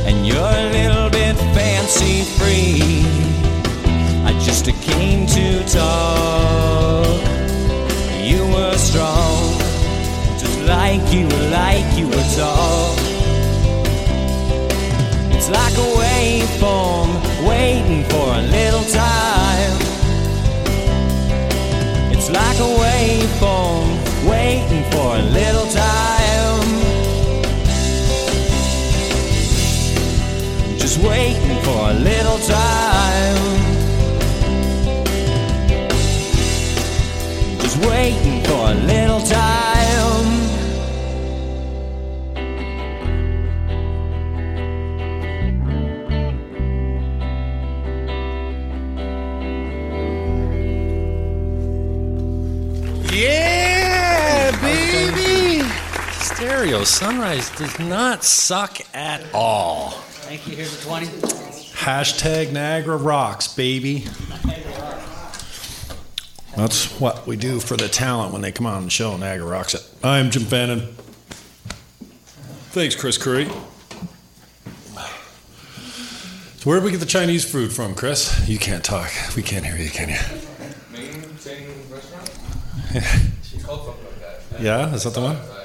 [0.08, 3.06] And you're a little bit fancy free.
[4.26, 7.22] I just came to talk.
[8.30, 9.60] You were strong,
[10.40, 12.96] just like you were, like you were tall.
[15.36, 17.10] It's like a waveform
[17.48, 19.78] waiting for a little time.
[22.14, 22.72] It's like a
[56.86, 59.92] Stereo Sunrise does not suck at all.
[59.92, 60.56] Thank you.
[60.56, 61.06] Here's a 20.
[61.06, 64.06] Hashtag Niagara rocks, baby.
[66.56, 69.16] That's what we do for the talent when they come on the show.
[69.16, 69.88] Niagara rocks it.
[70.04, 70.96] I'm Jim Fannin.
[72.72, 73.46] Thanks, Chris Curry.
[73.46, 73.54] So
[76.64, 78.48] where did we get the Chinese food from, Chris?
[78.50, 79.12] You can't talk.
[79.36, 80.16] We can't hear you, can you?
[80.92, 82.32] Main Chinese restaurant?
[83.44, 84.62] She called something like that.
[84.62, 85.36] Yeah, is that the one?
[85.36, 85.61] Uh,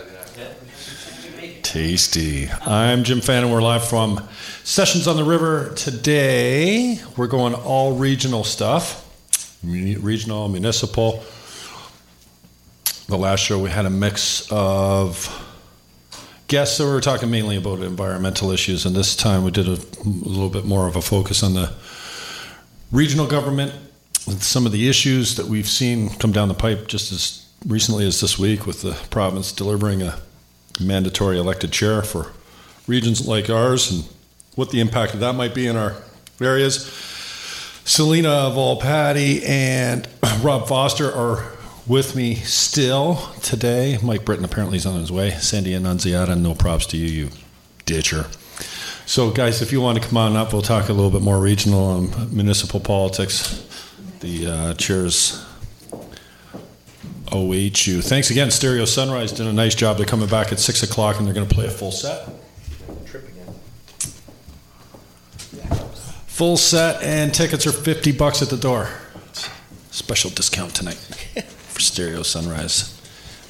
[1.76, 2.48] Tasty.
[2.62, 3.50] I'm Jim Fannin.
[3.50, 4.26] We're live from
[4.64, 6.98] Sessions on the River today.
[7.18, 9.06] We're going all regional stuff,
[9.62, 11.22] regional, municipal.
[13.08, 15.28] The last show we had a mix of
[16.48, 19.72] guests, so we were talking mainly about environmental issues, and this time we did a,
[19.72, 21.74] a little bit more of a focus on the
[22.90, 23.74] regional government
[24.26, 28.06] with some of the issues that we've seen come down the pipe just as recently
[28.06, 30.18] as this week with the province delivering a
[30.80, 32.32] mandatory elected chair for
[32.86, 34.04] regions like ours and
[34.54, 35.96] what the impact of that might be in our
[36.40, 36.86] areas.
[37.84, 40.08] Selina Volpatti and
[40.42, 41.52] Rob Foster are
[41.86, 43.98] with me still today.
[44.02, 45.30] Mike Britton apparently is on his way.
[45.30, 47.30] Sandy Annunziata, no props to you, you
[47.84, 48.26] ditcher.
[49.06, 51.38] So, guys, if you want to come on up, we'll talk a little bit more
[51.38, 53.62] regional and municipal politics.
[54.18, 55.46] The uh, chairs
[57.32, 58.02] OHU.
[58.02, 59.96] Thanks again, Stereo Sunrise did a nice job.
[59.96, 62.28] They're coming back at six o'clock and they're going to play a full set.
[66.26, 68.88] Full set and tickets are fifty bucks at the door.
[69.90, 70.94] Special discount tonight
[71.68, 72.92] for Stereo Sunrise.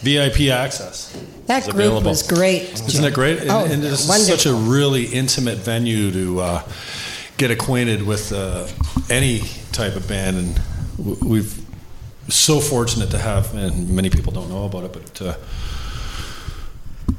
[0.00, 1.10] VIP access.
[1.46, 2.10] That is group available.
[2.10, 2.72] was great.
[2.74, 3.40] Isn't it great?
[3.40, 6.62] And, Oh, and it's such a really intimate venue to uh,
[7.38, 8.68] get acquainted with uh,
[9.10, 9.40] any
[9.72, 10.60] type of band, and
[11.22, 11.65] we've
[12.28, 13.54] so fortunate to have.
[13.54, 15.34] And many people don't know about it, but uh,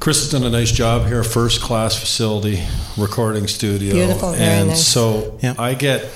[0.00, 1.24] Chris has done a nice job here.
[1.24, 2.62] First class facility,
[2.96, 4.86] recording studio, Beautiful, very and nice.
[4.86, 5.54] so Yeah.
[5.58, 6.06] I get.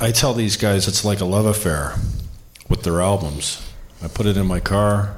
[0.00, 1.94] I tell these guys it's like a love affair
[2.70, 3.60] with their albums.
[4.02, 5.16] I put it in my car.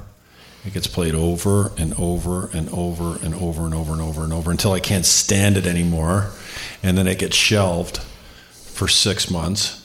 [0.65, 4.33] It gets played over and over and over and over and over and over and
[4.33, 6.31] over until I can't stand it anymore.
[6.81, 7.99] And then it gets shelved
[8.51, 9.82] for six months.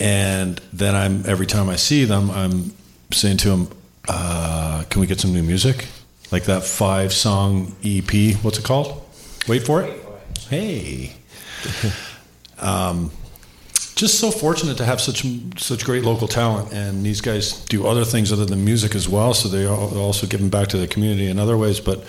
[0.00, 2.72] And then I'm every time I see them, I'm
[3.12, 3.68] saying to them,
[4.08, 5.86] uh, "Can we get some new music?
[6.30, 8.34] Like that five song EP?
[8.42, 9.02] What's it called?
[9.48, 10.02] Wait for it.
[10.48, 11.12] Hey."
[12.58, 13.10] um,
[14.02, 15.24] just so fortunate to have such
[15.56, 19.32] such great local talent, and these guys do other things other than music as well.
[19.32, 21.78] So they are also giving back to the community in other ways.
[21.78, 22.00] But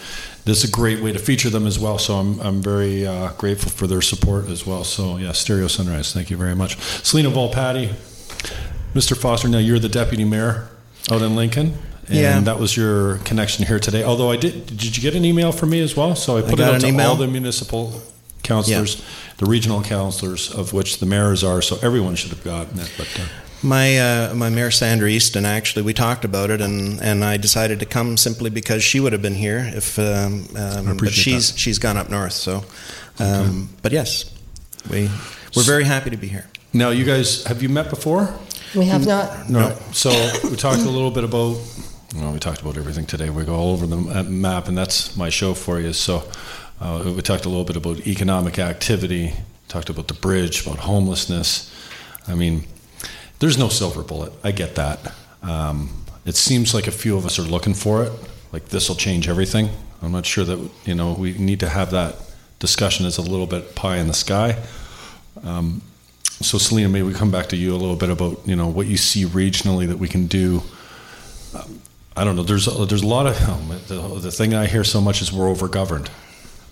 [0.43, 1.99] this is a great way to feature them as well.
[1.99, 4.83] So I'm I'm very uh, grateful for their support as well.
[4.83, 7.93] So yeah, Stereo Sunrise, thank you very much, Selina Volpatti,
[8.95, 9.15] Mr.
[9.15, 9.47] Foster.
[9.47, 10.69] Now you're the deputy mayor
[11.11, 11.77] out in Lincoln.
[12.07, 12.39] And Yeah.
[12.41, 14.03] that was your connection here today.
[14.03, 16.15] Although I did, did you get an email from me as well?
[16.15, 17.11] So I put it out to email.
[17.11, 18.01] all the municipal
[18.43, 19.03] councilors,
[19.37, 21.61] the regional councilors, of which the mayors are.
[21.61, 22.91] So everyone should have gotten it.
[22.97, 23.25] But uh,
[23.63, 27.79] My uh, my mayor Sandra Easton actually we talked about it and, and I decided
[27.79, 31.57] to come simply because she would have been here if um, um, but appreciate she's
[31.57, 32.63] she's gone up north so
[33.19, 34.25] um, but yes
[34.91, 35.09] we
[35.55, 36.45] we're very happy to be here.
[36.73, 38.27] now, you guys, have you met before?
[38.75, 39.49] We have not.
[39.49, 39.77] No.
[39.91, 40.09] So
[40.49, 41.57] we talked a little bit about.
[42.15, 43.29] Well, we talked about everything today.
[43.29, 45.93] We go all over the map, and that's my show for you.
[45.93, 46.23] So
[46.79, 49.33] uh, we talked a little bit about economic activity.
[49.67, 51.71] Talked about the bridge, about homelessness.
[52.27, 52.63] I mean,
[53.39, 54.33] there's no silver bullet.
[54.43, 55.13] I get that.
[55.41, 58.11] Um, it seems like a few of us are looking for it.
[58.51, 59.69] Like this will change everything.
[60.01, 62.15] I'm not sure that you know we need to have that
[62.59, 64.61] discussion as a little bit pie in the sky.
[65.43, 65.81] Um,
[66.41, 68.87] so, Selina, maybe we come back to you a little bit about you know what
[68.87, 70.61] you see regionally that we can do.
[71.55, 71.81] Um,
[72.15, 72.43] I don't know.
[72.43, 75.53] There's there's a lot of um, the, the thing I hear so much is we're
[75.53, 76.09] overgoverned.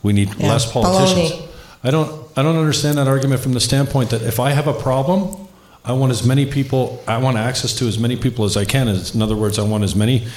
[0.03, 1.31] We need Yeah, less politicians.
[1.31, 1.47] baloney.
[1.83, 4.73] I don't I don't understand that argument from the standpoint that if I have a
[4.73, 5.35] problem,
[5.83, 8.87] I want as many people I want access to as many people as I can.
[8.87, 10.27] In other words, I want as many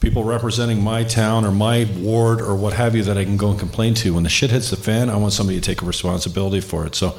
[0.00, 3.50] people representing my town or my ward or what have you that I can go
[3.50, 4.14] and complain to.
[4.14, 6.94] When the shit hits the fan, I want somebody to take a responsibility for it.
[6.94, 7.18] So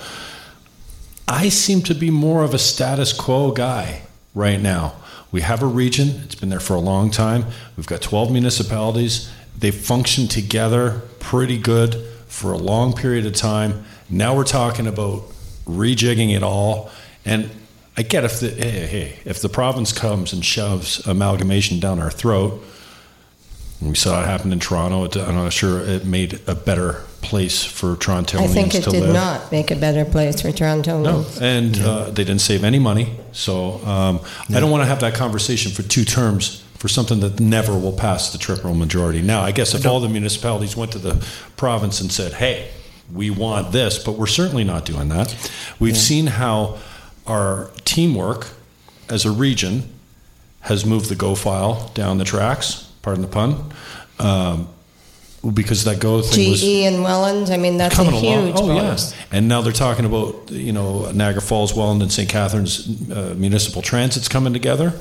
[1.27, 4.01] I seem to be more of a status quo guy
[4.33, 4.95] right now.
[5.31, 7.45] We have a region, it's been there for a long time.
[7.77, 9.29] We've got 12 municipalities.
[9.59, 11.95] They've functioned together pretty good
[12.27, 13.83] for a long period of time.
[14.09, 15.23] Now we're talking about
[15.65, 16.89] rejigging it all.
[17.25, 17.49] And
[17.97, 22.09] I get if the hey, hey, if the province comes and shoves amalgamation down our
[22.11, 22.63] throat,
[23.81, 25.05] we saw it happen in Toronto.
[25.05, 28.91] It- I'm not sure it made a better place for Torontonians I think it to
[28.91, 29.13] did live.
[29.13, 31.01] not make a better place for Toronto.
[31.01, 33.17] No, and uh, they didn't save any money.
[33.33, 37.39] So um, I don't want to have that conversation for two terms for something that
[37.39, 39.21] never will pass the triple majority.
[39.21, 41.23] Now, I guess if all the municipalities went to the
[41.57, 42.69] province and said, "Hey,
[43.13, 45.35] we want this," but we're certainly not doing that.
[45.79, 46.77] We've seen how
[47.27, 48.47] our teamwork
[49.09, 49.83] as a region
[50.61, 52.87] has moved the Go file down the tracks.
[53.01, 53.71] Pardon the pun.
[54.19, 54.67] Um,
[55.53, 58.47] because that Go thing was GE and Welland, I mean, that's a coming along.
[58.47, 59.11] huge Oh, bonus.
[59.11, 59.15] yes.
[59.31, 62.27] And now they're talking about, you know, Niagara Falls, Welland, and St.
[62.27, 64.93] Catharines uh, municipal transits coming together.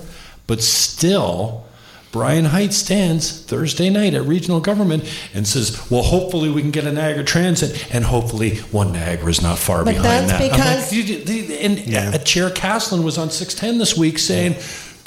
[0.47, 1.65] But still,
[2.11, 5.05] Brian Heit stands Thursday night at regional government
[5.35, 9.43] and says, well, hopefully we can get a Niagara transit, and hopefully one Niagara is
[9.43, 10.51] not far But behind that's that.
[10.51, 14.55] Because- like, "You- you- and uh, Chair Caslin was on 610 this week saying,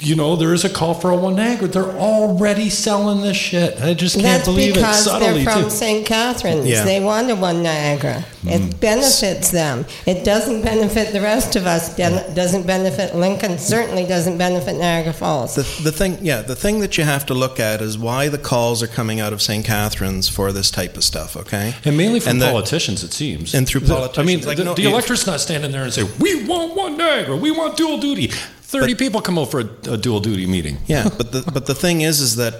[0.02, 1.68] you know, there is a call for a one Niagara.
[1.68, 3.80] They're already selling this shit.
[3.80, 5.70] I just can't That's believe it because subtly, they're from too.
[5.70, 6.04] St.
[6.06, 6.66] Catharines.
[6.66, 6.84] Yeah.
[6.84, 8.24] They want a one Niagara.
[8.42, 8.50] Mm.
[8.72, 9.84] It benefits them.
[10.06, 11.96] It doesn't benefit the rest of us.
[11.96, 13.58] Ben- doesn't benefit Lincoln.
[13.58, 15.54] Certainly doesn't benefit Niagara Falls.
[15.54, 18.38] The, the thing, yeah, the thing that you have to look at is why the
[18.38, 19.64] calls are coming out of St.
[19.64, 21.36] Catharines for this type of stuff.
[21.36, 23.54] Okay, And mainly from And the- politicians, it seems.
[23.54, 25.92] and through The- I mean, Like, the, no, the you- electorate's not standing there and
[25.92, 27.36] say, "We want one Niagara.
[27.36, 28.32] We want dual duty."
[28.72, 30.78] Thirty people come over for a, a dual duty meeting.
[30.86, 32.54] Yeah, but the but the thing is, is that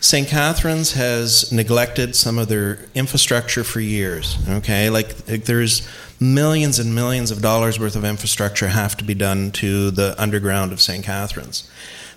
[0.00, 0.28] St.
[0.28, 4.36] Catharines has neglected some of their infrastructure for years.
[4.48, 5.88] Okay, like, like there's
[6.20, 10.72] millions and millions of dollars worth of infrastructure have to be done to the underground
[10.72, 11.04] of St.
[11.04, 11.70] Catharines.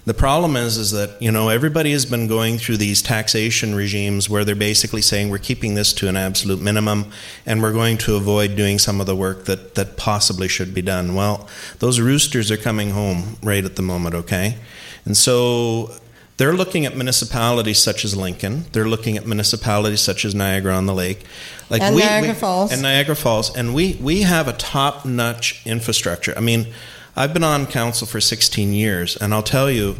[0.07, 4.29] The problem is, is that you know everybody has been going through these taxation regimes
[4.29, 7.11] where they're basically saying we're keeping this to an absolute minimum,
[7.45, 10.81] and we're going to avoid doing some of the work that that possibly should be
[10.81, 11.13] done.
[11.13, 14.15] Well, those roosters are coming home right at the moment.
[14.15, 14.55] Okay,
[15.03, 15.91] and so
[16.37, 18.63] they're looking at municipalities such as Lincoln.
[18.71, 21.25] They're looking at municipalities such as Niagara on the Lake,
[21.69, 22.71] like And Niagara Falls.
[22.71, 26.33] and Niagara Falls, and we we have a top-notch infrastructure.
[26.37, 26.67] I mean,
[27.17, 29.95] I've been on council for 16 years, and I'll tell you,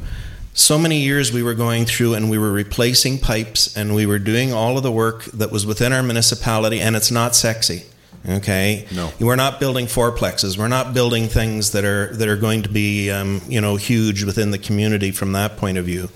[0.54, 4.20] so many years we were going through and we were replacing pipes and we were
[4.20, 7.84] doing all of the work that was within our municipality, and it's not sexy.
[8.30, 9.12] Okay, No.
[9.20, 10.58] we're not building fourplexes.
[10.58, 14.24] We're not building things that are that are going to be, um, you know, huge
[14.24, 16.10] within the community from that point of view.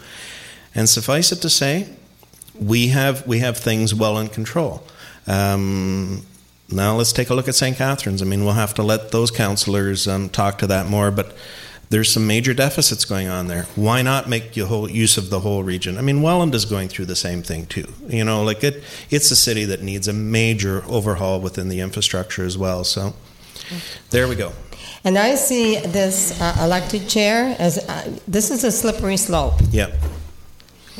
[0.75, 1.87] And suffice it to say,
[2.59, 4.83] we have we have things well in control.
[5.25, 6.23] Um,
[6.71, 7.75] now let's take a look at St.
[7.77, 8.21] Catharines.
[8.21, 11.35] I mean, we'll have to let those councillors um, talk to that more, but
[11.89, 13.63] there's some major deficits going on there.
[13.75, 15.97] Why not make you whole use of the whole region?
[15.97, 17.85] I mean, Welland is going through the same thing too.
[18.07, 22.45] You know, like it, it's a city that needs a major overhaul within the infrastructure
[22.45, 22.83] as well.
[22.85, 23.13] So,
[24.09, 24.53] there we go.
[25.03, 29.93] And I see this uh, elected chair as uh, this is a slippery slope Yep.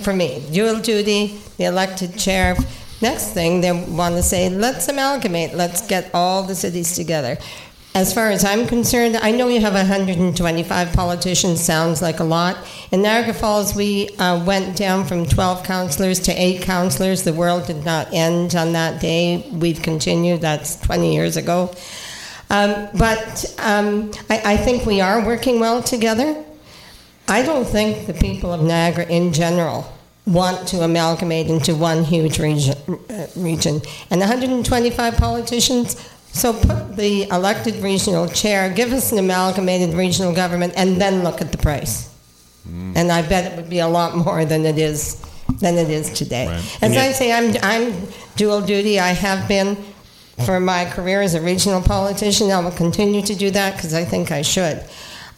[0.03, 0.43] for me.
[0.51, 2.55] Dual duty, the elected chair.
[3.01, 7.37] Next thing, they want to say, let's amalgamate, let's get all the cities together.
[7.93, 12.57] As far as I'm concerned, I know you have 125 politicians, sounds like a lot.
[12.91, 17.23] In Niagara Falls, we uh, went down from 12 councillors to 8 councillors.
[17.23, 19.49] The world did not end on that day.
[19.51, 21.73] We've continued, that's 20 years ago.
[22.49, 26.45] Um, but um, I, I think we are working well together.
[27.27, 29.91] I don't think the people of Niagara in general
[30.25, 32.75] want to amalgamate into one huge region.
[33.09, 33.81] Uh, region.
[34.09, 40.73] And 125 politicians, so put the elected regional chair, give us an amalgamated regional government,
[40.77, 42.09] and then look at the price.
[42.95, 45.19] And I bet it would be a lot more than it is
[45.59, 46.45] than it is today.
[46.81, 48.99] As I say, I'm I'm dual duty.
[48.99, 49.75] I have been
[50.45, 52.51] for my career as a regional politician.
[52.51, 54.83] I will continue to do that because I think I should.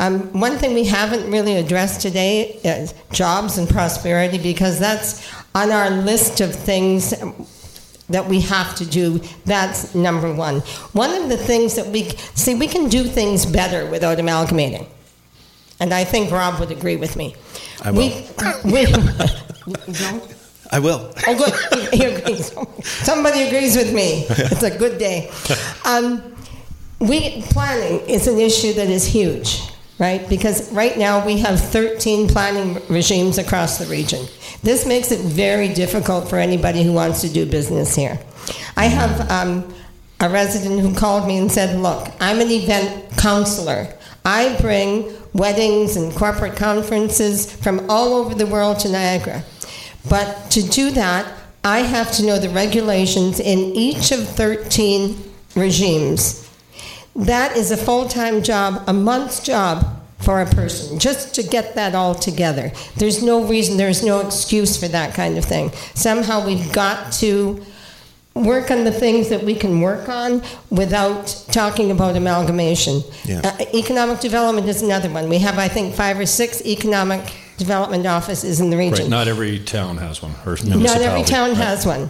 [0.03, 5.71] Um, one thing we haven't really addressed today is jobs and prosperity because that's on
[5.71, 7.13] our list of things
[8.09, 9.19] that we have to do.
[9.45, 10.59] That's number one.
[10.91, 14.87] One of the things that we see, we can do things better without amalgamating.
[15.79, 17.35] And I think Rob would agree with me.
[17.81, 17.99] I will.
[18.65, 18.95] We, we, you?
[20.71, 21.13] I will.
[21.27, 21.93] Oh, good.
[21.93, 22.51] He agrees.
[22.83, 24.25] Somebody agrees with me.
[24.27, 25.31] It's a good day.
[25.85, 26.33] Um,
[26.99, 29.61] we planning is an issue that is huge,
[29.99, 30.27] right?
[30.27, 34.25] Because right now we have 13 planning regimes across the region.
[34.63, 38.19] This makes it very difficult for anybody who wants to do business here.
[38.75, 39.73] I have um,
[40.19, 43.93] a resident who called me and said, "Look, I'm an event counselor.
[44.25, 49.43] I bring weddings and corporate conferences from all over the world to Niagara."
[50.09, 51.31] But to do that,
[51.63, 55.15] I have to know the regulations in each of 13
[55.55, 56.42] regimes.
[57.15, 59.85] That is a full time job, a month's job
[60.19, 62.71] for a person, just to get that all together.
[62.95, 65.71] There's no reason, there's no excuse for that kind of thing.
[65.95, 67.63] Somehow we've got to
[68.33, 70.41] work on the things that we can work on
[70.71, 73.01] without talking about amalgamation.
[73.25, 73.41] Yeah.
[73.43, 75.29] Uh, economic development is another one.
[75.29, 79.03] We have, I think, five or six economic development offices in the region.
[79.03, 81.57] Right, not every town has one, or Not every town Right.
[81.57, 82.09] has one.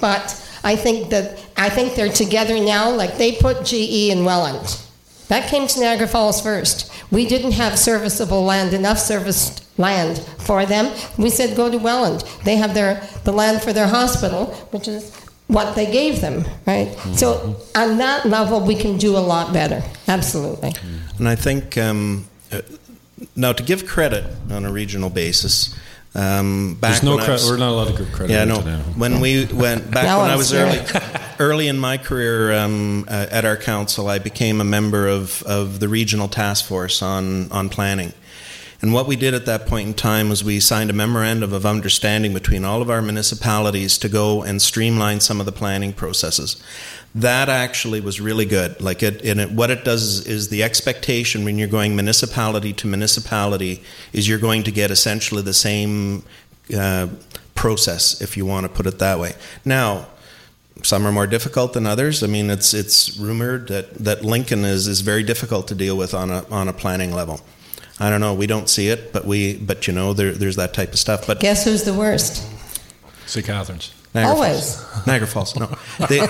[0.00, 2.90] But I think that I think they're together now.
[2.90, 4.80] Like they put GE in Welland.
[5.28, 6.92] That came to Niagara Falls first.
[7.10, 10.92] We didn't have serviceable land, enough serviced land for them.
[11.18, 12.24] We said go to Welland.
[12.44, 15.14] They have their the land for their hospital, which is
[15.48, 16.96] what they gave them, right?
[17.14, 19.82] So on that level, we can do a lot better.
[20.08, 20.72] Absolutely.
[21.18, 22.62] And I think um, uh,
[23.36, 25.74] now to give credit on a regional basis.
[26.14, 27.42] Um, back There's no when I credit.
[27.42, 28.32] was- We're not allowed to give credit.
[28.32, 28.60] Yeah, no.
[28.96, 30.80] When we went back when I I'm was early,
[31.38, 35.80] early in my career um, uh, at our council, I became a member of, of
[35.80, 38.12] the regional task force on on planning.
[38.82, 41.64] And what we did at that point in time was we signed a memorandum of
[41.64, 46.60] understanding between all of our municipalities to go and streamline some of the planning processes.
[47.14, 48.80] That actually was really good.
[48.80, 52.72] Like it, and it, what it does is, is the expectation when you're going municipality
[52.74, 53.82] to municipality
[54.12, 56.22] is you're going to get essentially the same
[56.74, 57.08] uh,
[57.54, 59.34] process, if you want to put it that way.
[59.64, 60.06] Now,
[60.82, 62.22] some are more difficult than others.
[62.22, 66.14] I mean, it's it's rumored that, that Lincoln is, is very difficult to deal with
[66.14, 67.40] on a on a planning level.
[68.00, 68.34] I don't know.
[68.34, 71.26] We don't see it, but we but you know there, there's that type of stuff.
[71.26, 72.48] But Guess who's the worst?
[73.26, 73.46] St.
[73.46, 73.92] Catharines.
[74.14, 74.76] Niagara Always.
[74.82, 75.06] Falls.
[75.06, 75.56] Niagara Falls.
[75.56, 75.66] No,
[76.08, 76.20] they,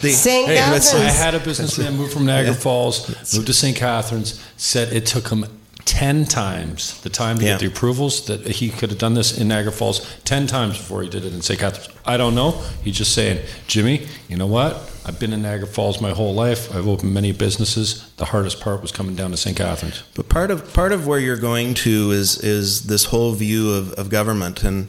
[0.00, 0.48] they, St.
[0.48, 3.76] Hey, listen, I had a businessman move from Niagara Falls, moved to St.
[3.76, 5.44] Catharines, said it took him
[5.84, 7.50] 10 times the time to Yeah.
[7.54, 11.02] get the approvals that he could have done this in Niagara Falls 10 times before
[11.02, 11.58] he did it in St.
[11.58, 11.88] Catharines.
[12.06, 12.52] I don't know.
[12.84, 14.88] He's just saying, Jimmy, you know what?
[15.04, 16.72] I've been in Niagara Falls my whole life.
[16.72, 18.08] I've opened many businesses.
[18.18, 19.56] The hardest part was coming down to St.
[19.56, 20.04] Catharines.
[20.14, 23.92] But part of part of where you're going to is is this whole view of,
[23.94, 24.88] of government, and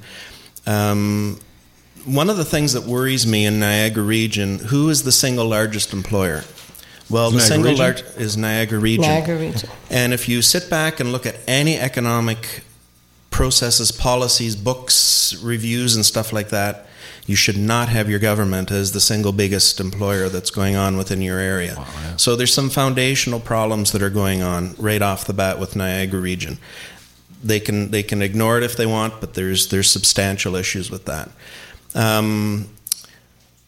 [0.67, 1.39] um,
[2.05, 5.93] one of the things that worries me in Niagara region, who is the single largest
[5.93, 6.43] employer?
[7.09, 9.03] Well, the Niagara single largest is Niagara region.
[9.03, 9.69] Niagara region.
[9.89, 12.63] And if you sit back and look at any economic
[13.29, 16.87] processes, policies, books, reviews, and stuff like that,
[17.25, 21.21] you should not have your government as the single biggest employer that's going on within
[21.21, 21.85] your area.
[22.17, 26.19] So there's some foundational problems that are going on right off the bat with Niagara
[26.19, 26.57] region.
[27.43, 31.05] They can they can ignore it if they want, but there's there's substantial issues with
[31.05, 31.29] that.
[31.95, 32.69] Um,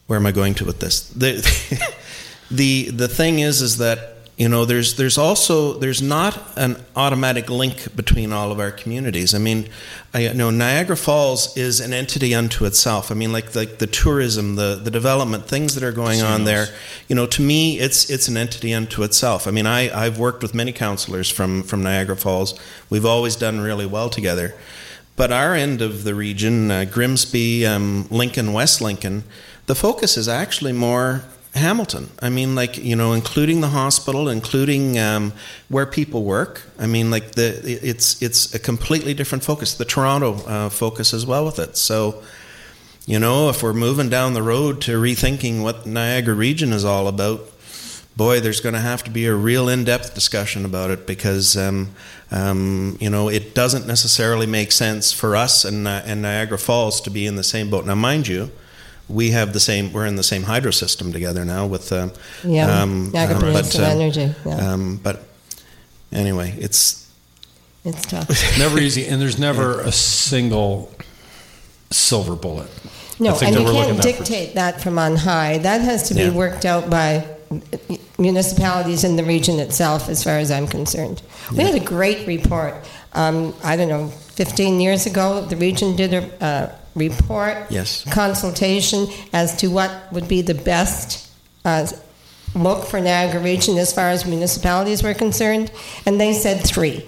[0.06, 1.08] where am I going to with this?
[1.10, 1.94] The,
[2.50, 7.48] the the thing is is that you know there's there's also there's not an automatic
[7.48, 9.34] link between all of our communities.
[9.34, 9.68] I mean,
[10.12, 13.10] I know Niagara Falls is an entity unto itself.
[13.10, 16.66] I mean, like like the tourism, the the development, things that are going on there.
[17.08, 19.48] You know, to me, it's it's an entity unto itself.
[19.48, 22.58] I mean, I I've worked with many counselors from from Niagara Falls.
[22.90, 24.54] We've always done really well together.
[25.16, 29.24] But our end of the region, uh, Grimsby, um, Lincoln, West Lincoln,
[29.64, 31.24] the focus is actually more
[31.56, 32.10] Hamilton.
[32.20, 35.32] I mean, like you know, including the hospital, including um,
[35.68, 36.62] where people work.
[36.78, 39.74] I mean, like the it's it's a completely different focus.
[39.74, 41.76] The Toronto uh, focus as well with it.
[41.76, 42.22] So,
[43.06, 47.08] you know, if we're moving down the road to rethinking what Niagara region is all
[47.08, 47.40] about,
[48.16, 51.90] boy, there's going to have to be a real in-depth discussion about it because, um,
[52.30, 57.00] um, you know, it doesn't necessarily make sense for us and, uh, and Niagara Falls
[57.02, 57.84] to be in the same boat.
[57.84, 58.50] Now, mind you,
[59.08, 59.92] we have the same.
[59.92, 61.92] We're in the same hydro system together now with.
[61.92, 62.08] Uh,
[62.42, 64.34] Yeah, um, Niagara um, Peninsula uh, Energy.
[64.44, 64.72] Yeah.
[64.72, 65.22] Um, but
[66.10, 67.08] anyway, it's
[67.84, 68.28] it's tough.
[68.58, 70.92] Never easy, and there's never a single
[71.90, 72.68] silver bullet.
[73.20, 75.58] No, and you can't at for- dictate that from on high.
[75.58, 76.30] That has to be Yeah.
[76.32, 77.24] worked out by
[78.18, 81.22] municipalities in the region itself, as far as I'm concerned.
[81.52, 82.74] We had a great report.
[83.12, 88.04] Um, I don't know, 15 years ago, the region did a uh, report, Yes.
[88.12, 91.30] consultation as to what would be the best
[91.64, 91.86] uh,
[92.54, 95.70] look for Niagara Region as far as municipalities were concerned,
[96.06, 97.04] and they said three.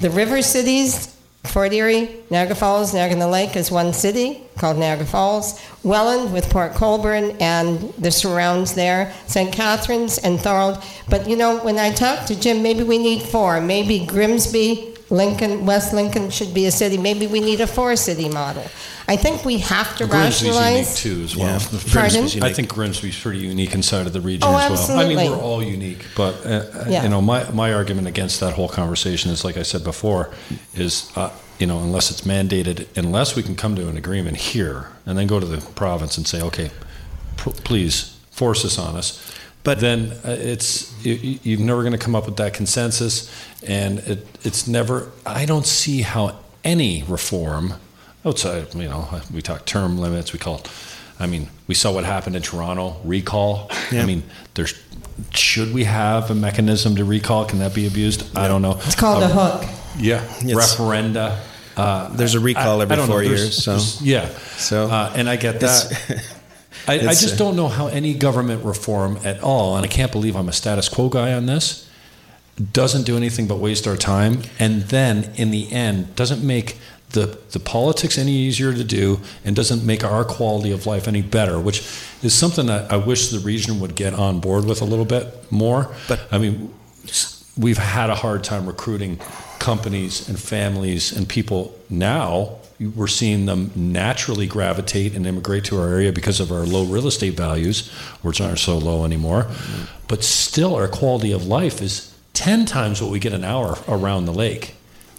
[0.00, 1.11] The river cities,
[1.44, 5.60] Fort Erie, Niagara Falls, Niagara Lake is one city called Niagara Falls.
[5.82, 9.52] Welland with Port Colborne and the surrounds there, St.
[9.52, 10.82] Catharines and Thorold.
[11.10, 13.60] But you know, when I talked to Jim, maybe we need four.
[13.60, 16.96] Maybe Grimsby, Lincoln, West Lincoln should be a city.
[16.96, 18.64] Maybe we need a four-city model.
[19.06, 20.96] I think we have to Grimsby's unique rationalize.
[21.02, 21.46] too, as well.
[21.48, 21.58] Yeah.
[21.92, 22.10] Pardon?
[22.22, 22.56] Grimsby's I unique.
[22.56, 24.98] think Grimsby's pretty unique inside of the region Oh, as well.
[25.00, 27.02] I mean, we're all unique, but uh, uh, Yeah.
[27.02, 30.30] you know, my my argument against that whole conversation is, like I said before,
[30.74, 34.88] is uh, you know, unless it's mandated, unless we can come to an agreement here
[35.04, 36.70] and then go to the province and say, okay,
[37.36, 39.20] pr- please force this on us.
[39.64, 43.30] But- then uh, it's you, you- you're never going to come up with that consensus,
[43.66, 45.10] and it, it's never.
[45.24, 47.74] I don't see how any reform
[48.24, 50.32] outside, you know, we talk term limits.
[50.32, 50.62] We call,
[51.18, 52.96] I mean, we saw what happened in Toronto.
[53.04, 53.70] Recall.
[53.90, 54.02] Yeah.
[54.02, 54.22] I mean,
[54.54, 54.74] there's.
[55.34, 57.44] Should we have a mechanism to recall?
[57.44, 58.36] Can that be abused?
[58.36, 58.78] I don't know.
[58.86, 59.64] It's called a hook.
[59.98, 61.38] Yeah, It's- referenda.
[61.76, 64.28] Uh, There's a recall I- every I four years, so- yeah.
[64.56, 66.24] So- uh, and I get that.
[66.88, 70.12] I, I just uh, don't know how any government reform at all, and I can't
[70.12, 71.88] believe I'm a status quo guy on this,
[72.72, 76.78] doesn't do anything but waste our time, and then in the end doesn't make
[77.10, 81.22] the the politics any easier to do, and doesn't make our quality of life any
[81.22, 81.80] better, which
[82.22, 85.50] is something that I wish the region would get on board with a little bit
[85.52, 85.94] more.
[86.08, 86.72] But- I mean,
[87.56, 89.20] we've had a hard time recruiting
[89.58, 92.56] companies and families and people now
[92.88, 97.06] we're seeing them naturally gravitate and immigrate to our area because of our low real
[97.06, 97.88] estate values
[98.22, 99.46] which aren't so low anymore
[100.08, 104.24] but still our quality of life is 10 times what we get an hour around
[104.26, 104.74] the lake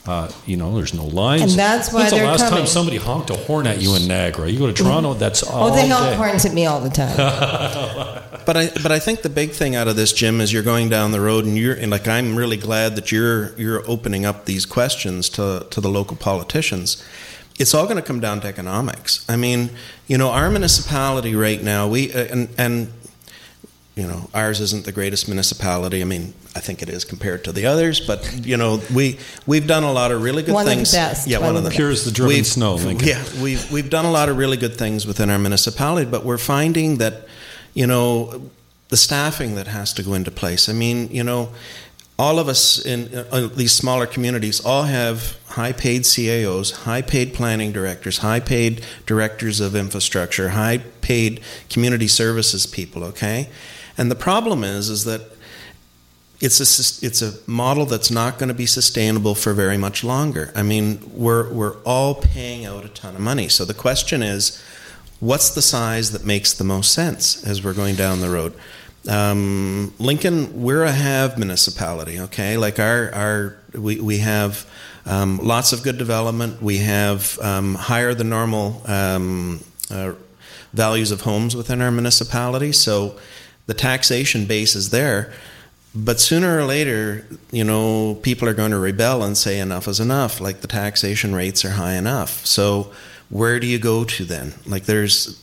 [0.05, 1.43] uh, you know, there's no lines.
[1.43, 4.05] And that's why When's the they're last time somebody honked a horn at you in
[4.05, 4.49] Niagara?
[4.49, 6.15] You go to Toronto, that's all Oh, they honk day.
[6.15, 8.19] horns at me all the time.
[8.45, 10.89] But I but I think the big thing out of this, Jim, is you're going
[10.89, 14.43] down the road, and you're and like I'm really glad that you're you're opening up
[14.45, 17.01] these questions to to the local politicians.
[17.63, 19.25] It's all going to come down to economics.
[19.29, 19.69] I mean,
[20.07, 22.91] you know, our municipality right now, we uh, and and
[23.95, 26.01] you know, ours isn't the greatest municipality.
[26.01, 29.17] I mean, I think it is compared to the others, but you know, we
[29.47, 30.91] we've done a lot of really good One of the things.
[30.91, 31.25] best.
[31.25, 33.07] Yeah, One one, of of the the Pure as the driven We've- snow, Lincoln.
[33.07, 36.37] Yeah, we've we've done a lot of really good things within our municipality, but we're
[36.55, 37.13] finding that,
[37.73, 38.41] you know,
[38.89, 40.67] the staffing that has to go into place.
[40.67, 41.49] I mean, you know,
[42.19, 42.99] all of us in
[43.31, 50.49] uh, these smaller communities all have high-paid CAOs, high-paid planning directors, high-paid directors of infrastructure,
[50.49, 51.39] high-paid
[51.69, 53.03] community services people.
[53.03, 53.49] Okay,
[53.97, 55.21] and the problem is, is that
[56.43, 60.51] it's a it's a model that's not going to be sustainable for very much longer.
[60.55, 63.47] I mean, we're we're all paying out a ton of money.
[63.47, 64.61] So the question is,
[65.19, 68.53] what's the size that makes the most sense as we're going down the road?
[69.07, 72.19] Um, Lincoln, we're a have municipality.
[72.19, 74.65] Okay, like our our we we have.
[75.05, 76.61] Um, lots of good development.
[76.61, 79.59] We have um, higher than normal um,
[79.91, 80.13] uh,
[80.71, 82.71] values of homes within our municipality.
[82.71, 83.17] So
[83.67, 85.33] the taxation base is there.
[85.95, 89.99] But sooner or later, you know, people are going to rebel and say enough is
[89.99, 90.41] enough.
[90.41, 92.45] Like the taxation rates are high enough.
[92.45, 92.91] So
[93.29, 94.53] where do you go to then?
[94.65, 95.39] Like there's,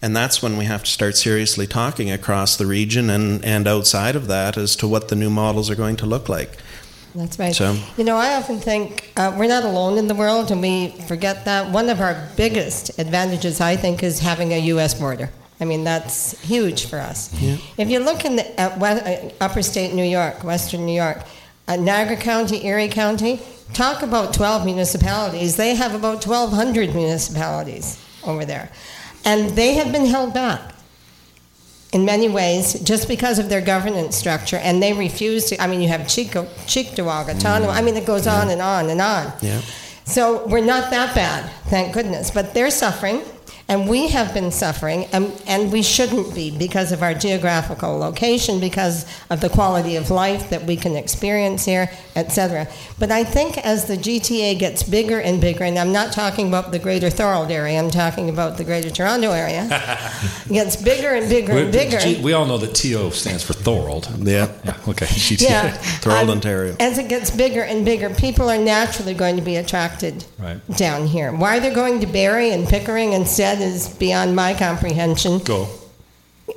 [0.00, 4.14] and that's when we have to start seriously talking across the region and, and outside
[4.14, 6.58] of that as to what the new models are going to look like.
[7.18, 7.54] That's right.
[7.54, 10.90] So- You know, I often think uh, we're not alone in the world, and we
[11.08, 11.70] forget that.
[11.70, 14.94] One of our biggest advantages, I think, is having a U.S.
[14.94, 15.28] border.
[15.60, 17.30] I mean, that's huge for us.
[17.76, 21.18] If you look in the, at we, uh, upper state New York, western New York,
[21.66, 23.40] uh, Niagara County, Erie County,
[23.74, 25.56] talk about 12 municipalities.
[25.56, 28.70] They have about 1,200 municipalities over there.
[29.24, 30.62] And they have been held back
[31.92, 35.80] in many ways just because of their governance structure and they refuse to i mean
[35.80, 37.74] you have Chico, Cheektowaga, Tonawanda, mm.
[37.74, 39.32] i mean it goes on and on and on.
[39.40, 39.60] Yeah.
[40.04, 43.22] so we're not that bad thank goodness but they're suffering
[43.70, 48.60] and we have been suffering and, and we shouldn't be because of our geographical location
[48.60, 52.66] because of the quality of life that we can experience here etc
[52.98, 56.72] but i think as the gta gets bigger and bigger and i'm not talking about
[56.72, 59.66] the greater thorold area i'm talking about the greater toronto area
[60.48, 64.08] gets bigger and bigger and bigger We, we all know that TO stands for Thorold.
[64.18, 64.48] Yeah.
[64.64, 65.06] Yeah, okay.
[65.06, 65.42] GTA.
[65.42, 65.72] yeah.
[66.00, 66.76] Thorold, Um, Ontario.
[66.80, 70.60] As it gets bigger and bigger, people are naturally going to be attracted Right.
[70.76, 71.32] down here.
[71.32, 75.38] Why they're going to Barrie and Pickering instead is beyond my comprehension.
[75.38, 75.68] Go.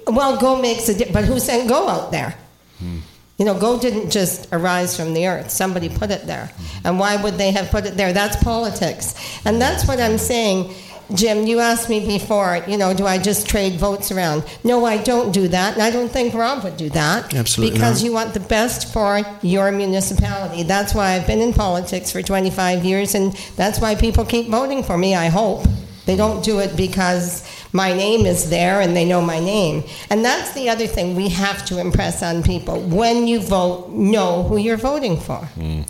[0.07, 2.36] Well, Go makes a di- but who sent Go out there?
[2.80, 2.99] Hmm.
[3.38, 5.49] You know, Go didn't just arise from the earth.
[5.52, 6.48] Somebody put it there.
[6.56, 6.88] Hmm.
[6.88, 8.14] And why would they have put it there?
[8.14, 9.15] That's politics.
[9.45, 10.73] And that's what I'm saying.
[11.14, 14.45] Jim, you asked me before, you know, do I just trade votes around?
[14.64, 15.73] No, I don't do that.
[15.73, 17.34] And I don't think Rob would do that.
[17.34, 18.06] Absolutely Because not.
[18.07, 20.64] you want the best for your municipality.
[20.64, 24.84] That's why I've been in politics for 25 years, and that's why people keep voting
[24.84, 25.65] for me, I hope.
[26.06, 29.84] They don't do it because my name is there and they know my name.
[30.10, 32.82] And that's the other thing we have to impress on people.
[32.82, 35.38] When you vote, know who you're voting for.
[35.38, 35.82] Hmm.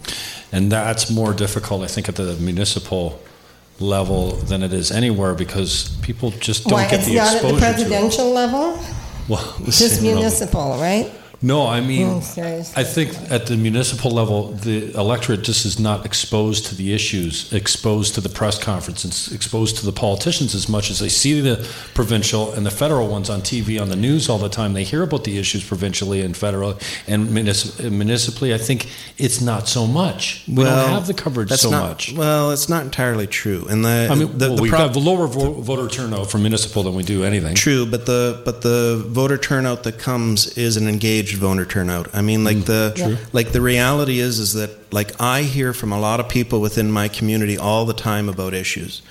[0.52, 3.22] And that's more difficult, I think, at the municipal
[3.80, 7.34] level than it is anywhere because people just don't Why, get it's the not at
[7.36, 8.80] exposure the presidential level?
[9.30, 10.20] Well, the Just same level.
[10.20, 11.12] municipal, right?
[11.44, 12.74] No, I mean, Oh, seriously.
[12.80, 17.52] I think at the municipal level, the electorate just is not exposed to the issues,
[17.52, 21.68] exposed to the press conferences, exposed to the politicians as much as they see the
[21.96, 24.74] provincial and the federal ones on TV, on the news all the time.
[24.74, 26.78] They hear about the issues provincially and federal
[27.08, 28.54] and municip- municipally.
[28.54, 28.88] I think
[29.18, 30.44] it's not so much.
[30.48, 32.14] We don't have the coverage that's so not- much.
[32.14, 33.66] Well, it's not entirely true.
[33.68, 36.38] And the, I mean, the, well, the we've prob- got lower vo- voter turnout for
[36.38, 37.56] municipal than we do anything.
[37.56, 42.14] True, but the but the voter turnout that comes is an engaged voter turnout.
[42.14, 42.66] I mean, like mm.
[42.66, 43.18] the True.
[43.34, 46.92] like the reality is is that like I hear from a lot of people within
[46.92, 49.02] my community all the time about issues.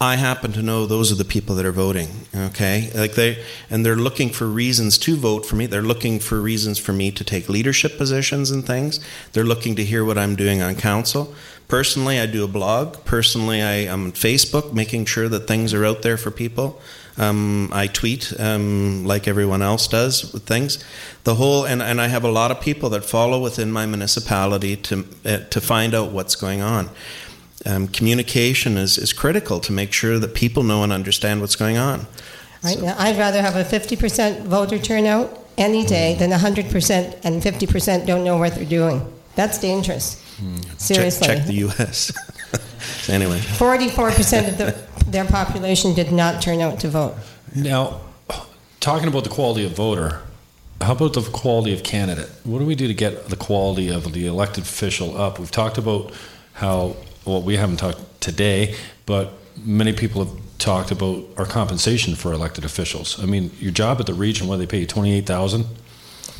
[0.00, 2.08] I happen to know those are the people that are voting.
[2.34, 5.66] Okay, like they and they're looking for reasons to vote for me.
[5.66, 9.00] They're looking for reasons for me to take leadership positions and things.
[9.32, 11.34] They're looking to hear what I'm doing on council.
[11.68, 13.04] Personally, I do a blog.
[13.04, 16.80] Personally, I am on Facebook, making sure that things are out there for people.
[17.16, 20.82] Um, I tweet um, like everyone else does with things.
[21.22, 24.76] The whole and, and I have a lot of people that follow within my municipality
[24.76, 26.90] to uh, to find out what's going on.
[27.66, 31.78] Um, communication is, is critical to make sure that people know and understand what's going
[31.78, 32.06] on.
[32.62, 38.06] Right now, I'd rather have a 50% voter turnout any day than 100% and 50%
[38.06, 39.00] don't know what they're doing.
[39.34, 40.22] That's dangerous.
[40.78, 41.26] Seriously.
[41.26, 42.12] Check, check the U.S.
[43.04, 44.74] So anyway, 44% of the,
[45.06, 47.14] their population did not turn out to vote.
[47.54, 48.00] Now,
[48.80, 50.22] talking about the quality of voter,
[50.80, 52.30] how about the quality of candidate?
[52.44, 55.38] What do we do to get the quality of the elected official up?
[55.38, 56.12] We've talked about
[56.54, 58.74] how, well, we haven't talked today,
[59.04, 63.22] but many people have talked about our compensation for elected officials.
[63.22, 65.66] I mean, your job at the region, what do they pay you, 28000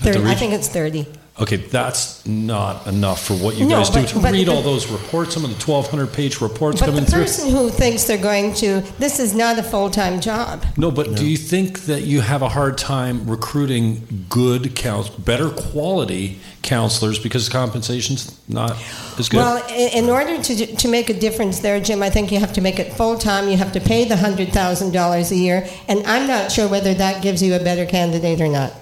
[0.01, 1.07] Thirty, I think it's 30.
[1.41, 4.87] Okay, that's not enough for what you No, guys do to but- read all those
[4.87, 7.23] reports, some of the 1,200 page reports But the coming through.
[7.23, 10.65] person who thinks they're going to, this is not a full time job.
[10.77, 15.49] No, but do you think that you have a hard time recruiting good couns, better
[15.51, 18.77] quality counselors because compensation's not
[19.19, 19.39] as good?
[19.39, 22.53] Well, i- in order to, to make a difference there, Jim, I think you have
[22.53, 23.49] to make it full time.
[23.49, 25.67] You have to pay the $100,000 a year.
[25.89, 28.73] And I'm not sure whether that gives you a better candidate or not.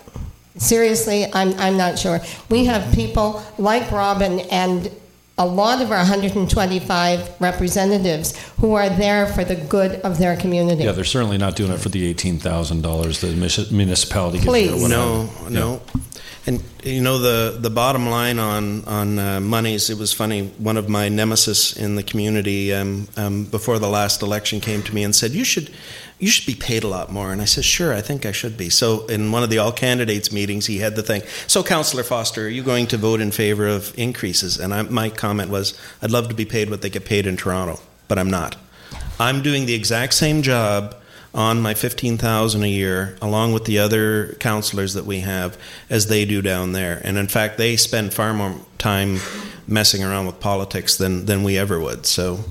[0.57, 2.21] Seriously, I'm, I'm not sure.
[2.51, 4.91] We have people like Robin and
[5.39, 10.85] a lot of our 125 representatives who are there for the good of their community.
[10.85, 13.29] yeah, they're certainly not doing it for the eighteen thousand dollars the
[13.73, 14.51] municipality gives you.
[14.51, 14.83] or Please.
[14.83, 14.89] whatever.
[14.89, 15.81] No, no.
[16.47, 19.89] And you know the the bottom line on on uh, monies.
[19.91, 20.49] It was funny.
[20.59, 24.95] One of my nemesis in the community um, um, before the last election came to
[24.95, 25.71] me and said, "You should."
[26.23, 27.33] You should be paid a lot more.
[27.33, 28.71] And I said, sure, I think I should be.
[28.71, 31.23] So, in one of the all candidates meetings, he had the thing.
[31.49, 34.57] So, Councillor Foster, are you going to vote in favor of increases?
[34.57, 37.37] And I, my comment was, I'd love to be paid what they get paid in
[37.37, 38.55] Toronto, but I'm not.
[39.19, 40.95] I'm doing the exact same job
[41.35, 45.59] on my 15,000 a year along with the other counselors that we have
[45.91, 47.01] as they do down there.
[47.03, 49.19] And in fact, they spend far more time
[49.67, 52.07] messing around with politics than than we ever would.
[52.07, 52.45] So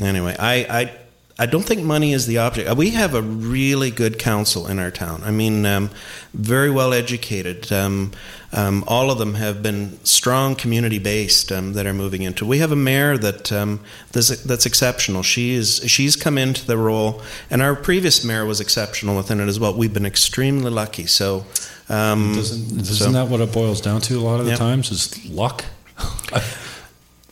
[0.00, 0.92] anyway, I I
[1.40, 2.74] I don't think money is the object.
[2.76, 5.22] We have a really good council in our town.
[5.24, 5.90] I mean, um,
[6.34, 7.70] very well educated.
[7.70, 8.10] Um,
[8.52, 12.44] um, all of them have been strong community based um, that are moving into.
[12.44, 13.78] We have a mayor that um,
[14.10, 15.22] that's, that's exceptional.
[15.22, 19.46] She is she's come into the role, and our previous mayor was exceptional within it
[19.46, 19.72] as well.
[19.74, 21.06] We've been extremely lucky.
[21.06, 21.44] So,
[21.88, 24.58] um, Doesn't, isn't so- that what it boils down to a lot of the Yep.
[24.58, 24.90] times?
[24.90, 25.64] Is luck?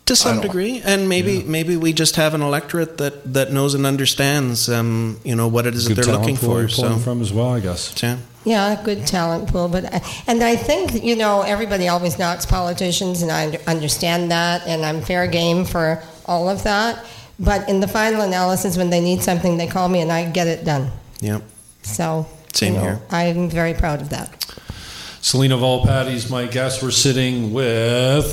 [0.06, 3.84] to some degree, and maybe maybe we just have an electorate that, that knows and
[3.84, 6.60] understands, um, you know, what it is that they're looking pool for.
[6.60, 7.92] you're pulling So, from as well, I guess.
[8.02, 8.18] yeah.
[8.44, 9.84] Yeah, good talent pool, but
[10.28, 15.02] and I think you know everybody always knocks politicians, and I understand that, and I'm
[15.02, 17.04] fair game for all of that.
[17.40, 20.46] But in the final analysis, when they need something, they call me, and I get
[20.46, 20.90] it done.
[21.20, 21.42] Yep.
[21.82, 23.00] So Same you know, here.
[23.10, 24.44] I'm very proud of that.
[25.20, 26.82] Selina Volpatti's my guest.
[26.84, 28.24] We're sitting with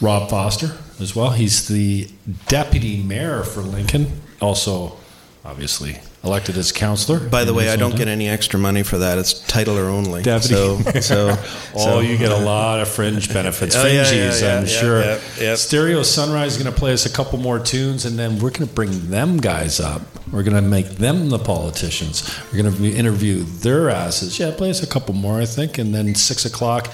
[0.00, 0.70] Rob Foster
[1.02, 1.30] as well.
[1.30, 2.08] He's the
[2.48, 4.96] deputy mayor for Lincoln, also
[5.44, 7.18] obviously elected as councillor.
[7.18, 9.18] By the way, I don't get any extra money for that.
[9.18, 10.22] It's titler only.
[10.22, 10.54] Deputy.
[10.54, 11.36] So, so,
[11.74, 12.00] oh, so.
[12.00, 15.56] you get a lot of fringe benefits, oh, yeah, yeah, yeah, I'm sure.
[15.56, 18.68] Stereo Sunrise is going to play us a couple more tunes, and then we're going
[18.68, 20.02] to bring them guys up.
[20.30, 22.40] We're going to make them the politicians.
[22.50, 24.38] We're going to interview their asses.
[24.38, 26.90] Yeah, play us a couple more, I think, and then six o'clock.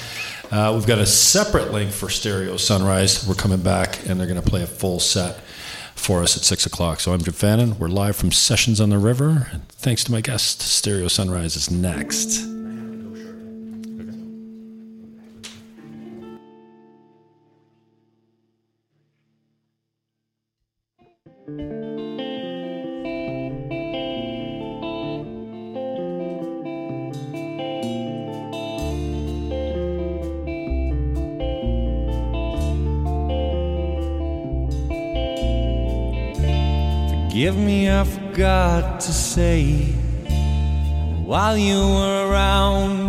[0.50, 3.26] Uh, we've got a separate link for Stereo Sunrise.
[3.26, 5.40] We're coming back, and they're going to play a full set
[5.94, 7.00] for us at 6 o'clock.
[7.00, 7.78] So I'm Jim Fannin.
[7.78, 9.48] We're live from Sessions on the River.
[9.52, 12.57] And thanks to my guest, Stereo Sunrise is next.
[37.48, 39.84] Forgive me, I forgot to say
[41.24, 43.08] while you were around.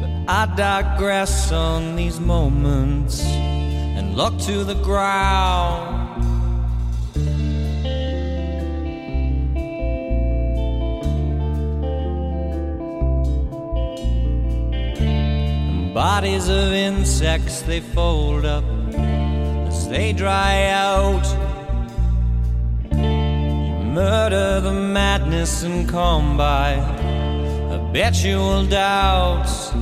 [0.00, 5.94] But I digress on these moments and look to the ground.
[15.94, 18.64] Bodies of insects they fold up
[19.68, 21.39] as they dry out
[23.90, 26.74] murder, the madness, and calm by
[27.70, 29.72] habitual doubts.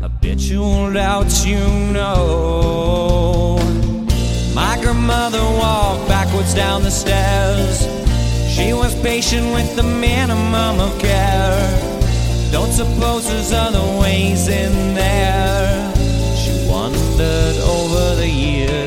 [0.00, 3.58] Habitual doubts, you know.
[4.54, 7.86] My grandmother walked backwards down the stairs.
[8.54, 11.92] She was patient with the minimum of care.
[12.50, 15.92] Don't suppose there's other ways in there.
[16.36, 18.81] She wandered over the years.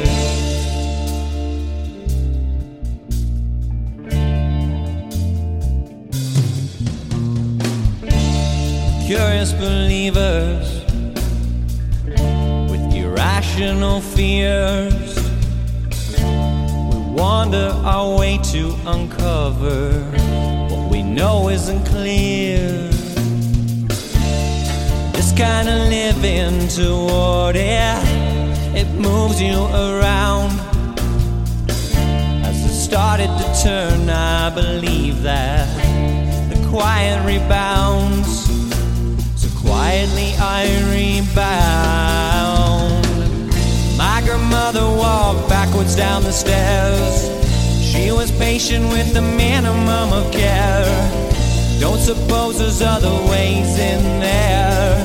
[9.05, 10.83] Curious believers
[12.71, 15.15] with irrational fears.
[16.89, 20.01] We wander our way to uncover
[20.71, 22.67] what we know isn't clear.
[25.13, 28.01] This kind of living toward it,
[28.73, 30.49] it moves you around.
[32.43, 35.69] As it started to turn, I believe that
[36.49, 38.44] the quiet rebounds
[39.65, 40.61] quietly I
[40.93, 41.45] rebound.
[43.97, 47.29] My grandmother walked backwards down the stairs.
[47.81, 50.85] She was patient with the minimum of care.
[51.79, 54.95] Don't suppose there's other ways in there.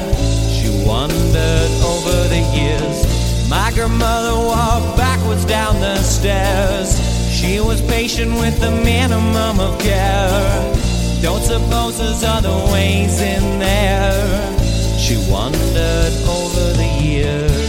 [0.57, 3.49] She wondered over the years.
[3.49, 6.99] My grandmother walked backwards down the stairs.
[7.31, 10.80] She was patient with the minimum of care.
[11.23, 14.59] Don't suppose there's other ways in there.
[14.99, 17.60] She wandered over the years.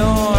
[0.00, 0.29] no.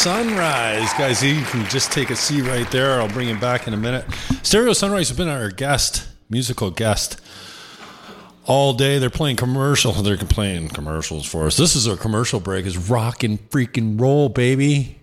[0.00, 0.90] Sunrise.
[0.94, 3.02] Guys, you can just take a seat right there.
[3.02, 4.06] I'll bring him back in a minute.
[4.42, 7.20] Stereo Sunrise has been our guest, musical guest,
[8.46, 8.98] all day.
[8.98, 9.92] They're playing commercial.
[9.92, 11.58] They're playing commercials for us.
[11.58, 12.64] This is our commercial break.
[12.64, 14.96] Is rock and freaking roll, baby.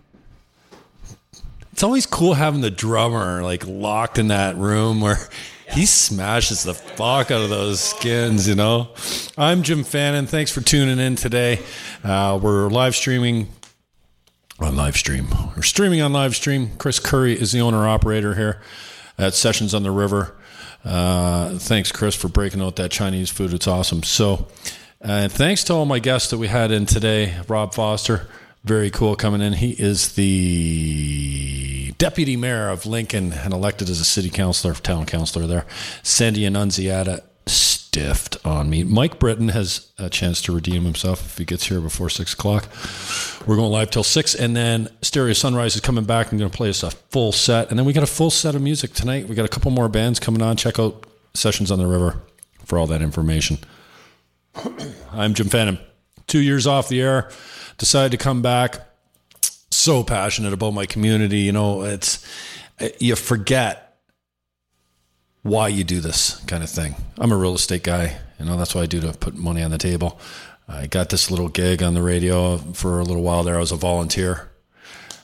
[1.71, 5.29] It's always cool having the drummer like locked in that room where
[5.69, 8.89] he smashes the fuck out of those skins, you know.
[9.37, 10.25] I'm Jim Fannin.
[10.25, 11.59] Thanks for tuning in today.
[12.03, 13.49] Uh, we're live streaming
[14.59, 15.27] on live stream.
[15.55, 16.71] We're streaming on live stream.
[16.77, 18.61] Chris Curry is the owner operator here
[19.17, 20.35] at Sessions on the River.
[20.83, 23.53] Uh, thanks, Chris, for breaking out that Chinese food.
[23.53, 24.03] It's awesome.
[24.03, 24.47] So,
[25.01, 27.35] and thanks to all my guests that we had in today.
[27.47, 28.27] Rob Foster,
[28.63, 29.53] very cool coming in.
[29.53, 35.45] He is the deputy mayor of Lincoln and elected as a city councilor, town councilor
[35.45, 35.65] there.
[36.03, 37.23] Sandy Annunziata
[37.97, 38.83] stiffed on me.
[38.83, 42.67] Mike Britton has a chance to redeem himself if he gets here before six o'clock.
[43.47, 46.55] We're going live till six, and then Stereo Sunrise is coming back I'm going to
[46.55, 49.27] play us a full set, and then we got a full set of music tonight.
[49.27, 50.57] We got a couple more bands coming on.
[50.57, 52.21] Check out Sessions on the River
[52.65, 53.57] for all that information.
[55.11, 55.79] I'm Jim Fannin.
[56.27, 57.31] Two years off the air,
[57.79, 58.79] decided to come back.
[59.71, 61.39] So passionate about my community.
[61.39, 62.23] You know, it's
[62.99, 63.86] you forget
[65.47, 66.95] why you do this kind of thing.
[67.17, 68.17] I'm a real estate guy.
[68.39, 70.19] You know, that's what I do to put money on the table.
[70.67, 73.55] I got this little gig on the radio for a little while there.
[73.55, 74.49] I was a volunteer.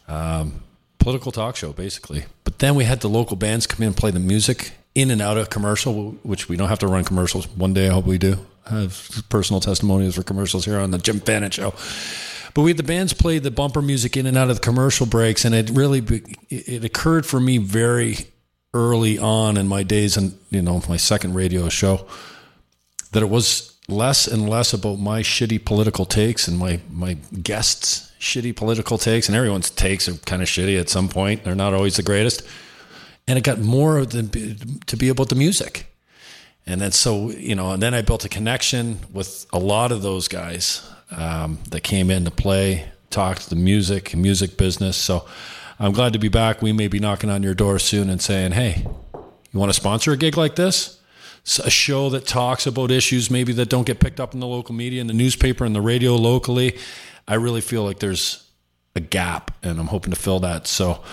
[0.07, 0.63] Um,
[0.99, 2.25] political talk show, basically.
[2.45, 5.21] But then we had the local bands come in and play the music in and
[5.21, 7.47] out of commercial, which we don't have to run commercials.
[7.49, 8.37] One day I hope we do.
[8.65, 11.73] I have personal testimonials for commercials here on the Jim Fannin Show.
[12.53, 15.05] But we had the bands play the bumper music in and out of the commercial
[15.05, 15.99] breaks, and it really
[16.49, 18.27] it occurred for me very
[18.73, 22.07] early on in my days and you know my second radio show
[23.11, 28.11] that it was less and less about my shitty political takes and my my guests
[28.23, 29.27] shitty political takes.
[29.27, 31.43] And everyone's takes are kind of shitty at some point.
[31.43, 32.41] They're not always the greatest.
[33.27, 35.87] And it got more the to be about the music.
[36.65, 40.01] And then so you know and then i built a connection with a lot of
[40.01, 40.81] those guys
[41.11, 44.97] um, that came in to play talked the music music business.
[44.97, 45.25] So
[45.83, 46.61] I'm glad to be back.
[46.61, 48.85] We may be knocking on your door soon and saying, hey,
[49.51, 50.97] you want to sponsor a gig like this?
[51.61, 54.73] A show that talks about issues maybe that don't get picked up in the local
[54.73, 56.77] media, in the newspaper, and the radio locally.
[57.27, 58.49] I really feel like there's
[58.95, 60.67] a gap, and I'm hoping to fill that.
[60.67, 61.03] So,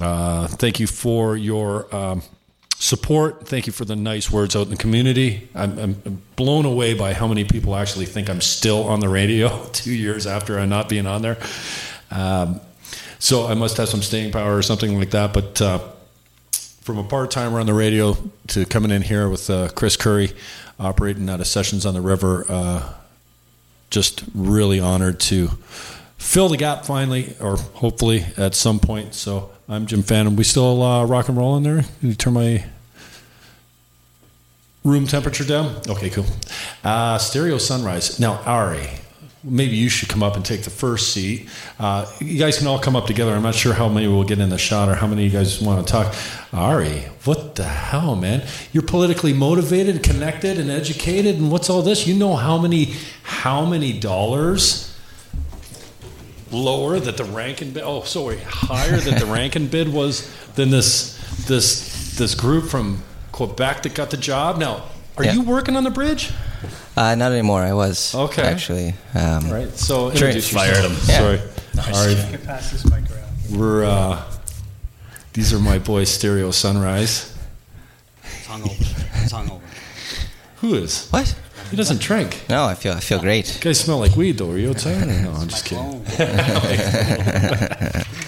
[0.00, 2.22] uh, thank you for your um,
[2.74, 3.46] support.
[3.46, 5.48] Thank you for the nice words out in the community.
[5.54, 9.64] I'm, I'm, blown away by how many people actually think I'm still on the radio
[9.72, 11.38] two years after I'm not being on there.
[12.10, 12.60] Um,
[13.18, 15.32] so I must have some staying power or something like that.
[15.32, 15.78] But uh,
[16.52, 18.16] from a part timer on the radio
[18.48, 20.32] to coming in here with uh, Chris Curry
[20.78, 22.92] operating out of Sessions on the River, uh,
[23.90, 25.48] just really honored to
[26.18, 29.14] fill the gap finally, or hopefully at some point.
[29.14, 30.36] So I'm Jim Fannin.
[30.36, 31.82] We still uh, rock and roll in there?
[32.00, 32.64] Can you turn my
[34.84, 35.76] room temperature down?
[35.88, 36.26] Okay, cool.
[36.82, 38.18] Uh, stereo Sunrise.
[38.18, 38.88] Now, Ari,
[39.44, 41.48] maybe you should come up and take the first seat.
[41.78, 43.34] Uh, you guys can all come up together.
[43.34, 45.38] I'm not sure how many will get in the shot or how many of you
[45.38, 46.14] guys want to talk.
[46.52, 48.46] Ari, what the hell, man?
[48.72, 52.06] You're politically motivated, connected, and educated, and what's all this?
[52.06, 54.96] You know how many how many dollars
[56.50, 57.82] lower that the Rankin bid?
[57.84, 61.16] Oh, sorry, higher that the Rankin bid was than this
[61.46, 63.02] this this group from
[63.32, 64.58] Quebec that got the job.
[64.58, 64.84] Now,
[65.18, 65.34] are yeah.
[65.34, 66.30] you working on the bridge?
[66.96, 67.62] Uh, not anymore.
[67.62, 68.14] I was.
[68.14, 68.42] Okay.
[68.42, 68.94] Actually.
[69.14, 69.70] Um, right.
[69.76, 70.92] So introduce fired him.
[71.06, 71.18] Yeah.
[71.18, 71.40] Sorry.
[71.74, 71.96] Nice.
[71.96, 72.44] All right.
[72.44, 73.58] Pass this mic around.
[73.58, 73.84] We're.
[73.84, 74.22] Uh,
[75.32, 77.36] these are my boys, Stereo Sunrise.
[78.24, 79.22] It's hungover.
[79.22, 79.60] It's hungover.
[80.56, 81.08] Who is?
[81.10, 81.38] What?
[81.70, 82.44] He doesn't drink.
[82.48, 83.54] No, I feel I feel great.
[83.54, 84.50] You guys smell like weed, though.
[84.50, 85.06] Are you outside?
[85.22, 86.04] no, I'm just kidding.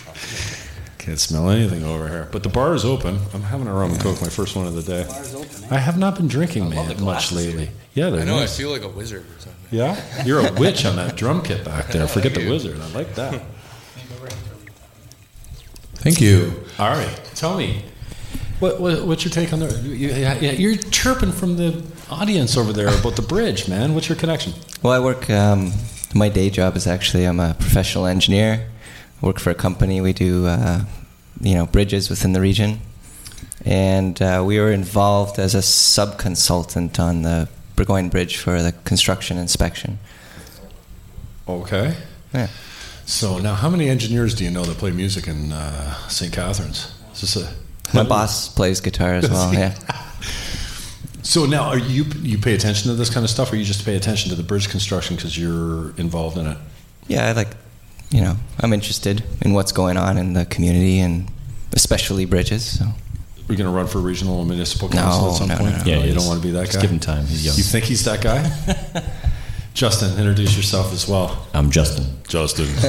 [1.01, 2.29] Can't smell anything over here.
[2.31, 3.19] But the bar is open.
[3.33, 5.07] I'm having a rum and coke, my first one of the day.
[5.35, 5.75] Open, eh?
[5.75, 7.71] I have not been drinking, man, much lately.
[7.95, 8.37] Yeah, I know.
[8.37, 8.55] Nice.
[8.55, 9.55] I feel like a wizard or something.
[9.71, 12.07] Yeah, you're a witch on that drum kit back there.
[12.07, 12.79] Forget the wizard.
[12.79, 13.41] I like that.
[15.95, 16.65] Thank you.
[16.79, 17.83] All right, tell me,
[18.59, 19.71] what, what, what's your take on the?
[19.79, 23.95] You, yeah, you're chirping from the audience over there about the bridge, man.
[23.95, 24.53] What's your connection?
[24.83, 25.31] Well, I work.
[25.31, 25.73] Um,
[26.15, 28.70] my day job is actually I'm a professional engineer
[29.21, 30.01] work for a company.
[30.01, 30.85] We do, uh,
[31.41, 32.81] you know, bridges within the region,
[33.65, 38.73] and uh, we were involved as a sub consultant on the Burgoyne Bridge for the
[38.85, 39.99] construction inspection.
[41.49, 41.97] Okay.
[42.33, 42.49] Yeah.
[43.07, 46.33] So now, how many engineers do you know that play music in uh, St.
[46.33, 46.95] Catharines?
[47.13, 47.53] Is this a
[47.93, 49.53] my boss plays guitar as well.
[49.53, 49.75] Yeah.
[51.23, 53.85] So now, are you you pay attention to this kind of stuff, or you just
[53.85, 56.57] pay attention to the bridge construction because you're involved in it?
[57.09, 57.49] Yeah, I like
[58.11, 61.31] you know, I'm interested in what's going on in the community and
[61.73, 62.79] especially bridges.
[62.79, 62.87] So
[63.49, 65.73] We're going to run for regional and municipal No, council at some no, point.
[65.79, 65.85] no, no.
[66.01, 66.83] Yeah, you don't want to be that just guy.
[66.83, 67.27] give him time.
[67.27, 67.57] He's young.
[67.57, 68.43] You think he's that guy?
[69.73, 71.47] Justin, introduce yourself as well.
[71.55, 72.05] I'm Justin.
[72.27, 72.67] Justin,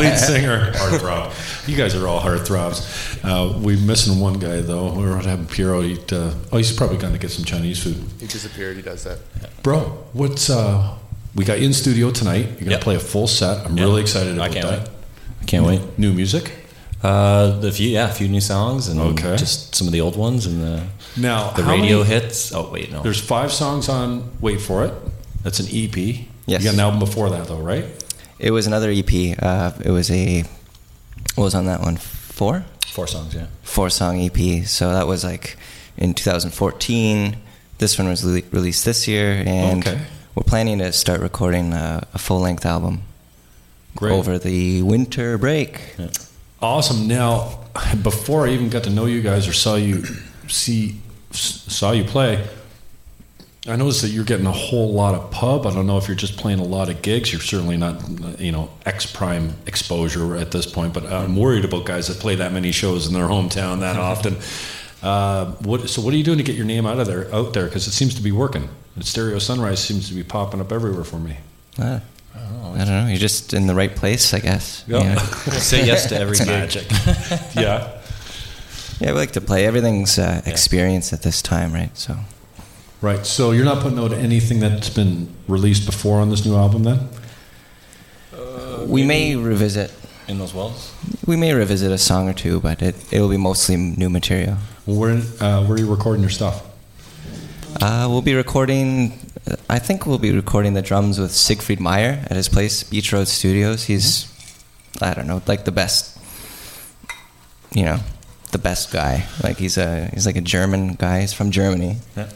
[0.00, 1.68] lead singer, heartthrob.
[1.68, 3.18] You guys are all heartthrobs.
[3.24, 4.92] Uh, we're missing one guy though.
[4.94, 6.12] We're having Piero eat.
[6.12, 7.96] Uh, oh, he's probably going to get some Chinese food.
[8.20, 8.76] He disappeared.
[8.76, 9.18] He does that.
[9.64, 9.80] Bro,
[10.12, 10.96] what's uh?
[11.36, 12.46] We got you in studio tonight.
[12.46, 12.80] You're gonna Yep.
[12.80, 13.64] play a full set.
[13.66, 13.86] I'm Yep.
[13.86, 14.78] really excited I about can't that.
[14.80, 14.88] wait.
[15.42, 15.80] I can't wait.
[15.98, 16.50] New music.
[17.04, 19.36] Uh, the few, yeah, a few new songs and Okay.
[19.36, 20.80] just some of the old ones and the
[21.16, 22.52] Now the radio many- hits.
[22.54, 23.02] Oh wait, no.
[23.02, 24.30] There's five songs on.
[24.40, 24.94] Wait for it.
[25.44, 26.26] That's an EP.
[26.46, 26.62] Yes.
[26.62, 27.84] You got an album before that though, right?
[28.38, 29.34] it was another EP.
[29.40, 30.44] Uh, it was a
[31.36, 31.96] what was on that one?
[31.96, 33.34] Four, four songs.
[33.34, 33.46] Yeah.
[33.62, 34.62] four song EP.
[34.66, 35.56] So that was like
[35.98, 37.36] in 2014.
[37.78, 39.98] This one was le- released this year, and Okay.
[40.36, 43.00] We're planning to start recording a, a full length album
[43.96, 44.12] Great.
[44.12, 45.80] over the winter break.
[46.60, 47.08] Awesome.
[47.08, 47.64] Now,
[48.02, 50.04] before I even got to know you guys or saw you
[50.46, 51.00] see
[51.30, 52.46] saw you play,
[53.66, 55.66] I noticed that you're getting a whole lot of pub.
[55.66, 57.32] I don't know if you're just playing a lot of gigs.
[57.32, 60.92] You're certainly not, you know, X prime exposure at this point.
[60.92, 64.36] But I'm worried about guys that play that many shows in their hometown that often.
[65.02, 67.54] Uh, what, so, what are you doing to get your name out of there, out
[67.54, 67.64] there?
[67.64, 68.68] Because it seems to be working.
[69.00, 71.36] Stereo Sunrise seems to be popping up everywhere for me.
[71.78, 72.00] Uh,
[72.34, 73.06] I don't know.
[73.08, 74.84] You're just in the right place, I guess.
[74.86, 74.98] Yeah.
[74.98, 75.16] You know?
[75.58, 76.46] Say yes to every It's.
[76.46, 76.86] Magic.
[77.54, 78.00] yeah.
[79.00, 79.66] Yeah, we like to play.
[79.66, 81.96] Everything's uh, experience at this time, right?
[81.96, 82.16] So
[83.02, 83.26] Right.
[83.26, 87.08] So you're not putting out anything that's been released before on this new album, then?
[88.86, 89.92] we may revisit.
[90.28, 90.94] in those wells.
[91.26, 94.56] We may revisit a song or two, but it it'll be mostly new material.
[94.86, 96.62] Where uh, where are you recording your stuff?
[97.80, 99.12] Uh, we'll be recording.
[99.68, 103.28] I think we'll be recording the drums with Siegfried Meier at his place, Beach Road
[103.28, 103.84] Studios.
[103.84, 104.26] He's,
[105.00, 106.18] I don't know, like the best.
[107.72, 107.98] You know,
[108.52, 109.26] the best guy.
[109.42, 111.20] Like he's a he's like a German guy.
[111.20, 111.96] He's from Germany.
[112.16, 112.30] Yeah.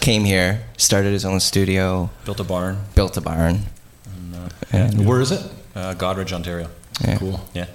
[0.00, 2.78] Came here, started his own studio, Built a barn.
[2.94, 3.62] built a barn.
[4.06, 5.42] And, uh, And- Where is it?
[5.74, 6.68] uh, Goderich, Ontario.
[7.02, 7.18] Yeah.
[7.18, 7.40] Cool.
[7.54, 7.66] Yeah.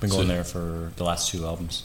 [0.00, 1.82] Been going So- there for the last two albums.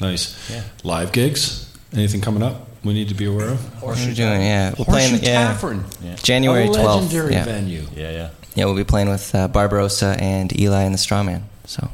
[0.00, 0.34] Nice.
[0.50, 0.62] Yeah.
[0.82, 1.66] Live gigs?
[1.92, 3.82] Anything coming up we need to be aware of?
[3.82, 4.40] What are we doing?
[4.42, 5.24] Yeah, we're Horseshoe playing.
[5.24, 5.84] Yeah, Tavern.
[6.02, 6.16] Yeah.
[6.16, 7.02] January a twelfth.
[7.12, 7.44] legendary Yeah.
[7.44, 7.82] venue.
[7.96, 8.30] Yeah, yeah.
[8.54, 11.42] yeah, we'll be playing with uh, Barbarossa and Eli and the Strawman.
[11.64, 11.90] So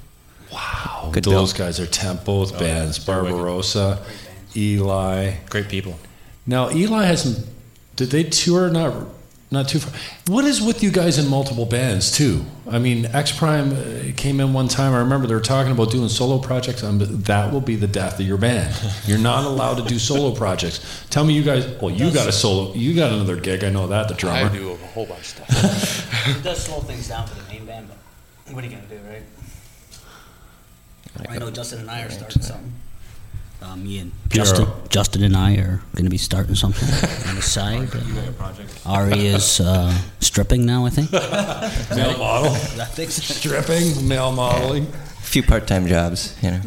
[0.53, 1.11] Wow.
[1.13, 1.67] Good Those bill.
[1.67, 2.75] guys are temp, both Oh, yeah.
[2.75, 3.05] bands.
[3.05, 3.33] They're wicked.
[3.35, 3.99] Barbarossa,
[4.57, 5.33] Eli.
[5.51, 5.99] Great people.
[6.47, 7.47] Now Eli hasn't.
[7.97, 8.71] Did they tour?
[8.71, 8.95] Not
[9.55, 9.99] not too far.
[10.27, 12.45] What is with you guys in multiple bands too?
[12.71, 14.93] I mean, X Prime uh, came in one time.
[14.93, 16.83] I remember they were talking about doing solo projects.
[16.83, 18.75] Um, that will be the death of your band.
[19.07, 21.07] You're not allowed to do solo projects.
[21.11, 21.67] Tell me, you guys.
[21.81, 22.75] Well, you got a solo.
[22.75, 23.65] You got another gig.
[23.65, 24.09] I know that.
[24.09, 24.51] The drummer.
[24.51, 26.11] I do a whole bunch of stuff.
[26.39, 28.99] It does slow things down for the main band, but what are you gonna do,
[29.09, 29.23] right?
[31.29, 32.73] I know Justin and I are starting something.
[33.65, 34.45] Um, me and Piero.
[34.45, 36.89] Justin, Justin and I are going to be starting something
[37.29, 37.89] on the side.
[37.95, 41.11] Uh, Ari is uh, stripping now, I think.
[41.97, 42.53] Male model.
[42.81, 43.23] I think so.
[43.23, 44.07] Stripping.
[44.07, 44.85] Male modeling.
[44.87, 46.61] a few part-time jobs, you know.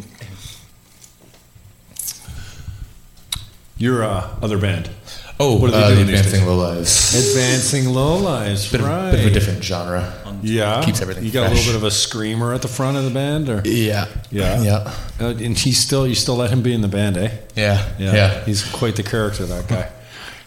[3.76, 4.90] Your uh, other band.
[5.40, 6.48] Oh, What are they uh, doing Advancing days?
[6.48, 7.14] Low Lives.
[7.30, 8.72] Advancing low lives.
[8.72, 9.06] Bit, right.
[9.06, 10.12] of, bit of a different genre.
[10.42, 10.84] Yeah.
[10.84, 11.58] Keeps everything You got a fresh.
[11.66, 14.06] little bit of a screamer at the front of the band, or Yeah.
[14.30, 14.62] Yeah.
[14.62, 14.94] Yeah.
[15.20, 17.30] Uh, and he's still you still let him be in the band, eh?
[17.56, 17.88] Yeah.
[17.98, 18.44] Yeah.
[18.44, 19.90] He's quite the character, that guy.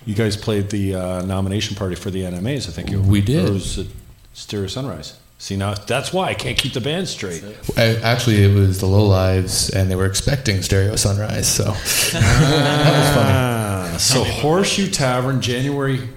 [0.04, 3.48] You guys played the uh, nomination party for the NMAs, I think you We did.
[3.48, 3.86] Or was it
[4.34, 5.14] Stereo Sunrise?
[5.42, 7.44] See now that's why I can't keep the band straight.
[7.76, 11.48] I, actually, it was the Low Lives, and they were expecting Stereo Sunrise.
[11.48, 13.34] So that was funny.
[13.34, 16.08] Ah, so Horseshoe Tavern, January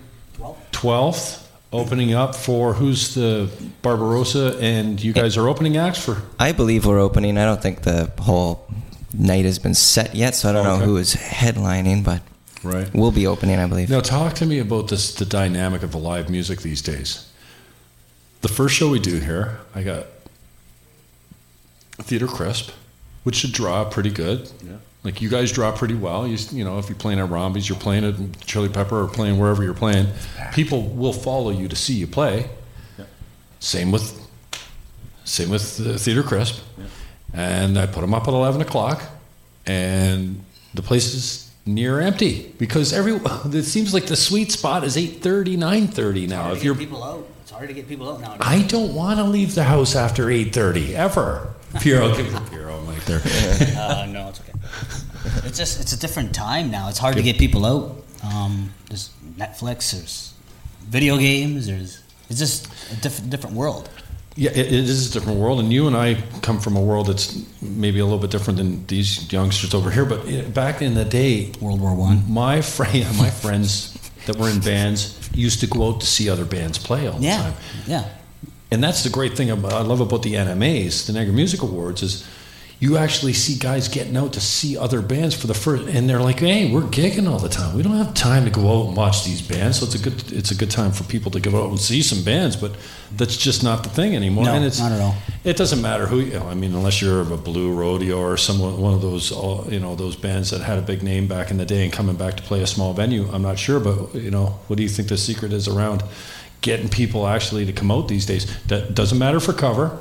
[0.72, 3.48] twelfth, opening up for who's the
[3.80, 6.20] Barbarossa, and you guys are opening acts for.
[6.38, 7.38] I believe we're opening.
[7.38, 8.66] I don't think the whole
[9.14, 10.80] night has been set yet, so I don't Okay.
[10.80, 12.20] know who is headlining, but
[12.62, 12.92] Right.
[12.94, 13.88] we'll be opening, I believe.
[13.88, 17.24] Now, talk to me about this the dynamic of the live music these days.
[18.44, 20.04] The first show we do here, I got
[21.92, 22.72] Theater Crisp,
[23.22, 24.52] which should draw pretty good.
[25.02, 26.28] Like you guys draw pretty well.
[26.28, 29.38] You, you know, if you're playing at Rombies, you're playing at Chili Pepper, or playing
[29.38, 30.08] wherever you're playing,
[30.52, 32.50] people will follow you to see you play.
[33.60, 34.20] Same with,
[35.24, 36.62] same with uh, Theater Crisp,
[37.32, 39.04] and I put them up at eleven o'clock,
[39.64, 40.44] and
[40.74, 43.14] the place is near empty because every
[43.58, 47.26] it seems like the sweet spot is 8.30 9.30 now if you're people out.
[47.55, 48.40] It's hard to get people out nowadays.
[48.48, 52.78] i don't want to leave the house after 8.30 ever Piero, give it to Piero
[52.78, 53.20] I'm like there
[53.78, 54.52] uh, no, it's okay.
[55.47, 56.89] It's just it's a different time now.
[56.89, 57.97] It's hard to get people out.
[58.24, 59.93] Um, there's Netflix.
[59.93, 60.35] There's
[60.82, 61.66] video games.
[61.68, 63.89] There's it's just a different different world.
[64.36, 67.06] Yeah, it, it is a different world, and you and I come from a world
[67.06, 70.05] that's maybe a little bit different than these youngsters over here.
[70.05, 72.22] But eh, back in the day, World War One.
[72.28, 76.44] my friend, my friends that were in bands used to go out to see other
[76.44, 77.55] bands play all the Yeah, time.
[77.86, 78.05] yeah.
[78.70, 82.02] And that's the great thing about, I love about the NMAs, the Niagara Music Awards,
[82.02, 82.24] is
[82.85, 86.24] you actually see guys getting out to see other bands for the first, and they're
[86.28, 87.70] like, "Hey, we're gigging all the time.
[87.77, 90.19] We don't have time to go out and watch these bands." So it's a good,
[90.32, 92.55] it's a good time for people to go out and see some bands.
[92.56, 92.73] But
[93.19, 94.44] that's just not the thing anymore.
[94.44, 95.15] No, and it's, not at all.
[95.44, 96.19] It doesn't matter who.
[96.20, 99.32] You know, I mean, unless you're of a Blue Rodeo or some one of those,
[99.32, 101.93] all- you know, those bands that had a big name back in the day and
[101.93, 103.24] coming back to play a small venue.
[103.32, 106.02] I'm not sure, but you know, what do you think the secret is around
[106.61, 108.44] getting people actually to come out these days?
[108.66, 109.98] That doesn't matter for cover,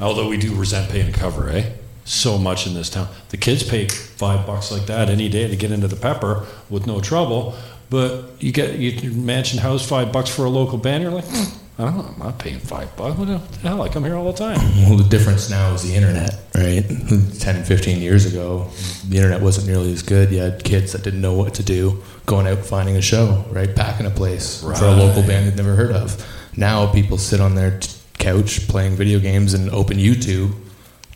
[0.00, 1.64] although we do resent paying a cover, eh?
[2.06, 3.08] So much in this town.
[3.30, 6.86] The kids pay five bucks like that any day to get into the pepper with
[6.86, 7.54] no trouble.
[7.90, 11.02] But you get you mansion house five bucks for a local band.
[11.02, 11.44] You're like, "Hmm,
[11.78, 13.18] I don't know, I'm not paying five bucks.
[13.18, 13.82] What the hell?
[13.82, 14.58] I come here all the time.
[14.88, 16.84] Well, the difference now is the internet, right?
[17.40, 18.68] 10, 15 years ago,
[19.08, 20.30] the internet wasn't nearly as good.
[20.32, 23.74] You had kids that didn't know what to do, going out finding a show, right?
[23.74, 26.24] Packing a place for a local band they'd never heard of.
[26.56, 30.54] Now people sit on their t- couch playing video games and open YouTube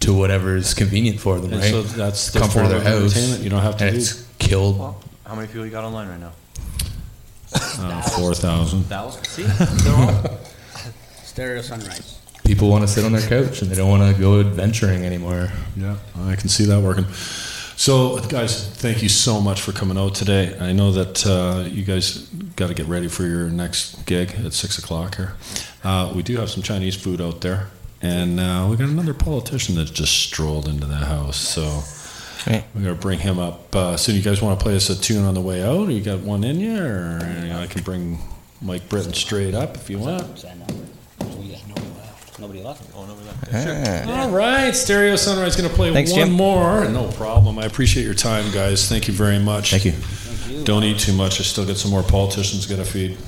[0.01, 1.71] to whatever is convenient for them, And right?
[1.71, 3.03] so that's the comfort of their of house.
[3.17, 3.43] entertainment.
[3.43, 4.95] You don't have to and do- it's killed.
[5.27, 6.33] How many people you got online right now?
[7.83, 8.85] Uh, Four thousand.
[8.85, 9.25] Thousand.
[9.27, 10.39] See, they're all.
[11.25, 12.19] Stereo Sunrise.
[12.45, 15.49] People want to sit on their couch and they don't want to go adventuring anymore.
[15.77, 15.97] Yeah,
[16.27, 17.07] I can see that working.
[17.77, 20.57] So, guys, thank you so much for coming out today.
[20.61, 22.19] I know that uh, you guys
[22.57, 25.33] got to get ready for your next gig at six o'clock here.
[25.83, 27.69] Uh, we do have some Chinese food out there,
[28.03, 31.37] and uh, we got another politician that just strolled into the house.
[31.37, 31.83] So
[32.47, 32.65] Right.
[32.75, 34.17] we're gonna bring him up uh, soon.
[34.17, 35.89] You guys want to play us a tune on the way out?
[35.89, 38.19] Or you got one in you, or you know, I can bring
[38.63, 40.23] Mike Britton straight up if you want.
[40.37, 40.75] Is that number?
[41.43, 42.39] Yeah, nobody left.
[42.41, 42.83] Nobody left.
[42.97, 43.15] Oh no,
[43.51, 44.07] that.
[44.09, 44.23] Ah.
[44.23, 46.31] All right, Stereo Sunrise going to play Thanks, one Jim.
[46.33, 46.87] more.
[46.89, 47.59] No problem.
[47.59, 48.89] I appreciate your time, guys.
[48.89, 49.73] Thank you very much.
[49.73, 50.65] Thank you.
[50.65, 51.41] Don't eat too much.
[51.41, 53.19] I still got some more politicians got to feed.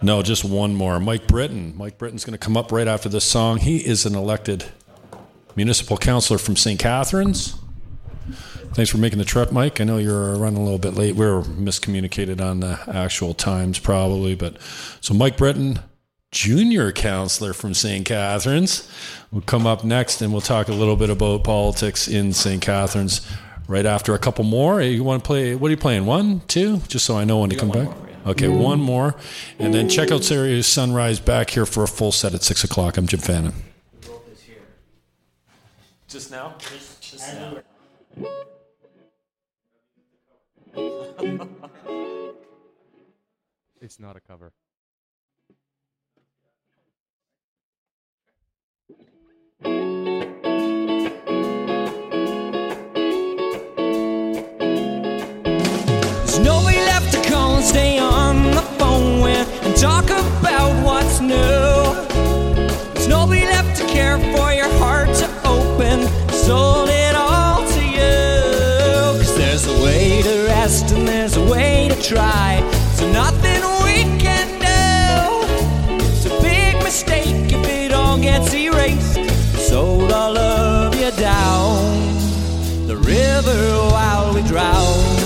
[0.00, 1.00] No, just one more.
[1.00, 1.76] Mike Britton.
[1.76, 3.58] Mike Britton's going to come up right after this song.
[3.58, 4.64] He is an elected
[5.56, 6.78] municipal councilor from St.
[6.78, 7.56] Catharines.
[8.74, 9.80] Thanks for making the trip, Mike.
[9.80, 11.16] I know you're running a little bit late.
[11.16, 14.36] We are miscommunicated on the actual times, probably.
[14.36, 14.58] But
[15.00, 15.80] so, Mike Britton,
[16.30, 18.06] junior counselor from St.
[18.06, 18.88] Catharines,
[19.32, 22.62] will come up next, and we'll talk a little bit about politics in St.
[22.62, 23.26] Catharines.
[23.66, 25.54] Right after a couple more, you want to play?
[25.54, 26.06] What are you playing?
[26.06, 27.88] One, two, just so I know when to come back.
[28.26, 28.58] Okay, mm.
[28.58, 29.14] one more,
[29.58, 32.96] and then check out Stereo Sunrise back here for a full set at six o'clock.
[32.96, 33.54] I'm Jim Fannin.
[36.08, 36.54] Just now.
[37.00, 37.58] Just now.
[43.80, 44.52] It's not a cover.
[59.80, 61.36] Talk about what's new.
[62.94, 66.08] There's nobody left to care for your heart to open.
[66.32, 69.22] Sold it all to you.
[69.22, 72.60] Cause there's a way to rest and there's a way to try.
[72.94, 76.04] So nothing we can do.
[76.06, 79.20] It's a big mistake if it all gets erased.
[79.68, 81.78] Sold all of you down
[82.88, 83.60] the river
[83.92, 85.17] while we drown.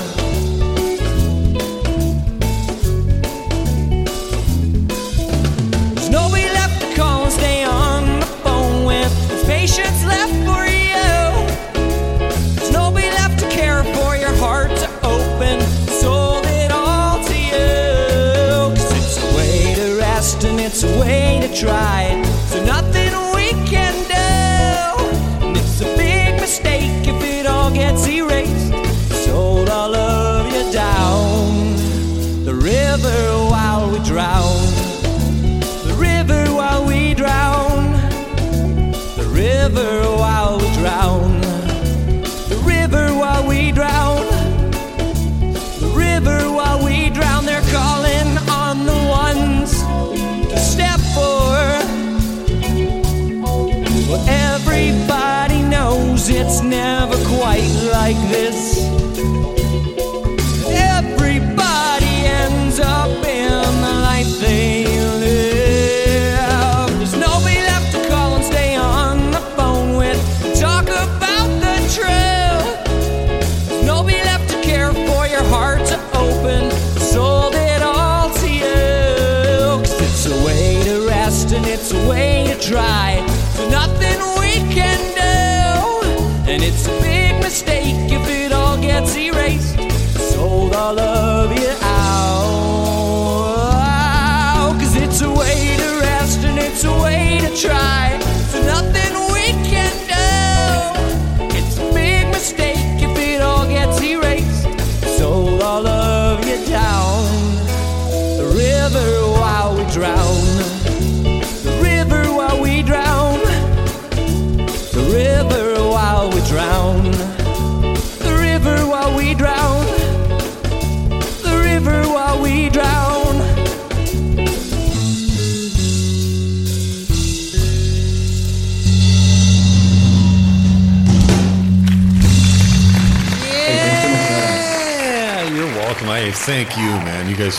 [136.44, 137.30] Thank you, man.
[137.30, 137.58] You guys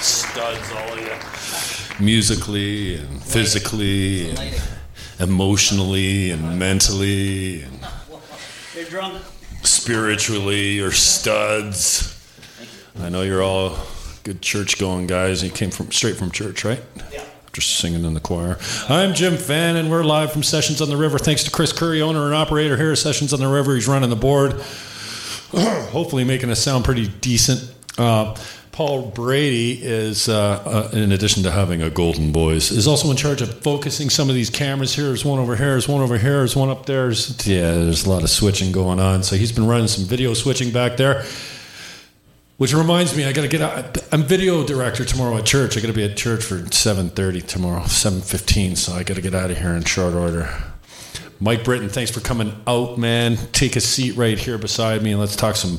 [0.00, 2.04] studs, all of you.
[2.04, 4.60] Musically and physically and
[5.20, 7.86] emotionally and mentally and
[8.74, 9.22] You're drunk.
[9.62, 10.72] spiritually.
[10.72, 12.10] You're studs.
[12.98, 13.76] I know you're all
[14.22, 15.42] good church going guys.
[15.42, 16.82] You came from straight from church, right?
[17.12, 17.24] Yeah.
[17.52, 18.58] Just singing in the choir.
[18.88, 21.18] I'm Jim Fann, and we're live from Sessions on the River.
[21.18, 23.74] Thanks to Chris Curry, owner and operator here at Sessions on the River.
[23.74, 24.52] He's running the board,
[25.52, 27.70] hopefully making us sound pretty decent.
[27.96, 28.34] Uh,
[28.72, 33.16] Paul Brady is, uh, uh, in addition to having a golden voice, is also in
[33.16, 34.92] charge of focusing some of these cameras.
[34.92, 37.04] Here, there's one over here, there's one over here, there's one up there.
[37.04, 39.22] There's, yeah, there's a lot of switching going on.
[39.22, 41.24] So he's been running some video switching back there.
[42.56, 43.96] Which reminds me, I got to get out.
[44.12, 45.76] I'm video director tomorrow at church.
[45.76, 48.76] I got to be at church for 7:30 tomorrow, 7:15.
[48.76, 50.48] So I got to get out of here in short order.
[51.40, 53.36] Mike Britton, thanks for coming out, man.
[53.52, 55.78] Take a seat right here beside me, and let's talk some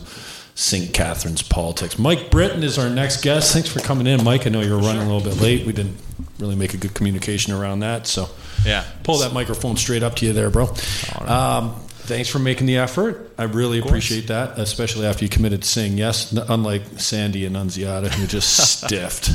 [0.58, 0.94] St.
[0.94, 2.00] Catharines politics.
[2.00, 3.52] Mike Britton is our next guest.
[3.54, 4.48] Thanks for coming in, Mike.
[4.48, 5.66] I know you're running a little bit late.
[5.66, 5.98] We didn't
[6.40, 8.30] really make a good communication around that, so
[8.66, 8.84] Yeah.
[9.04, 10.74] pull that microphone straight up to you there, bro.
[11.20, 13.32] Um, thanks for making the effort.
[13.38, 18.10] I really appreciate that, especially after you committed to saying yes, unlike Sandy and Annunziata,
[18.10, 19.30] who just stiffed.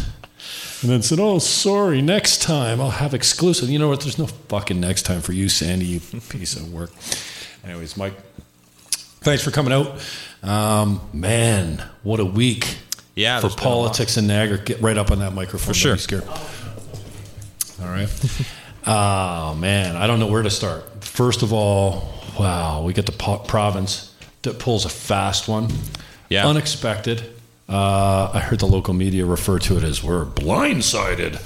[0.82, 2.00] And then said, "Oh, sorry.
[2.00, 4.00] Next time I'll have exclusive." You know what?
[4.00, 5.84] There's no fucking next time for you, Sandy.
[5.84, 6.00] You
[6.30, 6.90] piece of work.
[7.62, 8.14] Anyways, Mike,
[9.20, 9.98] thanks for coming out.
[10.42, 12.78] Um, man, what a week!
[13.14, 13.76] Yeah, for there's been a lot.
[13.76, 14.58] politics in Niagara.
[14.58, 15.68] Get right up on that microphone.
[15.68, 15.96] For sure.
[15.96, 16.24] Scared.
[17.82, 18.08] All right.
[18.86, 21.04] Oh man, I don't know where to start.
[21.04, 25.68] First of all, wow, we get the po- province that pulls a fast one.
[26.28, 26.46] Yeah.
[26.46, 27.22] Unexpected.
[27.68, 31.36] Uh, I heard the local media refer to it as we're blindsided.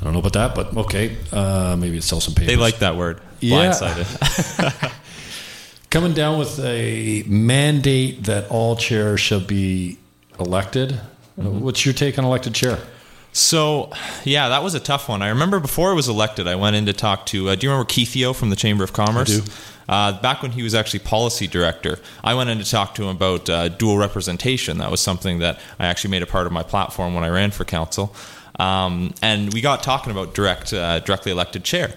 [0.00, 1.16] I don't know about that, but okay.
[1.30, 2.48] Uh, maybe it sells some papers.
[2.48, 3.20] They like that word.
[3.40, 4.82] Blindsided.
[4.82, 4.92] Yeah.
[5.90, 9.98] Coming down with a mandate that all chairs shall be
[10.38, 11.00] elected.
[11.36, 11.60] Mm-hmm.
[11.60, 12.78] What's your take on elected chair?
[13.32, 13.90] So,
[14.22, 15.20] yeah, that was a tough one.
[15.20, 17.48] I remember before I was elected, I went in to talk to.
[17.48, 19.36] Uh, do you remember Keithio from the Chamber of Commerce?
[19.36, 19.50] I do.
[19.88, 23.08] Uh, back when he was actually policy director, I went in to talk to him
[23.08, 24.78] about uh, dual representation.
[24.78, 27.50] That was something that I actually made a part of my platform when I ran
[27.50, 28.14] for council.
[28.60, 31.94] Um, and we got talking about direct, uh, directly elected chair.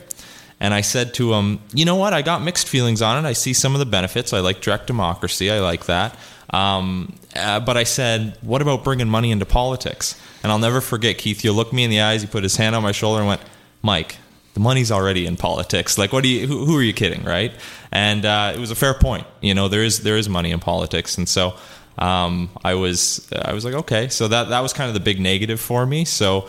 [0.64, 2.14] And I said to him, you know what?
[2.14, 3.28] I got mixed feelings on it.
[3.28, 4.32] I see some of the benefits.
[4.32, 5.52] I like direct democracy.
[5.52, 6.18] I like that.
[6.52, 10.18] Um, uh, but I said, what about bringing money into politics?
[10.42, 12.78] And I'll never forget, Keith, you looked me in the eyes, he put his hand
[12.78, 13.42] on my shoulder and went,
[13.82, 14.16] Mike,
[14.54, 15.98] the money's already in politics.
[15.98, 17.52] Like, what you, who, who are you kidding, right?
[17.92, 19.28] And uh, it was a fair point.
[19.42, 21.18] You know, there is, there is money in politics.
[21.18, 21.56] And so
[21.98, 24.08] um, I was, I was like, okay.
[24.08, 26.06] So that, that was kind of the big negative for me.
[26.06, 26.48] So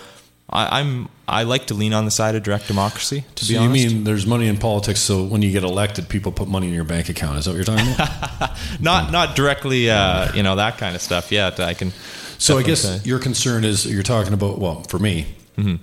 [0.50, 3.56] I, I'm, I like to lean on the side of direct democracy, to So be
[3.56, 5.00] honest, you mean there's money in politics?
[5.00, 7.39] So when you get elected, people put money in your bank account.
[7.39, 8.56] Is that what you're talking about?
[8.81, 11.92] not not directly uh, you know that kind of stuff yet i can
[12.39, 13.00] so I guess say.
[13.05, 14.58] your concern is you're talking about.
[14.58, 15.76] Well, for me, Mm-hmm.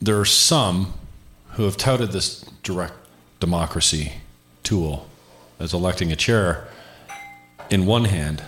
[0.00, 0.94] there are some
[1.52, 2.94] who have touted this direct
[3.40, 4.12] democracy
[4.62, 5.08] tool
[5.58, 6.68] as electing a chair.
[7.70, 8.42] In one hand,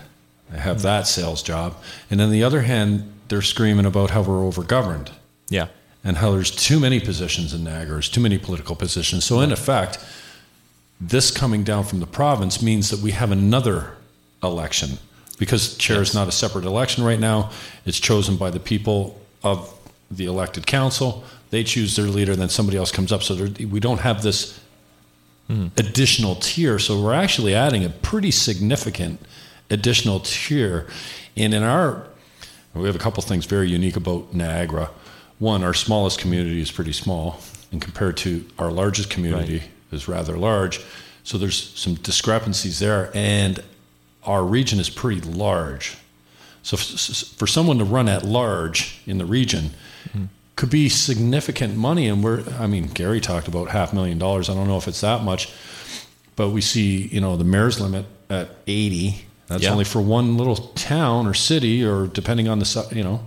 [0.51, 0.83] I have Mm-hmm.
[0.83, 1.75] that sales job,
[2.09, 5.09] and on the other hand, they're screaming about how we're overgoverned.
[5.49, 5.67] yeah
[6.03, 9.23] and how there's too many positions in Niagara, there's too many political positions.
[9.23, 9.97] So, in effect,
[10.99, 13.95] this coming down from the province means that we have another
[14.41, 14.97] election
[15.39, 17.51] because chair is not a separate election right now.
[17.85, 19.73] It's chosen by the people of
[20.11, 21.23] the elected council.
[21.49, 23.23] They choose their leader, then somebody else comes up.
[23.23, 24.59] So we don't have this
[25.47, 25.67] hmm.
[25.77, 26.79] additional tier.
[26.79, 29.19] So we're actually adding a pretty significant
[29.69, 30.87] additional tier.
[31.35, 32.07] And in our,
[32.73, 34.89] we have a couple things very unique about Niagara.
[35.39, 37.39] One, our smallest community is pretty small,
[37.71, 40.81] and compared to our largest community is rather large.
[41.23, 43.61] So there's some discrepancies there, and
[44.23, 45.97] our region is pretty large.
[46.63, 49.71] So for someone to run at large in the region
[50.07, 50.25] mm-hmm.
[50.55, 52.07] could be significant money.
[52.07, 54.49] And we're, I mean, Gary talked about half million dollars.
[54.49, 55.51] I don't know if it's that much,
[56.37, 59.25] but we see, you know, the mayor's limit at 80.
[59.53, 59.71] That's Yeah.
[59.71, 63.21] only for one little town or city, or depending on the, you know.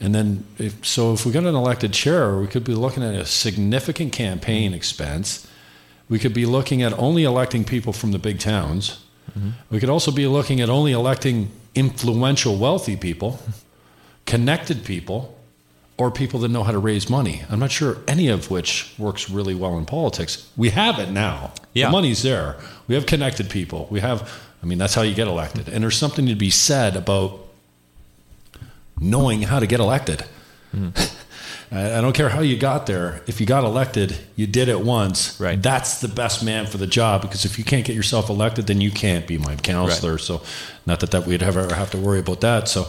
[0.00, 3.14] And then, if, so if we got an elected chair, we could be looking at
[3.14, 5.46] a significant campaign expense.
[6.08, 8.98] We could be looking at only electing people from the big towns.
[9.30, 9.50] Mm-hmm.
[9.70, 13.40] We could also be looking at only electing influential, wealthy people,
[14.26, 15.34] connected people,
[15.98, 17.42] or people that know how to raise money.
[17.48, 20.46] I'm not sure any of which works really well in politics.
[20.56, 21.52] We have it now.
[21.72, 21.86] Yeah.
[21.86, 22.56] The money's there.
[22.86, 23.88] We have connected people.
[23.90, 24.30] We have,
[24.62, 25.68] I mean, that's how you get elected.
[25.68, 27.40] And there's something to be said about
[29.00, 30.24] knowing how to get elected.
[31.72, 33.22] I I don't care how you got there.
[33.26, 35.38] If you got elected, you did it once.
[35.40, 35.60] Right.
[35.60, 38.80] That's the best man for the job because if you can't get yourself elected, then
[38.80, 40.18] you can't be my counselor.
[40.18, 40.42] So,
[40.86, 42.68] not that that we'd ever have to worry about that.
[42.68, 42.86] So,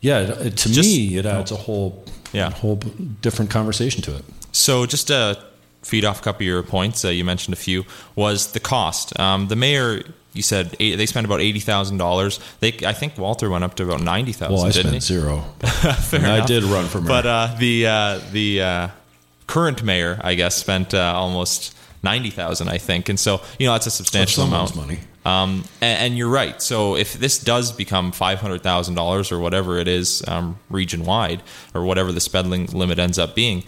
[0.00, 2.50] yeah, it, to Just- me, it adds a whole, Yeah.
[2.50, 2.76] whole
[3.22, 4.24] different conversation to it.
[4.52, 5.38] So just to
[5.82, 7.84] feed off a couple of your points, uh, you mentioned a few,
[8.14, 9.18] was the cost.
[9.18, 10.02] Um, the mayor,
[10.36, 12.38] you said eight, they spent about eighty thousand dollars.
[12.60, 14.54] They, I think Walter went up to about ninety thousand.
[14.54, 15.00] Well, I didn't spent he?
[15.00, 15.40] zero.
[15.60, 16.48] Fair And I enough.
[16.48, 17.08] did run for mayor.
[17.08, 18.88] But uh, the uh, the uh,
[19.46, 23.72] current mayor, I guess, spent uh, almost ninety thousand, I think, and so you know
[23.72, 25.00] that's a substantial someone's amount money.
[25.24, 26.62] Um, and, and you're right.
[26.62, 31.04] So if this does become five hundred thousand dollars or whatever it is, um, region
[31.04, 31.42] wide,
[31.74, 33.64] or whatever the spending limit ends up being,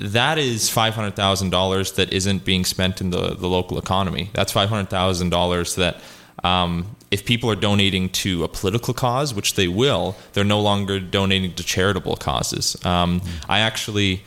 [0.00, 4.30] that is five hundred thousand dollars that isn't being spent in the, the local economy.
[4.32, 6.00] That's five hundred thousand dollars that
[6.42, 10.98] um, if people are donating to a political cause, which they will, they're no longer
[11.00, 12.82] donating to charitable causes.
[12.84, 14.22] Um, I actually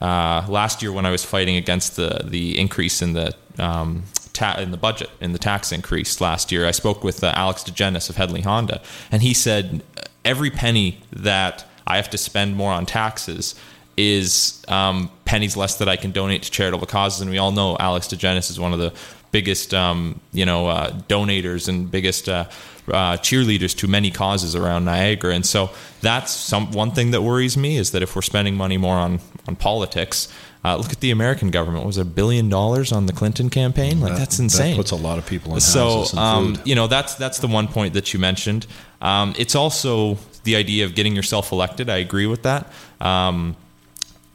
[0.00, 4.56] uh, last year when I was fighting against the the increase in the um, ta-
[4.58, 8.08] in the budget in the tax increase last year, I spoke with uh, Alex DeGenis
[8.08, 8.80] of Headley Honda,
[9.12, 9.82] and he said
[10.24, 13.54] every penny that I have to spend more on taxes
[14.00, 17.20] is um, pennies less that I can donate to charitable causes.
[17.20, 18.92] And we all know Alex DeGenis is one of the
[19.32, 22.44] biggest, um, you know, uh, donators and biggest uh,
[22.88, 25.34] uh, cheerleaders to many causes around Niagara.
[25.34, 25.70] And so
[26.00, 29.20] that's some one thing that worries me is that if we're spending money more on
[29.48, 30.28] on politics.
[30.62, 31.78] Uh, look at the American government.
[31.84, 33.98] What Was it a billion dollars on the Clinton campaign?
[33.98, 34.72] Like That- that's insane.
[34.72, 37.66] That puts a lot of people in So um, you know that's that's the one
[37.66, 38.66] point that you mentioned.
[39.00, 41.88] Um, it's also the idea of getting yourself elected.
[41.88, 42.70] I agree with that.
[43.00, 43.56] Um,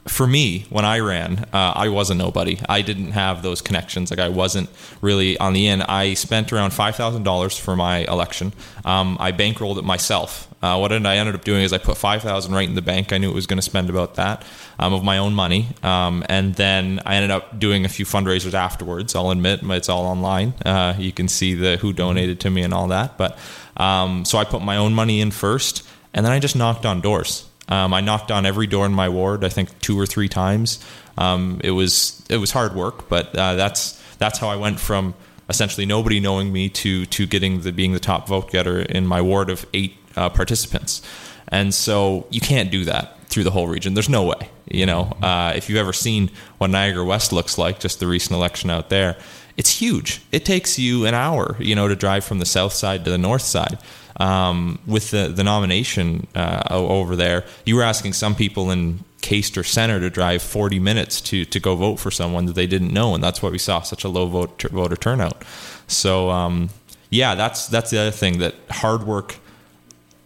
[0.08, 2.58] for me, when I ran, uh, I was a nobody.
[2.68, 4.10] I didn't have those connections.
[4.10, 4.70] Like I wasn't
[5.00, 5.82] really on the end.
[5.82, 8.52] I spent around five thousand dollars for my election.
[8.84, 10.48] Um, I bankrolled it myself.
[10.62, 13.12] Uh, what I ended up doing is I put five thousand right in the bank.
[13.12, 14.44] I knew it was going to spend about that
[14.78, 18.54] um, of my own money, um, and then I ended up doing a few fundraisers
[18.54, 19.14] afterwards.
[19.14, 20.54] I'll admit it's all online.
[20.64, 23.18] Uh, you can see the who donated to me and all that.
[23.18, 23.36] But
[23.76, 25.82] um, so I put my own money in first,
[26.14, 27.46] and then I just knocked on doors.
[27.68, 29.44] Um, I knocked on every door in my ward.
[29.44, 30.84] I think two or three times.
[31.18, 35.14] Um, it was it was hard work, but uh, that's that's how I went from
[35.48, 39.20] essentially nobody knowing me to to getting the being the top vote getter in my
[39.20, 41.02] ward of eight uh, participants.
[41.48, 43.94] And so you can't do that through the whole region.
[43.94, 44.50] There's no way.
[44.68, 48.36] You know, uh, if you've ever seen what Niagara West looks like, just the recent
[48.36, 49.16] election out there,
[49.56, 50.22] it's huge.
[50.32, 53.18] It takes you an hour, you know, to drive from the south side to the
[53.18, 53.78] north side.
[54.18, 59.66] Um, with the the nomination uh, over there, you were asking some people in Caistor
[59.66, 63.14] Centre to drive 40 minutes to to go vote for someone that they didn't know,
[63.14, 65.44] and that's why we saw such a low vote voter turnout.
[65.86, 66.70] So um,
[67.10, 69.36] yeah, that's that's the other thing that hard work.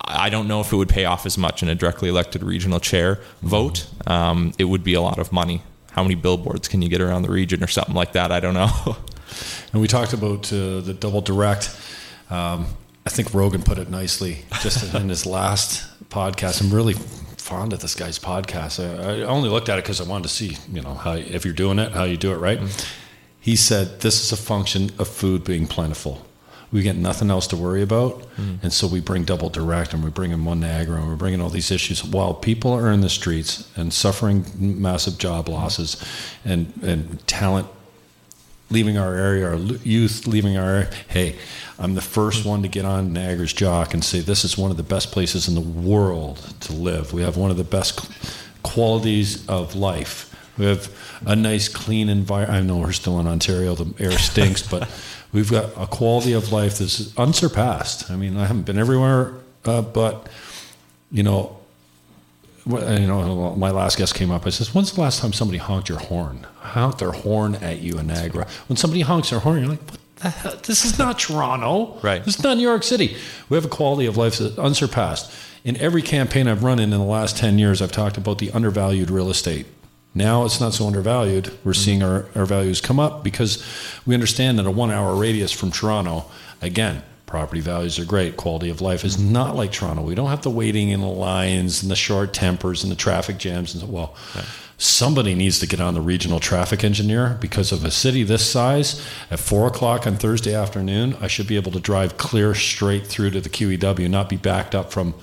[0.02, 2.81] I don't know if it would pay off as much in a directly elected regional
[2.81, 3.86] chair vote.
[4.07, 5.62] Um, it would be a lot of money.
[5.93, 8.33] How many billboards can you get around the region or something like that?
[8.33, 8.97] I don't know.
[9.73, 11.70] And we talked about uh, the double direct.
[12.31, 12.67] Um,
[13.11, 16.61] I think Rogan put it nicely just in his last podcast.
[16.61, 18.79] I'm really fond of this guy's podcast.
[18.79, 21.45] I, I only looked at it because I wanted to see, you know, how if
[21.45, 22.61] you're doing it, how you do it right.
[22.61, 22.87] Mm-hmm.
[23.41, 26.25] He said this is a function of food being plentiful.
[26.71, 28.63] We get nothing else to worry about, mm-hmm.
[28.63, 31.41] and so we bring double direct, and we bring in one Niagara, and we're bringing
[31.41, 36.49] all these issues while people are in the streets and suffering massive job losses, mm-hmm.
[36.49, 37.67] and and talent
[38.71, 40.91] leaving our area, our youth leaving our area.
[41.09, 41.37] Hey,
[41.79, 44.77] I'm the first one to get on Niagara's jock and say this is one of
[44.77, 47.13] the best places in the world to live.
[47.13, 48.09] We have one of the best
[48.63, 50.27] qualities of life.
[50.59, 50.95] We have
[51.27, 52.57] a nice, clean environment.
[52.57, 54.89] I know we're still in Ontario, the air stinks, but
[55.33, 58.11] we've got a quality of life that's unsurpassed.
[58.11, 59.35] I mean, I haven't been everywhere,
[59.65, 60.29] uh, but
[61.11, 61.60] you know,
[62.71, 64.47] you know, my last guest came up.
[64.47, 66.47] I says, "When's the last time somebody honked your horn?
[66.61, 68.47] Honked their horn at you in Niagara?
[68.69, 70.57] When somebody honks their horn, you're like, what the hell?
[70.63, 71.99] This is not Toronto.
[72.03, 72.25] Right.
[72.25, 73.17] This is not New York City.
[73.49, 75.33] We have a quality of life that's unsurpassed.
[75.65, 78.51] In every campaign I've run in in the last ten years, I've talked about the
[78.53, 79.67] undervalued real estate.
[80.15, 81.47] Now it's not so undervalued.
[81.65, 81.73] We're mm-hmm.
[81.73, 83.65] seeing our, our values come up because
[84.07, 86.25] we understand that a one hour radius from Toronto,
[86.61, 88.36] again, property values are great.
[88.36, 90.02] Quality of life is not like Toronto.
[90.02, 93.39] We don't have the waiting in the lines and the short tempers and the traffic
[93.39, 93.73] jams.
[93.73, 94.15] And so, well,
[94.76, 99.07] somebody needs to get on the regional traffic engineer because of a city this size.
[99.31, 103.31] At four o'clock on Thursday afternoon, I should be able to drive clear straight through
[103.31, 105.15] to the QEW, not be backed up from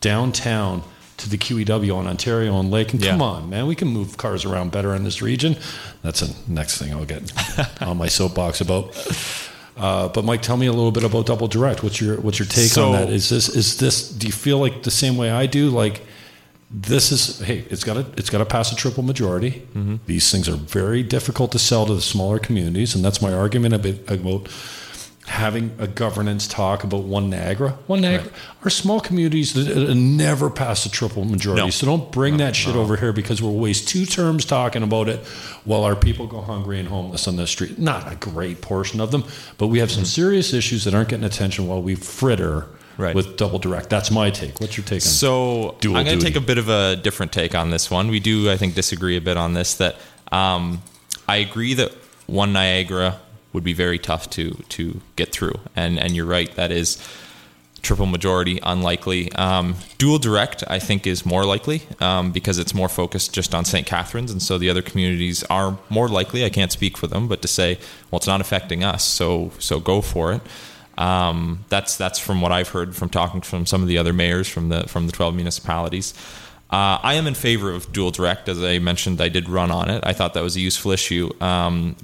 [0.00, 0.84] downtown
[1.16, 2.92] to the QEW on Ontario and Lake.
[2.92, 5.56] And come on, man, we can move cars around better in this region.
[6.02, 7.32] That's the next thing I'll get
[7.82, 8.94] on my soapbox about.
[9.78, 11.82] Uh, but Mike, tell me a little bit about Double Direct.
[11.82, 13.10] What's your what's your take So- on that?
[13.10, 14.08] Is this is this?
[14.10, 15.70] Do you feel like the same way I do?
[15.70, 16.02] Like
[16.70, 19.62] this is hey, it's got to it's got to pass a triple majority.
[19.74, 19.96] Mm-hmm.
[20.06, 23.74] These things are very difficult to sell to the smaller communities, and that's my argument
[23.74, 24.48] about, about
[25.28, 27.70] having a governance talk about one Niagara.
[27.86, 28.30] One Niagara,
[28.64, 31.62] our small communities that never pass a triple majority.
[31.62, 31.70] No.
[31.70, 35.20] So don't bring that shit over here because we'll waste two terms talking about it
[35.64, 37.78] while our people go hungry and homeless on the street.
[37.78, 39.24] Not a great portion of them,
[39.58, 42.66] but we have some serious issues that aren't getting attention while we fritter.
[42.96, 43.14] Right.
[43.14, 44.60] With double direct, that's my take.
[44.60, 47.54] What's your take on So I'm going to take a bit of a different take
[47.54, 48.08] on this one.
[48.08, 49.74] We do, I think, disagree a bit on this.
[49.74, 49.94] That
[50.32, 50.82] um,
[51.28, 51.92] I agree that
[52.26, 53.20] one Niagara
[53.52, 56.54] would be very tough to to get through, and and you're right.
[56.56, 56.98] That is
[57.82, 59.32] triple majority unlikely.
[59.32, 63.64] Um, dual direct, I think, is more likely um, because it's more focused just on
[63.64, 63.86] St.
[63.86, 66.44] Catharines, and so the other communities are more likely.
[66.44, 67.78] I can't speak for them, but to say,
[68.10, 70.42] well, it's not affecting us, so so go for it.
[70.98, 74.48] Um, that's that's from what I've heard from talking from some of the other mayors
[74.48, 76.14] from the from the 12 municipalities.
[76.70, 79.22] Uh, I am in favor of dual direct, as I mentioned.
[79.22, 80.04] I did run on it.
[80.04, 81.30] I thought that was a useful issue.
[81.40, 81.96] Um,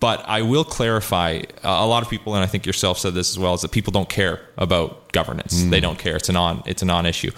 [0.00, 3.38] but I will clarify a lot of people, and I think yourself said this as
[3.38, 5.62] well, is that people don't care about governance.
[5.62, 5.70] Mm.
[5.70, 6.16] They don't care.
[6.16, 7.30] It's a non it's a non issue.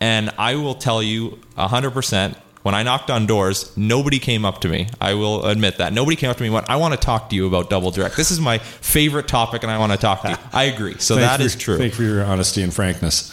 [0.00, 2.36] And I will tell you hundred percent.
[2.62, 4.88] When I knocked on doors, nobody came up to me.
[5.00, 6.48] I will admit that nobody came up to me.
[6.48, 8.16] and went, I want to talk to you about double direct.
[8.16, 10.36] This is my favorite topic, and I want to talk to you.
[10.52, 10.96] I agree.
[10.98, 11.78] So that is true.
[11.78, 13.32] Thank you for your honesty and frankness.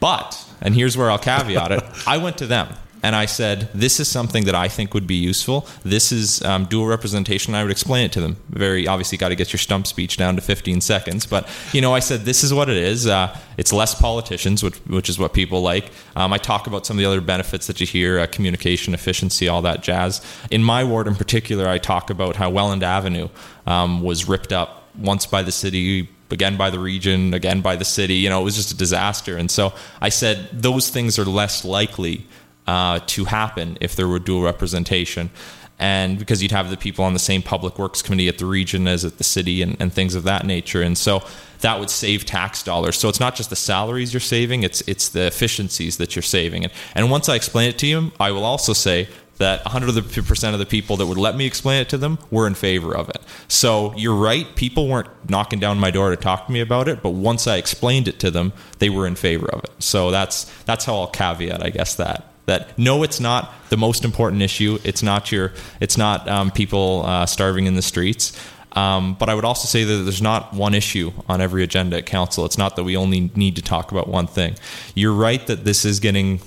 [0.00, 2.68] But, and here's where I'll caveat it I went to them
[3.02, 5.66] and I said, This is something that I think would be useful.
[5.82, 7.54] This is um, dual representation.
[7.54, 8.36] I would explain it to them.
[8.48, 11.26] Very obviously, got to get your stump speech down to 15 seconds.
[11.26, 13.06] But, you know, I said, This is what it is.
[13.06, 15.90] Uh, it's less politicians, which, which is what people like.
[16.14, 19.48] Um, I talk about some of the other benefits that you hear uh, communication, efficiency,
[19.48, 20.24] all that jazz.
[20.50, 23.28] In my ward in particular, I talk about how Welland Avenue
[23.66, 27.84] um, was ripped up once by the city again by the region, again by the
[27.84, 28.14] city.
[28.14, 29.36] You know, it was just a disaster.
[29.36, 32.26] And so I said those things are less likely
[32.66, 35.30] uh, to happen if there were dual representation.
[35.78, 38.86] And because you'd have the people on the same public works committee at the region
[38.86, 40.80] as at the city and, and things of that nature.
[40.80, 41.24] And so
[41.60, 42.96] that would save tax dollars.
[42.96, 46.64] So it's not just the salaries you're saving, it's it's the efficiencies that you're saving.
[46.64, 49.08] And, and once I explain it to you, I will also say
[49.38, 52.54] that 100% of the people that would let me explain it to them were in
[52.54, 53.18] favor of it.
[53.48, 57.02] So you're right, people weren't knocking down my door to talk to me about it,
[57.02, 59.70] but once I explained it to them, they were in favor of it.
[59.80, 64.04] So that's that's how I'll caveat, I guess that that no, it's not the most
[64.04, 64.78] important issue.
[64.84, 68.38] It's not your it's not um, people uh, starving in the streets.
[68.74, 72.06] Um, but I would also say that there's not one issue on every agenda at
[72.06, 72.46] council.
[72.46, 74.56] It's not that we only need to talk about one thing.
[74.94, 76.40] You're right that this is getting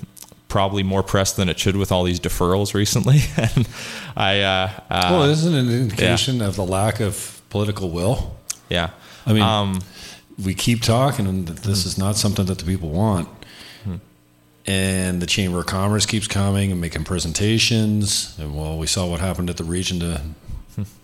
[0.48, 3.20] probably more press than it should with all these deferrals recently.
[3.38, 3.68] and
[4.16, 8.36] I, uh, uh, well, isn't an indication of the lack of political will?
[8.70, 8.90] Yeah.
[9.26, 9.82] I mean, Um,
[10.44, 13.28] we keep talking, and this is not something that the people want.
[14.68, 18.36] And the Chamber of Commerce keeps coming and making presentations.
[18.40, 20.22] And well, we saw what happened at the region to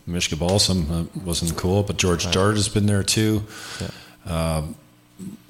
[0.07, 0.91] Mishka Balsom.
[0.91, 3.43] Uh, wasn't cool, but George Darte has been there too.
[4.25, 4.75] Um,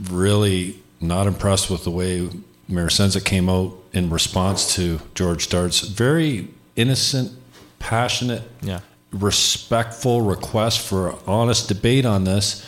[0.09, 2.29] really not impressed with the way
[2.67, 7.31] Mayor Sendzik came out in response to George Darte's very innocent,
[7.79, 8.79] passionate, Yeah.
[9.11, 12.63] respectful request for honest debate on this.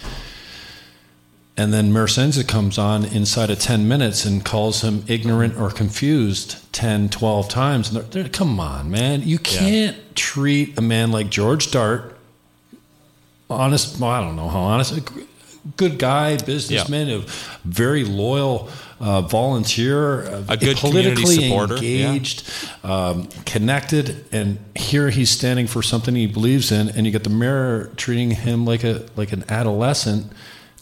[1.56, 5.70] And then Mayor Sendzik comes on inside of 10 minutes and calls him ignorant or
[5.70, 7.90] confused 10, 12 times.
[7.90, 9.22] And they're, they're, come on, man.
[9.22, 12.12] You can't treat a man like George Darte,
[13.50, 15.00] honest, well, I don't know how honest,
[15.78, 17.20] good guy, businessman, a
[17.64, 22.08] very loyal uh, volunteer, uh, A good politically supporter, yeah.
[22.08, 22.50] engaged,
[22.84, 27.30] um, connected, and here he's standing for something he believes in, and you get the
[27.30, 30.32] mayor treating him like a like an adolescent,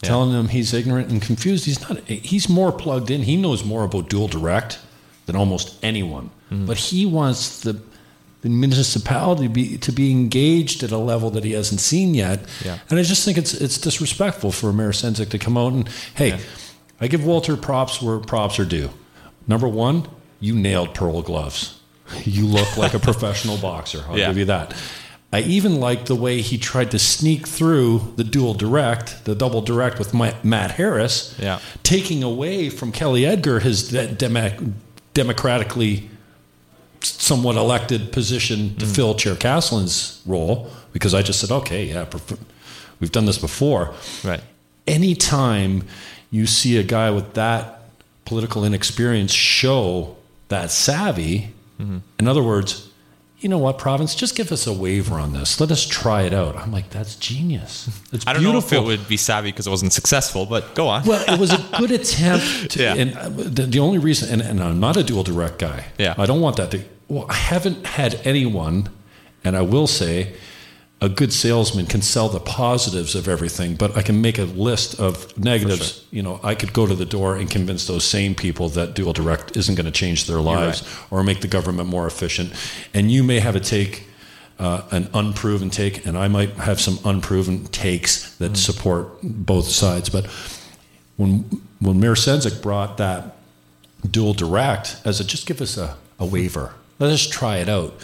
[0.02, 1.64] telling him he's ignorant and confused.
[1.64, 1.98] He's not.
[2.08, 3.22] He's more plugged in.
[3.22, 4.78] He knows more about dual direct
[5.26, 6.66] than almost anyone, Mm-hmm.
[6.66, 7.80] but he wants the
[8.42, 12.40] the municipality to be, to be engaged at a level that he hasn't seen yet.
[12.64, 12.78] Yeah.
[12.90, 16.40] And I just think it's it's disrespectful for Mayor Sendzik to come out and hey,
[17.00, 18.90] I give Walter props where props are due.
[19.46, 20.08] Number one,
[20.40, 21.78] you nailed pearl gloves.
[22.24, 24.04] You look like a professional boxer.
[24.08, 24.26] I'll Yeah.
[24.28, 24.74] give you that.
[25.32, 29.62] I even like the way he tried to sneak through the dual direct, the double
[29.62, 31.58] direct with my, Matt Harris, Yeah.
[31.82, 34.74] taking away from Kelly Edgar his de- demo-
[35.14, 36.10] democratically
[37.00, 38.92] somewhat elected position to hmm.
[38.92, 42.04] fill Chair Caslin's role because I just said, okay, yeah,
[43.00, 43.94] we've done this before.
[44.22, 44.40] Right.
[44.86, 45.84] Anytime
[46.30, 47.80] you see a guy with that
[48.26, 50.16] political inexperience show
[50.48, 51.98] that savvy, mm-hmm.
[52.18, 52.88] in other words,
[53.42, 55.60] you know what, province, just give us a waiver on this.
[55.60, 56.56] Let us try it out.
[56.56, 57.88] I'm like, that's genius.
[58.12, 58.70] It's I don't beautiful.
[58.70, 61.04] know if it would be savvy because it wasn't successful, but go on.
[61.04, 62.70] Well, it was a good attempt.
[62.72, 62.94] To, Yeah.
[62.94, 65.86] And uh, the, the only reason, and, and I'm not a dual direct guy.
[65.98, 66.14] Yeah.
[66.16, 66.84] I don't want that to.
[67.08, 68.88] Well, I haven't had anyone,
[69.44, 70.34] and I will say,
[71.02, 75.00] a good salesman can sell the positives of everything, but I can make a list
[75.00, 76.06] of negatives.
[76.12, 79.12] You know, I could go to the door and convince those same people that dual
[79.12, 82.52] direct isn't going to change their lives or make the government more efficient.
[82.94, 84.06] And you may have a take.
[84.58, 90.08] Uh, an unproven take, and I might have some unproven takes that support both sides.
[90.08, 90.26] But
[91.16, 91.38] when
[91.80, 93.38] when Mayor Sendzik brought that
[94.08, 97.94] dual direct as a just give us a, a waiver, let us try it out.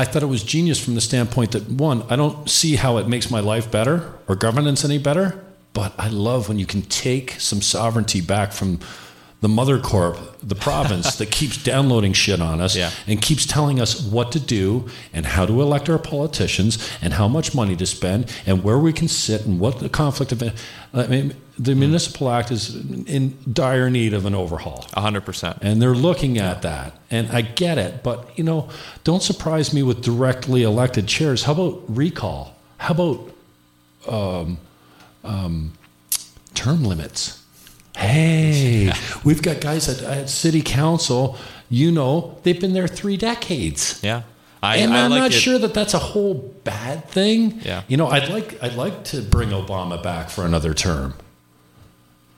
[0.00, 3.06] I thought it was genius from the standpoint that one, I don't see how it
[3.06, 7.32] makes my life better or governance any better, but I love when you can take
[7.32, 8.80] some sovereignty back from
[9.40, 12.90] the mother corp, the province that keeps downloading shit on us Yeah.
[13.06, 17.26] and keeps telling us what to do and how to elect our politicians and how
[17.28, 20.42] much money to spend and where we can sit and what the conflict of
[20.92, 22.74] I mean the municipal act is
[23.06, 24.84] in dire need of an overhaul.
[24.94, 25.58] 100%.
[25.60, 26.98] And they're looking at that.
[27.10, 28.70] And I get it, but you know,
[29.04, 31.44] don't surprise me with directly elected chairs.
[31.44, 32.56] How about recall?
[32.78, 33.30] How about
[34.08, 34.58] um,
[35.22, 35.72] um,
[36.54, 37.39] term limits?
[37.96, 38.92] Hey,
[39.24, 41.36] we've got guys at, at city council.
[41.68, 44.00] You know, they've been there three decades.
[44.02, 44.22] Yeah.
[44.62, 45.34] I, and I I'm like not it.
[45.34, 47.60] sure that that's a whole bad thing.
[47.62, 47.82] Yeah.
[47.88, 51.14] You know, I'd like I'd like to bring Obama back for another term.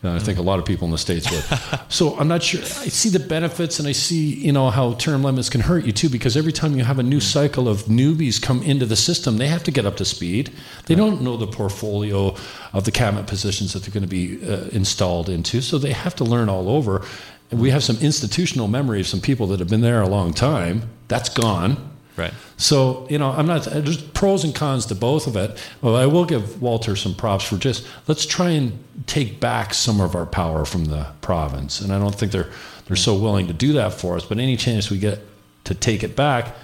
[0.04, 1.44] I think a lot of people in the states would.
[1.88, 2.60] so I'm not sure.
[2.60, 5.92] I see the benefits, and I see you know how term limits can hurt you
[5.92, 9.36] too, because every time you have a new cycle of newbies come into the system,
[9.36, 10.50] they have to get up to speed.
[10.86, 12.34] They don't know the portfolio
[12.72, 16.16] of the cabinet positions that they're going to be uh, installed into, so they have
[16.16, 17.04] to learn all over.
[17.52, 20.32] And we have some institutional memory of some people that have been there a long
[20.32, 20.90] time.
[21.06, 21.90] That's gone.
[22.16, 22.34] Right.
[22.56, 23.64] So you know, I'm not.
[23.64, 25.58] There's pros and cons to both of it.
[25.80, 30.00] Well, I will give Walter some props for just let's try and take back some
[30.00, 32.50] of our power from the province, and I don't think they're
[32.86, 34.24] they're so willing to do that for us.
[34.24, 35.20] But any chance we get
[35.64, 36.54] to take it back,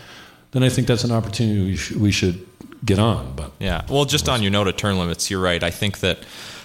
[0.50, 2.46] then I think that's an opportunity we, sh- we should
[2.84, 3.34] get on.
[3.34, 3.84] But Yeah.
[3.88, 5.62] Well, just on your note of term limits, you're right.
[5.62, 6.24] I think that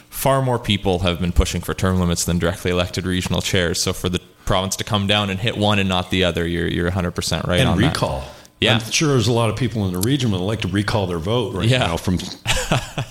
[0.10, 3.82] far more people have been pushing for term limits than directly elected regional chairs.
[3.82, 6.68] So for the province to come down and hit one and not the other, you're
[6.68, 7.96] you're 100% right and on that.
[8.64, 8.76] Yeah.
[8.76, 11.20] I'm sure there's a lot of people in the region would like to recall their
[11.20, 11.80] vote right Yeah.
[11.80, 12.18] now from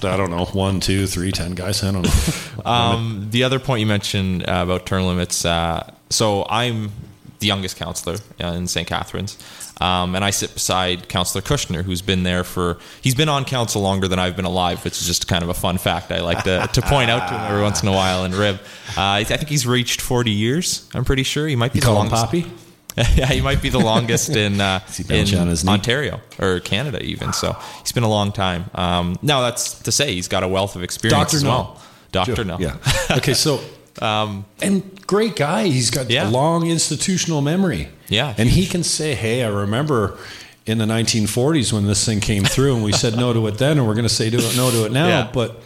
[0.05, 1.83] I don't know one, two, three, ten guys.
[1.85, 2.11] I don't know.
[2.65, 5.45] Um, the other point you mentioned uh, about term limits.
[5.45, 6.93] Uh, so I'm
[7.41, 8.87] the youngest counselor uh, in St.
[8.87, 9.37] Catharines,
[9.81, 12.79] um, and I sit beside Councillor Kushner, who's been there for.
[13.01, 15.55] He's been on council longer than I've been alive, which is just kind of a
[15.55, 18.25] fun fact I like to, to point out to him every once in a while.
[18.25, 18.57] And Rib,
[18.97, 20.89] uh, I think he's reached 40 years.
[20.95, 22.25] I'm pretty sure he might be You the longest.
[22.25, 22.47] Poppy?
[23.15, 25.69] yeah, he might be the longest in uh, he belching on his in?
[25.69, 27.33] Ontario or Canada, even.
[27.33, 28.71] So he's been a long time.
[28.75, 31.49] Um, now that's to say he's got a wealth of experience Doctor as no.
[31.51, 31.83] well.
[32.13, 32.59] Doctor no.
[32.59, 32.77] Yeah.
[33.11, 33.61] Okay, so
[34.01, 35.65] Um, and great guy.
[35.65, 36.27] He's got Yeah.
[36.27, 37.91] a long institutional memory.
[38.09, 38.35] Yeah.
[38.39, 40.17] And he can say, "Hey, I remember
[40.65, 43.77] in the 1940s when this thing came through, and we said no to it then,
[43.77, 45.31] and we're going to say no to it now." Yeah.
[45.31, 45.61] But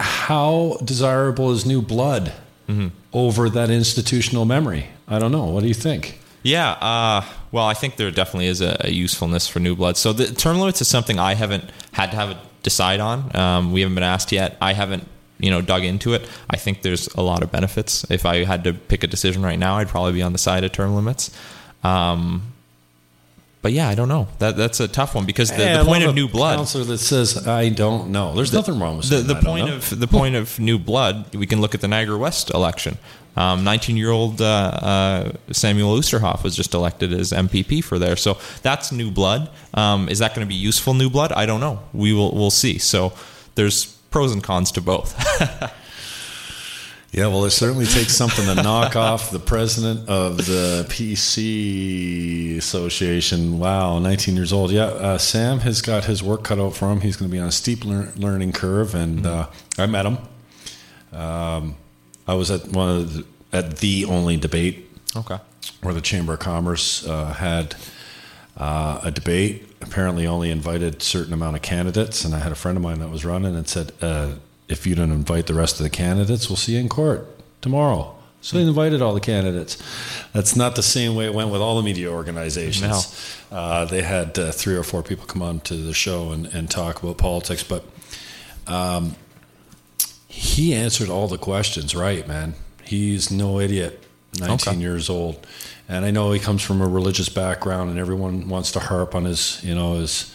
[0.00, 2.32] how desirable is new blood
[2.68, 2.88] Mm-hmm.
[3.12, 4.88] Over that institutional memory?
[5.06, 5.46] I don't know.
[5.46, 6.20] What do you think?
[6.42, 9.96] Yeah, uh, well, I think there definitely is a, a usefulness for new blood.
[9.96, 13.34] So the term limits is something I haven't had to have a decide on.
[13.36, 14.56] Um, we haven't been asked yet.
[14.60, 15.06] I haven't,
[15.38, 16.28] you know, dug into it.
[16.50, 18.08] I think there's a lot of benefits.
[18.10, 20.64] If I had to pick a decision right now, I'd probably be on the side
[20.64, 21.30] of term limits.
[21.82, 22.52] Um,
[23.62, 24.28] but yeah, I don't know.
[24.38, 26.56] That that's a tough one because the, Hey, the point of new blood.
[26.56, 29.44] counselor that says, "I don't know." There's nothing wrong with the, saying, the "I don't
[29.52, 31.34] point know." of the point of new blood.
[31.34, 32.98] We can look at the Niagara West election.
[33.36, 39.10] Nineteen-year-old uh, uh, Samuel Oosterhoff was just elected as MPP for there, so that's new
[39.12, 39.48] blood.
[39.74, 41.30] Um, is that going to be useful new blood?
[41.32, 41.80] I don't know.
[41.92, 42.78] We will we'll see.
[42.78, 43.12] So
[43.54, 45.14] there's pros and cons to both.
[47.10, 53.58] Yeah, well, it certainly takes something to knock off the president of the PC Association.
[53.58, 54.70] Wow, 19 years old.
[54.70, 57.00] Yeah, uh, Sam has got his work cut out for him.
[57.00, 60.18] He's going to be on a steep lear- learning curve, and uh, I met him.
[61.18, 61.76] Um,
[62.26, 65.38] I was at one of the, at the only debate okay.
[65.80, 67.74] where the Chamber of Commerce uh, had
[68.58, 69.64] uh, a debate.
[69.80, 73.08] Apparently, only invited certain amount of candidates, and I had a friend of mine that
[73.08, 74.32] was running and said, uh,
[74.68, 77.26] "If you don't invite the rest of the candidates, we'll see you in court
[77.60, 79.76] tomorrow." So they invited all the candidates.
[80.32, 83.36] That's not the same way it went with all the media organizations.
[83.50, 86.70] Uh, they had uh, three or four people come on to the show and, and
[86.70, 87.84] talk about politics, but
[88.68, 89.16] um,
[90.28, 92.54] he answered all the questions right, man.
[92.84, 94.04] He's no idiot.
[94.38, 94.80] 19 Okay.
[94.80, 95.44] years old.
[95.88, 99.24] And I know he comes from a religious background, and everyone wants to harp on
[99.24, 100.32] his, you know, his.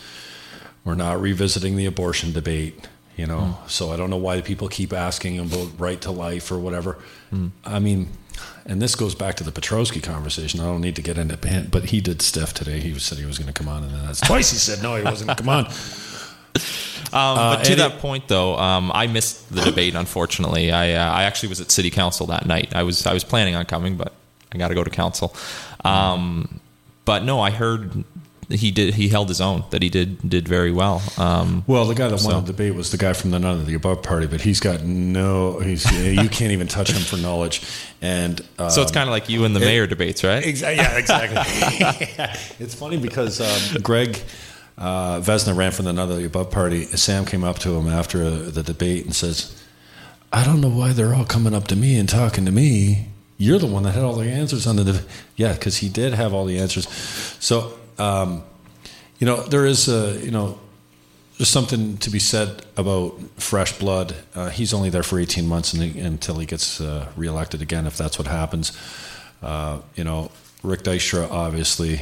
[0.83, 3.57] We're not revisiting the abortion debate, you know.
[3.67, 6.97] So I don't know why people keep asking about right to life or whatever.
[7.65, 8.09] I mean,
[8.65, 10.59] and this goes back to the Petrosky conversation.
[10.59, 12.79] I don't need to get into it, but he did stuff today.
[12.79, 14.95] He said he was going to come on, and then that's twice he said no,
[14.95, 15.67] he wasn't going to come on.
[17.11, 19.93] Um, Uh, but to Eddie- that point, though, um, I missed the debate.
[19.93, 22.73] Unfortunately, I uh, I actually was at city council that night.
[22.75, 24.13] I was I was planning on coming, but
[24.51, 25.35] I got to go to council.
[25.85, 26.59] Um,
[27.05, 28.03] but no, I heard
[28.49, 29.63] he did he held his own.
[29.71, 31.01] That he did did very well.
[31.17, 33.55] Um, Well, the guy that So- won the debate was the guy from the None
[33.59, 35.59] of the Above party, but he's got no.
[35.59, 37.61] He's you can't even touch him for knowledge,
[38.01, 40.43] and um, so it's kind of like you and the it- mayor debates, right?
[40.43, 41.39] Exa- yeah, exactly.
[42.59, 44.19] it's funny because um, Greg
[44.77, 46.85] uh, Vezina ran from the None of the Above party.
[46.85, 49.53] Sam came up to him after uh, the debate and says,
[50.31, 53.09] "I don't know why they're all coming up to me and talking to me.
[53.37, 55.05] You're the one that had all the answers on the deb-"
[55.35, 56.87] yeah, because he did have all the answers.
[57.39, 58.43] So." Um,
[59.19, 60.59] you know, there is a, you know,
[61.37, 64.15] there's something to be said about fresh blood.
[64.35, 68.19] Uh, he's only there for 18 months until he gets uh, reelected again, if that's
[68.19, 68.77] what happens.
[69.41, 70.31] Uh, you know,
[70.61, 72.01] Rick Dykstra obviously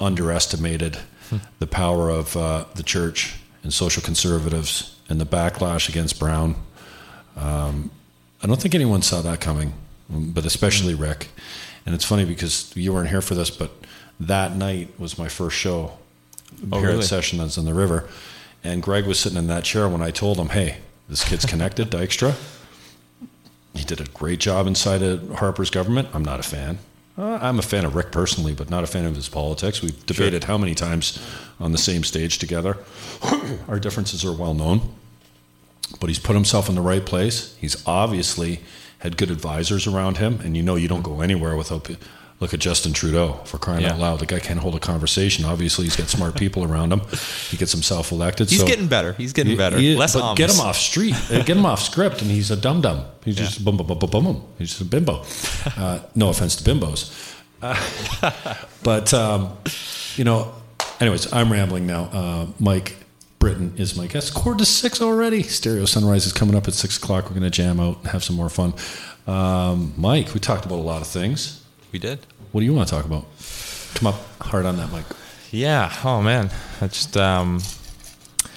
[0.00, 0.98] underestimated
[1.58, 6.54] the power of uh, the church and social conservatives and the backlash against Brown.
[7.36, 7.90] Um,
[8.42, 9.72] I don't think anyone saw that coming,
[10.08, 11.28] but especially Rick.
[11.84, 13.70] And it's funny because you weren't here for this, but
[14.20, 15.92] that night was my first show
[16.72, 17.00] Oh, here really?
[17.00, 18.08] at Session that's in the river.
[18.64, 21.90] And Greg was sitting in that chair when I told him, hey, this kid's connected,
[21.90, 22.34] Dykstra.
[23.74, 26.08] He did a great job inside of Harper's government.
[26.12, 26.78] I'm not a fan.
[27.16, 29.82] Uh, I'm a fan of Rick personally, but not a fan of his politics.
[29.82, 31.24] We've debated how many times
[31.60, 32.78] on the same stage together.
[33.68, 34.94] Our differences are well known.
[36.00, 37.56] But he's put himself in the right place.
[37.60, 38.60] He's obviously
[39.00, 41.88] had good advisors around him, and you know you don't go anywhere without.
[42.40, 43.94] Look at Justin Trudeau for crying Yeah.
[43.94, 44.20] out loud.
[44.20, 45.44] The guy can't hold a conversation.
[45.44, 47.00] Obviously, he's got smart people around him.
[47.50, 48.48] He gets himself elected.
[48.48, 49.14] He's so getting better.
[49.14, 49.76] He's getting better.
[49.76, 51.16] he- Less but get him off street.
[51.32, 53.04] Uh, get him off script, and he's a dum dum.
[53.24, 54.24] He's just bum bum bum bum bum.
[54.24, 54.42] bum.
[54.58, 55.24] He's just a bimbo.
[55.76, 57.10] Uh, no offense to bimbos,
[57.60, 57.74] uh,
[58.82, 59.56] but um,
[60.16, 60.52] you know.
[61.00, 62.04] Anyways, I'm rambling now.
[62.12, 62.96] Uh, Mike
[63.38, 64.34] Britton is my guest.
[64.34, 65.42] Quarter to six already.
[65.44, 67.24] Stereo Sunrise is coming up at six o'clock.
[67.24, 68.74] We're going to jam out and have some more fun.
[69.28, 71.57] Um, Mike, we talked about a lot of things.
[71.92, 72.20] We did.
[72.52, 73.26] What do you want to talk about?
[73.94, 75.06] Come up hard on that, Mike.
[75.50, 75.92] Yeah.
[76.04, 76.50] Oh man.
[76.80, 77.60] I just um.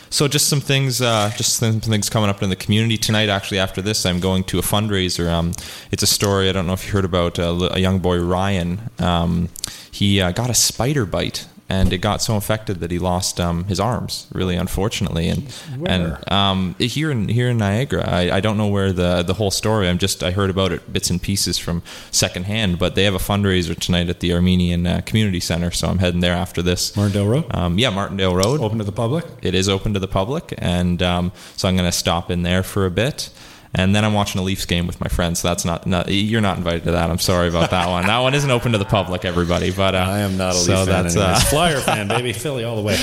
[0.10, 3.30] So just some things, uh, just some things coming up in the community tonight.
[3.30, 5.32] Actually, after this, I'm going to a fundraiser.
[5.32, 5.54] Um,
[5.90, 8.90] it's a story I don't know if you heard about uh, a young boy Ryan.
[9.00, 9.48] Um,
[9.90, 13.64] he uh, got a spider bite, and it got so infected that he lost um,
[13.66, 14.28] his arms.
[14.34, 15.92] Really, unfortunately, and Where?
[15.92, 19.52] and um, here in here in Niagara, I, I don't know where the the whole
[19.52, 19.88] story.
[19.88, 22.78] I'm just I heard about it bits and pieces from secondhand.
[22.78, 26.20] But they have a fundraiser tonight at the Armenian uh, Community Center, so I'm heading
[26.20, 26.96] there after this.
[26.98, 27.46] Martindale Road.
[27.52, 28.60] Um, yeah, Martindale Road.
[28.60, 29.26] Open to the public.
[29.42, 32.64] It is open to the public, and um, so I'm going to stop in there
[32.64, 33.30] for a bit.
[33.74, 35.40] And then I'm watching a Leafs game with my friends.
[35.40, 37.10] So that's not, not you're not invited to that.
[37.10, 38.06] I'm sorry about that one.
[38.06, 39.72] That one isn't open to the public, everybody.
[39.72, 41.04] But uh, I am not a Leaf so fan.
[41.04, 41.38] that's, anyways.
[41.38, 42.34] uh, Flyer fan, baby.
[42.34, 42.98] Philly all the way.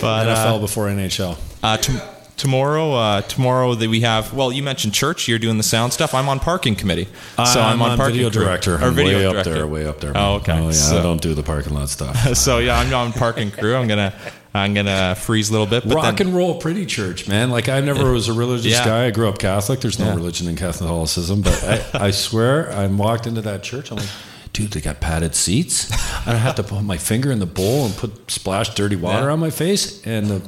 [0.00, 1.38] But, NFL uh, before NHL.
[1.62, 1.92] Uh, t-
[2.36, 4.32] tomorrow, uh, tomorrow that we have.
[4.32, 5.28] Well, you mentioned church.
[5.28, 6.14] You're doing the sound stuff.
[6.14, 7.06] I'm on parking committee,
[7.36, 8.44] so I'm, on, parking video crew.
[8.44, 8.74] director.
[8.76, 9.50] Or I'm video way director.
[9.50, 10.12] up there, way up there.
[10.14, 10.58] Oh, okay.
[10.58, 12.34] Oh, yeah, So- I don't do the parking lot stuff.
[12.36, 13.76] so yeah, I'm on parking crew.
[13.76, 14.14] I'm gonna
[14.54, 15.88] I'm gonna freeze a little bit.
[15.88, 17.50] But Rock then, and roll, pretty church, man.
[17.50, 18.84] Like I never was a religious Yeah.
[18.84, 19.06] guy.
[19.06, 19.80] I grew up Catholic.
[19.80, 20.14] There's no Yeah.
[20.14, 21.64] religion in Catholicism, but
[21.94, 23.90] I, I swear, I walked into that church.
[23.90, 24.08] I'm like,
[24.52, 25.90] dude, they got padded seats.
[26.26, 29.30] I don't have to put my finger in the bowl and put splash dirty water
[29.30, 30.02] on my face.
[30.04, 30.42] And the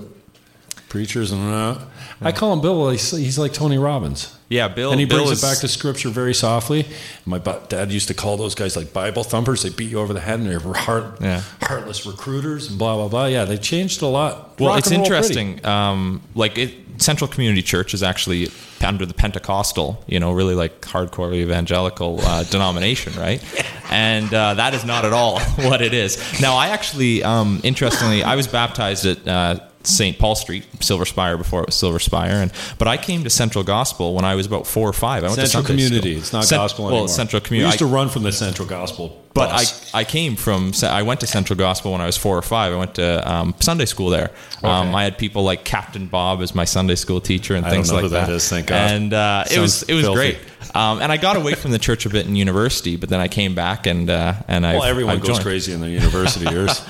[0.94, 1.76] preachers and uh,
[2.20, 2.88] I call him Bill.
[2.90, 4.32] He's, he's like Tony Robbins.
[4.48, 4.92] yeah, Bill.
[4.92, 6.86] and he Bill brings is, it back to scripture very softly.
[7.26, 9.64] My bu- dad used to call those guys like Bible thumpers.
[9.64, 11.42] They beat you over the head and they're heart, Yeah.
[11.62, 13.24] heartless recruiters and blah blah blah.
[13.26, 14.60] Yeah, they changed a lot.
[14.60, 15.40] Well, Rock it's and roll pretty.
[15.40, 15.66] interesting.
[15.66, 18.50] Um, like it, Central Community Church is actually
[18.86, 23.42] under the Pentecostal, you know, really like hardcore evangelical uh, denomination, right?
[23.90, 26.16] And uh, that is not at all what it is.
[26.40, 29.26] Now, I actually, um, interestingly, I was baptized at.
[29.26, 30.18] Uh, St.
[30.18, 33.64] Paul Street, Silver Spire, before it was Silver Spire, and but I came to Central
[33.64, 35.24] Gospel when I was about four or five.
[35.24, 36.12] I went Central to Sunday Community.
[36.14, 36.22] School.
[36.22, 37.08] It's not Cent- gospel well, anymore.
[37.08, 37.68] Central We Community.
[37.68, 39.23] used to run from the Central Gospel.
[39.34, 39.50] But.
[39.94, 42.72] I, I came from I went to Central Gospel when I was four or five.
[42.72, 44.30] I went to um, Sunday school there.
[44.62, 47.76] Um, I had people like Captain Bob as my Sunday school teacher and I don't
[47.78, 48.90] things know like who that is, thank God.
[48.90, 50.16] And uh, it was it was filthy.
[50.16, 50.38] great.
[50.74, 53.28] Um, and I got away from the church a bit in university, but then I
[53.28, 55.42] came back and uh, and I Well, everyone I goes joined.
[55.42, 56.80] crazy in the university years.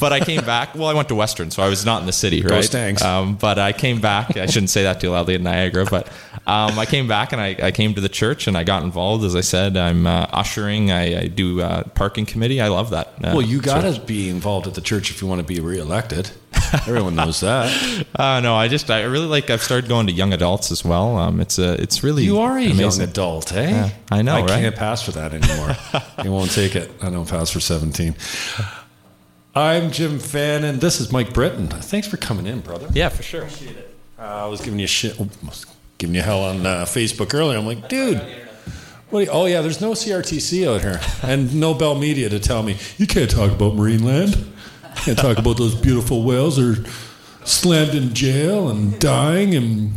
[0.00, 0.74] but I came back.
[0.74, 2.60] Well, I went to Western, so I was not in the city, Go?
[2.62, 3.02] Stangs.
[3.02, 4.36] Um, but I came back.
[4.38, 6.08] I shouldn't say that too loudly at Niagara, but
[6.46, 9.24] um, I came back and I, I came to the church and I got involved.
[9.24, 10.90] As I said, I'm uh, ushering.
[10.90, 12.60] I, I do uh, parking committee.
[12.60, 13.08] I love that.
[13.18, 15.60] Uh, well, you got to be involved at the church if you want to be
[15.60, 16.30] reelected.
[16.86, 17.70] Everyone knows that.
[18.16, 19.50] Uh, no, I just I really like.
[19.50, 21.16] I've started going to young adults as well.
[21.16, 23.00] Um, it's a it's really You are a amazing.
[23.00, 23.70] young adult, eh?
[23.70, 24.48] Yeah, I know, I right?
[24.48, 25.76] can't pass for that anymore.
[26.24, 26.92] you won't take it.
[27.02, 28.14] I don't pass for 17.
[29.56, 30.78] I'm Jim Fannin.
[30.78, 31.66] This is Mike Britton.
[31.68, 32.88] Thanks for coming in, brother.
[32.92, 33.48] Yeah, for sure.
[34.16, 35.66] Uh, I was giving you shit, was
[35.98, 37.58] giving you hell on uh, Facebook earlier.
[37.58, 38.20] I'm like, dude,
[39.12, 42.76] you- oh yeah, there's no CRTC out here, and no Bell Media to tell me
[42.98, 44.36] you can't talk about Marineland.
[44.36, 46.84] You can't talk about those beautiful whales are
[47.44, 49.92] slammed in jail and dying, and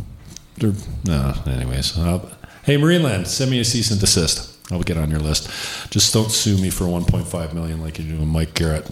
[0.57, 0.73] they're
[1.05, 1.33] no.
[1.45, 2.19] Anyways, uh,
[2.63, 4.53] hey Marineland, send me a cease and desist.
[4.71, 5.49] I'll get on your list.
[5.91, 8.85] Just don't sue me for 1.5 million like you do with Mike Garrett.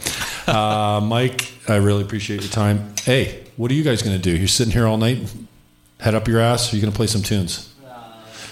[0.47, 2.93] Uh, Mike, I really appreciate your time.
[3.03, 4.37] Hey, what are you guys going to do?
[4.37, 5.17] You're sitting here all night,
[5.99, 6.67] head up your ass.
[6.67, 7.71] Or are you going to play some tunes?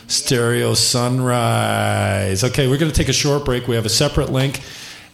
[0.07, 2.43] Stereo Sunrise.
[2.43, 3.67] Okay, we're going to take a short break.
[3.67, 4.59] We have a separate link,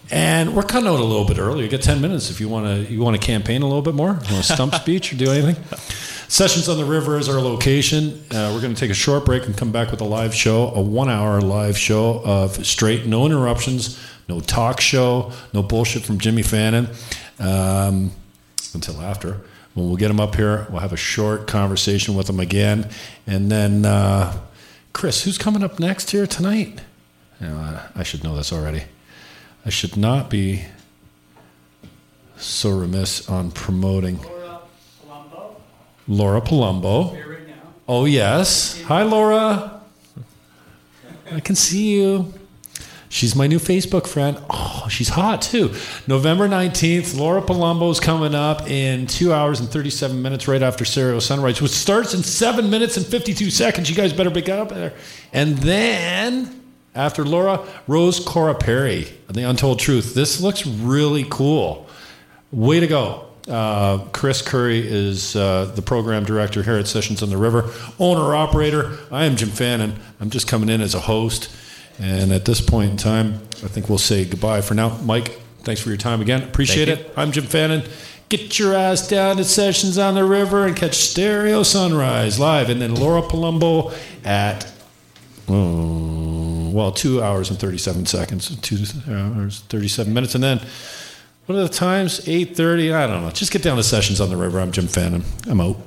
[0.09, 1.63] and we're cutting out a little bit early.
[1.63, 2.91] You get ten minutes if you want to.
[2.91, 4.09] You want to campaign a little bit more.
[4.09, 5.63] You want to stump speech or do anything?
[6.27, 8.23] Sessions on the River is our location.
[8.31, 10.69] Uh, we're going to take a short break and come back with a live show,
[10.75, 16.43] a one-hour live show of straight, no interruptions, no talk show, no bullshit from Jimmy
[16.43, 16.87] Fannin
[17.39, 18.11] um,
[18.75, 19.41] until after.
[19.79, 22.89] When we'll get him up here, we'll have a short conversation with him again,
[23.25, 24.37] and then uh,
[24.91, 26.81] Chris, who's coming up next here tonight?
[27.39, 28.83] You know, I, I should know this already.
[29.65, 30.65] I should not be
[32.35, 34.19] so remiss on promoting.
[34.19, 34.59] Laura
[35.07, 35.55] Palumbo.
[36.09, 37.13] Laura Palumbo.
[37.13, 37.55] Right
[37.87, 38.81] oh, yes.
[38.81, 39.79] Hi, Laura.
[41.31, 42.33] I can see you.
[43.09, 44.37] She's my new Facebook friend.
[44.51, 45.73] Oh, she's hot too.
[46.05, 51.17] November 19th, Laura Palumbo's coming up in two hours and 37 minutes right after Stereo
[51.19, 53.89] Sunrise, which starts in seven minutes and 52 seconds.
[53.89, 54.93] You guys better be up there.
[55.33, 56.61] And then
[56.93, 60.13] after Laura, Rose Cora Perry, The Untold Truth.
[60.13, 61.87] This looks really cool.
[62.51, 63.25] Way to go.
[63.47, 68.35] Uh, Chris Curry is uh, the program director here at Sessions on the River, owner
[68.35, 68.99] operator.
[69.11, 69.95] I am Jim Fannin.
[70.19, 71.49] I'm just coming in as a host.
[71.99, 74.97] And at this point in time, I think we'll say goodbye for now.
[75.03, 76.43] Mike, thanks for your time again.
[76.43, 77.13] Appreciate Thank it.
[77.17, 77.83] I'm Jim Fannin.
[78.29, 82.69] Get your ass down to Sessions on the River and catch Stereo Sunrise live.
[82.69, 84.71] And then Laura Palumbo at,
[85.47, 90.35] oh, well, two hours and 37 seconds, two hours, 37 minutes.
[90.35, 90.61] And then
[91.47, 92.19] what are the times?
[92.21, 92.93] 8.30?
[92.93, 93.31] I don't know.
[93.31, 94.59] Just get down to Sessions on the River.
[94.59, 95.23] I'm Jim Fannin.
[95.47, 95.77] I'm out.